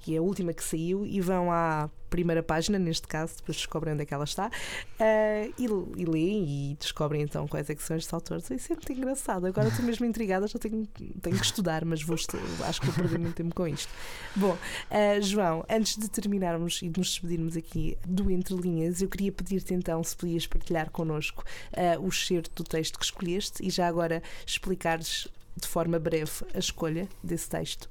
que 0.07 0.14
é 0.14 0.18
a 0.18 0.22
última 0.22 0.54
que 0.54 0.62
saiu, 0.62 1.04
e 1.04 1.20
vão 1.20 1.50
à 1.50 1.90
primeira 2.09 2.40
página, 2.40 2.78
neste 2.78 3.09
caso, 3.09 3.38
depois 3.38 3.57
descobrem 3.57 3.92
onde 3.92 4.04
é 4.04 4.07
que 4.07 4.14
ela 4.14 4.22
está, 4.22 4.46
uh, 4.46 5.54
e, 5.59 5.64
e 6.00 6.04
leem 6.04 6.44
e 6.44 6.76
descobrem 6.78 7.22
então 7.22 7.48
quais 7.48 7.68
é 7.68 7.74
que 7.74 7.82
são 7.82 7.96
estes 7.96 8.14
autores. 8.14 8.48
Isso 8.48 8.72
é 8.72 8.76
muito 8.76 8.92
engraçado. 8.92 9.44
Agora 9.46 9.66
estou 9.66 9.84
mesmo 9.84 10.07
intrigada, 10.07 10.46
já 10.46 10.61
tenho, 10.61 10.86
tenho 10.86 11.36
que 11.36 11.44
estudar, 11.44 11.84
mas 11.84 12.04
vou, 12.04 12.14
acho 12.14 12.80
que 12.80 12.86
vou 12.86 12.94
perder 12.94 13.18
muito 13.18 13.34
tempo 13.34 13.52
com 13.52 13.66
isto. 13.66 13.92
Bom, 14.36 14.52
uh, 14.52 15.22
João, 15.22 15.64
antes 15.68 15.96
de 15.96 16.09
terminarmos 16.09 16.80
e 16.82 16.88
de 16.88 17.00
nos 17.00 17.09
despedirmos 17.09 17.57
aqui 17.57 17.98
do 18.07 18.30
Entre 18.30 18.54
Linhas, 18.54 19.02
eu 19.02 19.09
queria 19.09 19.32
pedir-te 19.32 19.74
então 19.74 20.04
se 20.04 20.16
podias 20.16 20.46
partilhar 20.46 20.88
connosco 20.92 21.42
uh, 21.72 22.07
o 22.07 22.12
certo 22.12 22.62
do 22.62 22.62
texto 22.62 22.96
que 22.96 23.04
escolheste 23.04 23.66
e 23.66 23.70
já 23.70 23.88
agora 23.88 24.22
explicares 24.46 25.26
de 25.57 25.66
forma 25.66 25.98
breve 25.98 26.30
a 26.54 26.61
escolha 26.61 27.09
desse 27.24 27.48
texto. 27.48 27.90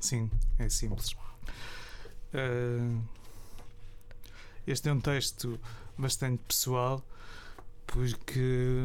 Sim, 0.00 0.30
é 0.60 0.68
simples. 0.68 1.16
Uh, 2.34 3.02
este 4.66 4.88
é 4.88 4.92
um 4.92 5.00
texto 5.00 5.60
bastante 5.96 6.42
pessoal 6.42 7.04
porque 7.86 8.84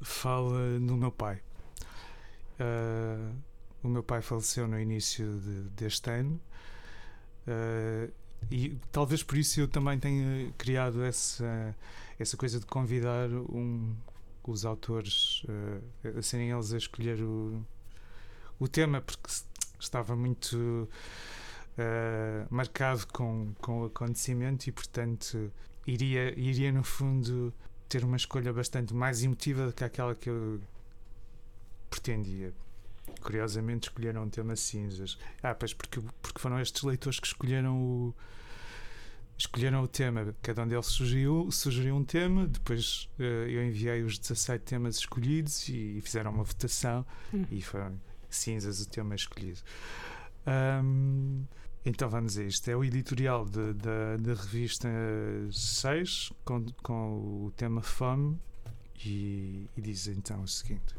fala 0.00 0.78
no 0.78 0.96
meu 0.96 1.12
pai. 1.12 1.40
Uh, 2.58 3.36
o 3.82 3.88
meu 3.88 4.02
pai 4.02 4.22
faleceu 4.22 4.66
no 4.66 4.80
início 4.80 5.26
de, 5.40 5.62
deste 5.70 6.10
ano 6.10 6.40
uh, 7.46 8.12
e 8.50 8.78
talvez 8.90 9.22
por 9.22 9.36
isso 9.36 9.60
eu 9.60 9.68
também 9.68 9.98
tenha 9.98 10.50
criado 10.56 11.04
essa, 11.04 11.76
essa 12.18 12.36
coisa 12.36 12.58
de 12.58 12.66
convidar 12.66 13.28
um, 13.30 13.94
os 14.42 14.64
autores 14.64 15.42
uh, 15.44 16.18
a 16.18 16.22
serem 16.22 16.50
eles 16.50 16.72
a 16.72 16.78
escolher 16.78 17.20
o, 17.22 17.62
o 18.58 18.66
tema, 18.66 19.00
porque 19.02 19.30
estava 19.78 20.16
muito 20.16 20.88
uh, 21.78 22.46
marcado 22.50 23.06
com, 23.08 23.52
com 23.60 23.82
o 23.82 23.84
acontecimento 23.86 24.66
e, 24.66 24.72
portanto, 24.72 25.52
iria, 25.86 26.38
iria 26.38 26.72
no 26.72 26.82
fundo 26.82 27.52
ter 27.88 28.04
uma 28.04 28.16
escolha 28.16 28.52
bastante 28.52 28.92
mais 28.94 29.22
emotiva 29.22 29.66
do 29.66 29.72
que 29.72 29.84
aquela 29.84 30.14
que 30.14 30.28
eu 30.28 30.60
pretendia. 31.90 32.52
Curiosamente 33.22 33.88
escolheram 33.88 34.24
um 34.24 34.28
tema 34.28 34.56
cinzas. 34.56 35.18
Ah, 35.42 35.54
pois 35.54 35.72
porque, 35.72 36.00
porque 36.20 36.40
foram 36.40 36.60
estes 36.60 36.82
leitores 36.82 37.20
que 37.20 37.26
escolheram 37.26 37.80
o 37.80 38.14
escolheram 39.38 39.82
o 39.82 39.88
tema, 39.88 40.34
cada 40.40 40.62
um 40.62 40.68
deles 40.68 40.86
sugeriu, 40.86 41.50
sugeriu 41.50 41.94
um 41.94 42.02
tema, 42.02 42.46
depois 42.46 43.08
uh, 43.18 43.22
eu 43.22 43.66
enviei 43.66 44.02
os 44.02 44.18
17 44.18 44.64
temas 44.64 44.96
escolhidos 44.96 45.68
e, 45.68 45.98
e 45.98 46.00
fizeram 46.00 46.30
uma 46.30 46.42
votação 46.42 47.04
hum. 47.34 47.44
e 47.50 47.60
foram 47.60 48.00
cinzas 48.30 48.80
o 48.80 48.88
tema 48.88 49.14
escolhido. 49.14 49.60
Um, 50.46 51.44
então 51.84 52.08
vamos 52.08 52.36
a 52.36 52.42
isto. 52.42 52.68
É 52.68 52.76
o 52.76 52.84
editorial 52.84 53.46
da 53.46 54.34
revista 54.34 54.88
6 55.52 56.32
com, 56.44 56.66
com 56.82 57.46
o 57.46 57.52
tema 57.56 57.80
Fome 57.82 58.38
e, 59.04 59.68
e 59.76 59.80
diz 59.80 60.06
então 60.06 60.42
o 60.42 60.48
seguinte. 60.48 60.94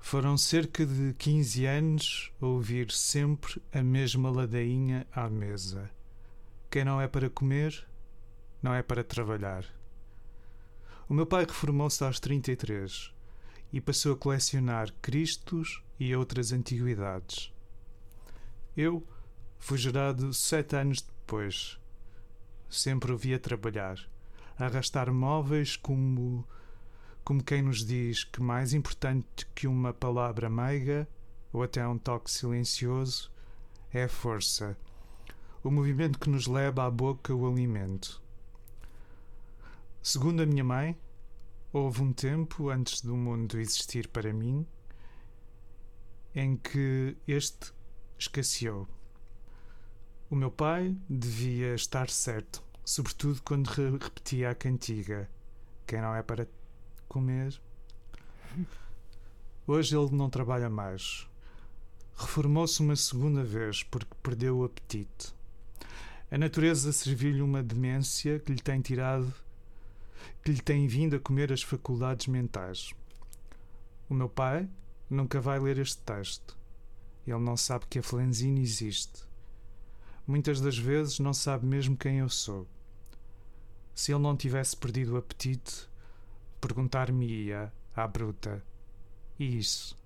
Foram 0.00 0.36
cerca 0.36 0.86
de 0.86 1.14
15 1.14 1.66
anos 1.66 2.32
ouvir 2.40 2.92
sempre 2.92 3.60
a 3.72 3.82
mesma 3.82 4.30
ladainha 4.30 5.06
à 5.12 5.28
mesa. 5.28 5.90
Quem 6.70 6.84
não 6.84 7.00
é 7.00 7.08
para 7.08 7.28
comer, 7.28 7.86
não 8.62 8.72
é 8.72 8.82
para 8.82 9.02
trabalhar. 9.02 9.64
O 11.08 11.14
meu 11.14 11.26
pai 11.26 11.44
reformou-se 11.44 12.02
aos 12.04 12.20
33 12.20 13.15
e 13.72 13.80
passou 13.80 14.12
a 14.12 14.16
colecionar 14.16 14.92
Cristos 15.02 15.82
e 15.98 16.14
outras 16.14 16.52
antiguidades. 16.52 17.52
Eu 18.76 19.06
fui 19.58 19.78
gerado 19.78 20.32
sete 20.32 20.76
anos 20.76 21.00
depois. 21.02 21.78
Sempre 22.68 23.12
o 23.12 23.16
via 23.16 23.38
trabalhar, 23.38 23.98
arrastar 24.58 25.12
móveis 25.12 25.76
como 25.76 26.46
como 27.24 27.42
quem 27.42 27.60
nos 27.60 27.84
diz 27.84 28.22
que 28.22 28.40
mais 28.40 28.72
importante 28.72 29.46
que 29.52 29.66
uma 29.66 29.92
palavra 29.92 30.48
meiga 30.48 31.08
ou 31.52 31.60
até 31.60 31.84
um 31.84 31.98
toque 31.98 32.30
silencioso 32.30 33.32
é 33.92 34.04
a 34.04 34.08
força, 34.08 34.78
o 35.64 35.68
movimento 35.68 36.20
que 36.20 36.30
nos 36.30 36.46
leva 36.46 36.86
à 36.86 36.90
boca 36.90 37.34
o 37.34 37.50
alimento. 37.50 38.22
Segundo 40.00 40.40
a 40.40 40.46
minha 40.46 40.62
mãe, 40.62 40.96
houve 41.76 42.00
um 42.00 42.10
tempo 42.10 42.70
antes 42.70 43.02
do 43.02 43.14
mundo 43.14 43.60
existir 43.60 44.08
para 44.08 44.32
mim 44.32 44.66
em 46.34 46.56
que 46.56 47.14
este 47.28 47.70
escasseou. 48.18 48.88
O 50.30 50.34
meu 50.34 50.50
pai 50.50 50.96
devia 51.06 51.74
estar 51.74 52.08
certo, 52.08 52.62
sobretudo 52.82 53.42
quando 53.42 53.66
repetia 53.66 54.50
a 54.50 54.54
cantiga: 54.54 55.28
Quem 55.86 56.00
não 56.00 56.14
é 56.14 56.22
para 56.22 56.48
comer. 57.08 57.60
Hoje 59.66 59.94
ele 59.94 60.16
não 60.16 60.30
trabalha 60.30 60.70
mais. 60.70 61.28
Reformou-se 62.16 62.80
uma 62.80 62.96
segunda 62.96 63.44
vez 63.44 63.82
porque 63.82 64.14
perdeu 64.22 64.58
o 64.58 64.64
apetite. 64.64 65.34
A 66.30 66.38
natureza 66.38 66.90
serviu-lhe 66.90 67.42
uma 67.42 67.62
demência 67.62 68.38
que 68.38 68.52
lhe 68.52 68.62
tem 68.62 68.80
tirado, 68.80 69.30
que 70.46 70.52
lhe 70.52 70.62
tem 70.62 70.86
vindo 70.86 71.16
a 71.16 71.18
comer 71.18 71.52
as 71.52 71.60
faculdades 71.60 72.28
mentais. 72.28 72.94
O 74.08 74.14
meu 74.14 74.28
pai 74.28 74.70
nunca 75.10 75.40
vai 75.40 75.58
ler 75.58 75.76
este 75.76 75.98
texto. 76.02 76.56
Ele 77.26 77.40
não 77.40 77.56
sabe 77.56 77.86
que 77.90 77.98
a 77.98 78.02
Flenzine 78.02 78.62
existe. 78.62 79.24
Muitas 80.24 80.60
das 80.60 80.78
vezes 80.78 81.18
não 81.18 81.34
sabe 81.34 81.66
mesmo 81.66 81.96
quem 81.96 82.18
eu 82.18 82.28
sou. 82.28 82.64
Se 83.92 84.12
ele 84.12 84.22
não 84.22 84.36
tivesse 84.36 84.76
perdido 84.76 85.14
o 85.14 85.16
apetite, 85.16 85.88
perguntar-me-ia 86.60 87.72
à 87.96 88.06
bruta: 88.06 88.64
E 89.40 89.58
isso? 89.58 89.98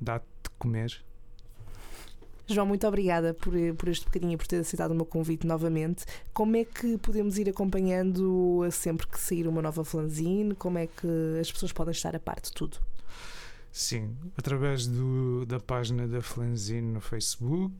Dá-te 0.00 0.24
de 0.44 0.50
comer? 0.50 1.04
João, 2.52 2.66
muito 2.66 2.86
obrigada 2.86 3.34
por, 3.34 3.52
por 3.76 3.88
este 3.88 4.04
bocadinho 4.04 4.32
e 4.32 4.36
por 4.36 4.46
ter 4.46 4.58
aceitado 4.58 4.90
o 4.90 4.94
meu 4.94 5.06
convite 5.06 5.46
novamente. 5.46 6.04
Como 6.32 6.56
é 6.56 6.64
que 6.64 6.98
podemos 6.98 7.38
ir 7.38 7.48
acompanhando 7.48 8.60
sempre 8.70 9.06
que 9.06 9.18
sair 9.18 9.46
uma 9.46 9.62
nova 9.62 9.84
fanzine? 9.84 10.54
Como 10.54 10.78
é 10.78 10.86
que 10.86 11.38
as 11.40 11.50
pessoas 11.50 11.72
podem 11.72 11.92
estar 11.92 12.14
a 12.16 12.20
par 12.20 12.40
de 12.40 12.52
tudo? 12.52 12.78
Sim, 13.72 14.16
através 14.36 14.86
do, 14.86 15.46
da 15.46 15.60
página 15.60 16.08
da 16.08 16.20
Flanzine 16.20 16.92
no 16.92 17.00
Facebook, 17.00 17.72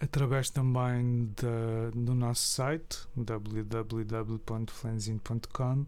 através 0.00 0.48
também 0.48 1.30
da, 1.36 1.90
do 1.94 2.14
nosso 2.14 2.48
site 2.48 3.06
www.flanzine.com 3.14 5.84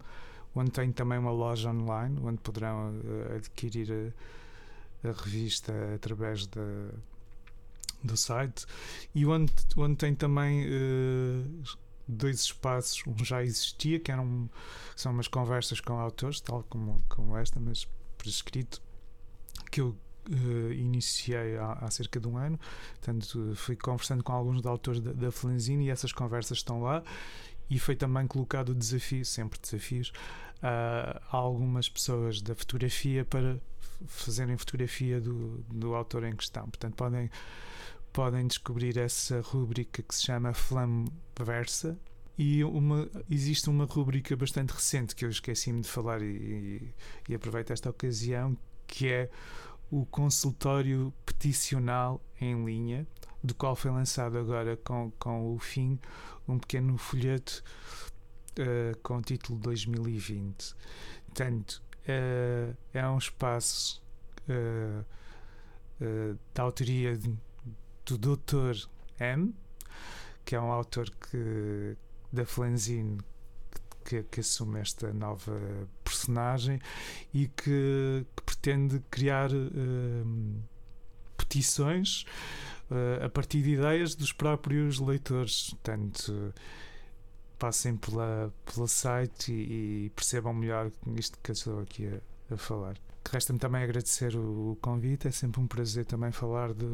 onde 0.55 0.71
tem 0.71 0.91
também 0.91 1.19
uma 1.19 1.31
loja 1.31 1.69
online 1.69 2.19
onde 2.23 2.39
poderão 2.39 2.91
uh, 2.91 3.35
adquirir 3.35 3.91
a, 3.91 4.11
a, 5.09 5.11
revista 5.11 5.73
através 5.95 6.47
da, 6.47 6.61
do 8.03 8.15
site 8.15 8.65
e 9.13 9.25
onde, 9.25 9.51
onde 9.75 9.95
tem 9.95 10.13
também 10.15 10.65
uh, 10.65 11.63
dois 12.07 12.41
espaços. 12.41 13.03
Um 13.05 13.23
já 13.23 13.43
existia, 13.43 13.99
que 13.99 14.11
eram 14.11 14.49
são 14.95 15.11
umas 15.11 15.27
conversas 15.27 15.79
com 15.79 15.99
autores, 15.99 16.39
tal 16.39 16.63
como, 16.63 17.01
como 17.09 17.37
esta, 17.37 17.59
mas 17.59 17.87
por 18.17 18.27
escrito, 18.27 18.81
que 19.71 19.81
eu 19.81 19.95
Uh, 20.29 20.73
iniciei 20.73 21.55
há, 21.55 21.71
há, 21.79 21.89
cerca 21.89 22.19
de 22.19 22.27
um 22.27 22.35
ano, 22.37 22.59
portanto 22.95 23.53
fui 23.55 23.77
conversando 23.77 24.21
com 24.21 24.33
alguns 24.33 24.57
dos 24.57 24.65
autores 24.65 24.99
da, 24.99 25.13
da 25.13 25.29
e 25.79 25.89
essas 25.89 26.11
conversas 26.11 26.57
estão 26.57 26.81
lá 26.81 27.01
e 27.69 27.79
foi 27.79 27.95
também 27.95 28.27
colocado 28.27 28.69
o 28.69 28.75
desafio, 28.75 29.25
sempre 29.25 29.57
desafios, 29.57 30.11
a 30.61 31.21
algumas 31.29 31.87
pessoas 31.89 32.41
da 32.41 32.55
fotografia 32.55 33.23
para 33.25 33.59
fazerem 34.05 34.57
fotografia 34.57 35.19
do, 35.19 35.63
do 35.69 35.95
autor 35.95 36.23
em 36.23 36.35
questão. 36.35 36.69
Portanto, 36.69 36.95
podem, 36.95 37.29
podem 38.13 38.47
descobrir 38.47 38.97
essa 38.97 39.41
rúbrica 39.41 40.01
que 40.01 40.15
se 40.15 40.23
chama 40.23 40.53
Flamversa. 40.53 41.97
E 42.37 42.63
uma, 42.63 43.09
existe 43.29 43.67
uma 43.67 43.85
rúbrica 43.85 44.35
bastante 44.35 44.71
recente 44.71 45.15
que 45.15 45.25
eu 45.25 45.29
esqueci-me 45.29 45.81
de 45.81 45.87
falar 45.87 46.21
e, 46.21 46.25
e, 46.25 46.93
e 47.29 47.35
aproveito 47.35 47.71
esta 47.71 47.89
ocasião, 47.89 48.55
que 48.85 49.07
é 49.07 49.29
o 49.89 50.05
consultório 50.05 51.11
peticional 51.25 52.21
em 52.39 52.63
linha, 52.63 53.07
do 53.43 53.55
qual 53.55 53.75
foi 53.75 53.89
lançado 53.89 54.37
agora 54.37 54.77
com, 54.77 55.11
com 55.17 55.55
o 55.55 55.57
fim 55.57 55.99
um 56.47 56.59
pequeno 56.59 56.97
folheto 56.97 57.63
uh, 58.59 58.97
com 59.01 59.17
o 59.17 59.21
título 59.21 59.59
2020. 59.59 60.75
Portanto, 61.25 61.81
uh, 62.03 62.75
é 62.93 63.07
um 63.07 63.17
espaço 63.17 64.01
uh, 64.49 65.05
da 66.53 66.63
autoria 66.63 67.17
de, 67.17 67.33
do 68.05 68.17
Dr. 68.17 68.87
M, 69.19 69.53
que 70.45 70.55
é 70.55 70.61
um 70.61 70.71
autor 70.71 71.09
que, 71.09 71.97
da 72.31 72.45
Flanzine 72.45 73.17
que, 74.05 74.21
que, 74.23 74.39
assume 74.39 74.79
esta 74.79 75.11
nova 75.11 75.59
personagem 76.03 76.79
e 77.33 77.47
que, 77.47 78.25
que 78.35 78.43
pretende 78.45 79.01
criar 79.09 79.49
petições 81.35 82.25
a 83.25 83.27
partir 83.27 83.63
de 83.63 83.71
ideias 83.71 84.13
dos 84.13 84.31
próprios 84.31 84.99
leitores. 84.99 85.71
Portanto, 85.71 86.53
passem 87.57 87.95
pela, 87.95 88.53
pela 88.65 88.87
site 88.87 89.51
e, 89.51 90.05
e 90.05 90.09
percebam 90.11 90.53
melhor 90.53 90.91
isto 91.15 91.37
que 91.41 91.51
eu 91.51 91.53
estou 91.53 91.79
aqui 91.81 92.07
a, 92.07 92.53
a 92.53 92.57
falar. 92.57 92.95
Resta-me 93.29 93.59
também 93.59 93.83
agradecer 93.83 94.35
o, 94.35 94.71
o, 94.71 94.77
convite, 94.81 95.27
é 95.27 95.31
sempre 95.31 95.59
um 95.59 95.67
prazer 95.67 96.05
também 96.05 96.31
falar 96.31 96.73
de, 96.73 96.85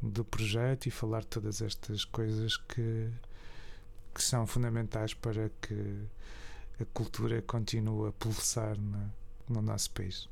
do 0.00 0.24
projeto 0.24 0.86
e 0.86 0.90
falar 0.90 1.20
de 1.20 1.26
todas 1.28 1.60
estas 1.60 2.04
coisas 2.04 2.56
que, 2.56 3.08
que 4.14 4.22
são 4.22 4.46
fundamentais 4.46 5.12
para 5.14 5.50
que 5.60 5.98
a 6.80 6.84
cultura 6.92 7.42
continue 7.42 8.08
a 8.08 8.12
pulsar 8.12 8.78
na, 8.80 9.08
no 9.48 9.60
nosso 9.60 9.90
país. 9.90 10.28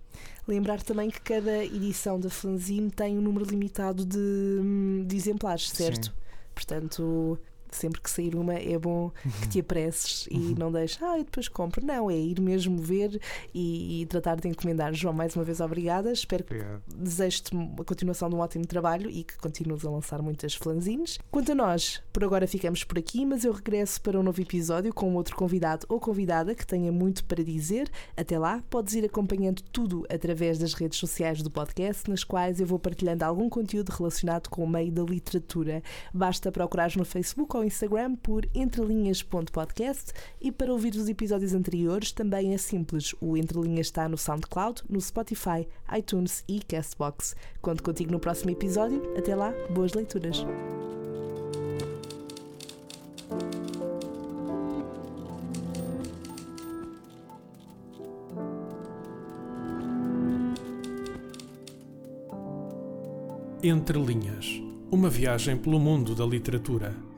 Lembrar 0.47 0.83
também 0.83 1.11
que 1.11 1.20
cada 1.20 1.64
edição 1.64 2.20
da 2.20 2.28
fanzine 2.28 2.91
tem 2.91 3.18
um 3.18 3.22
número 3.22 3.45
limitado 3.45 4.05
de, 4.05 5.05
de 5.07 5.16
exemplares, 5.16 5.70
certo? 5.70 6.07
Sim. 6.07 6.12
Portanto, 6.55 7.39
sempre 7.77 8.01
que 8.01 8.11
sair 8.11 8.35
uma 8.35 8.55
é 8.55 8.79
bom 8.79 9.11
que 9.41 9.49
te 9.49 9.61
apresses 9.61 10.27
e 10.31 10.55
não 10.59 10.70
deixes, 10.70 11.03
ah, 11.03 11.18
eu 11.18 11.25
depois 11.25 11.49
compro. 11.49 11.85
Não, 11.85 12.11
é 12.11 12.16
ir 12.16 12.41
mesmo 12.41 12.79
ver 12.79 13.20
e, 13.55 14.03
e 14.03 14.07
tratar 14.07 14.37
de 14.37 14.49
encomendar. 14.49 14.93
João, 14.95 15.14
mais 15.14 15.35
uma 15.37 15.45
vez 15.45 15.61
obrigada. 15.61 16.12
Espero 16.12 16.45
que 16.45 16.55
Obrigado. 16.55 16.83
desejo-te 16.95 17.57
a 17.81 17.85
continuação 17.85 18.29
de 18.29 18.35
um 18.35 18.41
ótimo 18.41 18.66
trabalho 18.66 19.11
e 19.11 19.25
que 19.25 19.37
continues 19.39 19.85
a 19.85 19.91
lançar 19.91 20.20
muitas 20.23 20.55
flanzines. 20.55 21.18
Quanto 21.31 21.53
a 21.53 21.55
nós, 21.55 22.03
por 22.12 22.25
agora 22.25 22.47
ficamos 22.47 22.85
por 22.85 22.99
aqui, 22.99 23.25
mas 23.25 23.45
eu 23.45 23.53
regresso 23.53 24.01
para 24.01 24.18
um 24.18 24.23
novo 24.23 24.41
episódio 24.41 24.93
com 24.93 25.14
outro 25.14 25.37
convidado 25.37 25.87
ou 25.89 25.99
convidada 26.01 26.55
que 26.55 26.66
tenha 26.66 26.93
muito 26.93 27.25
para 27.25 27.43
dizer. 27.43 27.91
Até 28.16 28.39
lá, 28.39 28.62
podes 28.70 28.95
ir 28.95 29.05
acompanhando 29.05 29.62
tudo 29.62 30.05
através 30.09 30.59
das 30.59 30.75
redes 30.75 30.99
sociais 30.99 31.43
do 31.43 31.51
podcast, 31.51 32.09
nas 32.09 32.25
quais 32.25 32.61
eu 32.61 32.66
vou 32.66 32.79
partilhando 32.79 33.25
algum 33.25 33.49
conteúdo 33.49 33.91
relacionado 33.91 34.49
com 34.49 34.64
o 34.64 34.68
meio 34.68 34.91
da 34.93 35.03
literatura. 35.03 35.83
Basta 36.12 36.51
procurar 36.53 36.95
no 36.97 37.05
Facebook 37.05 37.57
ou 37.57 37.62
Instagram 37.65 38.17
por 38.17 38.49
entrelinhas.podcast 38.55 40.13
e 40.41 40.51
para 40.51 40.73
ouvir 40.73 40.95
os 40.95 41.09
episódios 41.09 41.55
anteriores 41.55 42.13
também 42.13 42.55
é 42.55 42.59
simples. 42.59 43.15
O 43.21 43.37
Entre 43.37 43.61
Linhas 43.61 43.87
está 43.87 44.09
no 44.09 44.19
SoundCloud, 44.19 44.83
no 44.89 45.01
Spotify, 45.01 45.67
iTunes 45.97 46.45
e 46.49 46.61
Castbox. 46.61 47.35
Conto 47.61 47.83
contigo 47.83 48.13
no 48.13 48.21
próximo 48.21 48.51
episódio. 48.51 49.03
Até 49.17 49.35
lá, 49.35 49.53
boas 49.71 49.93
leituras. 49.93 50.45
Entre 63.65 63.97
Linhas 63.97 64.61
Uma 64.91 65.09
viagem 65.09 65.57
pelo 65.57 65.79
mundo 65.79 66.17
da 66.17 66.27
literatura. 66.27 67.12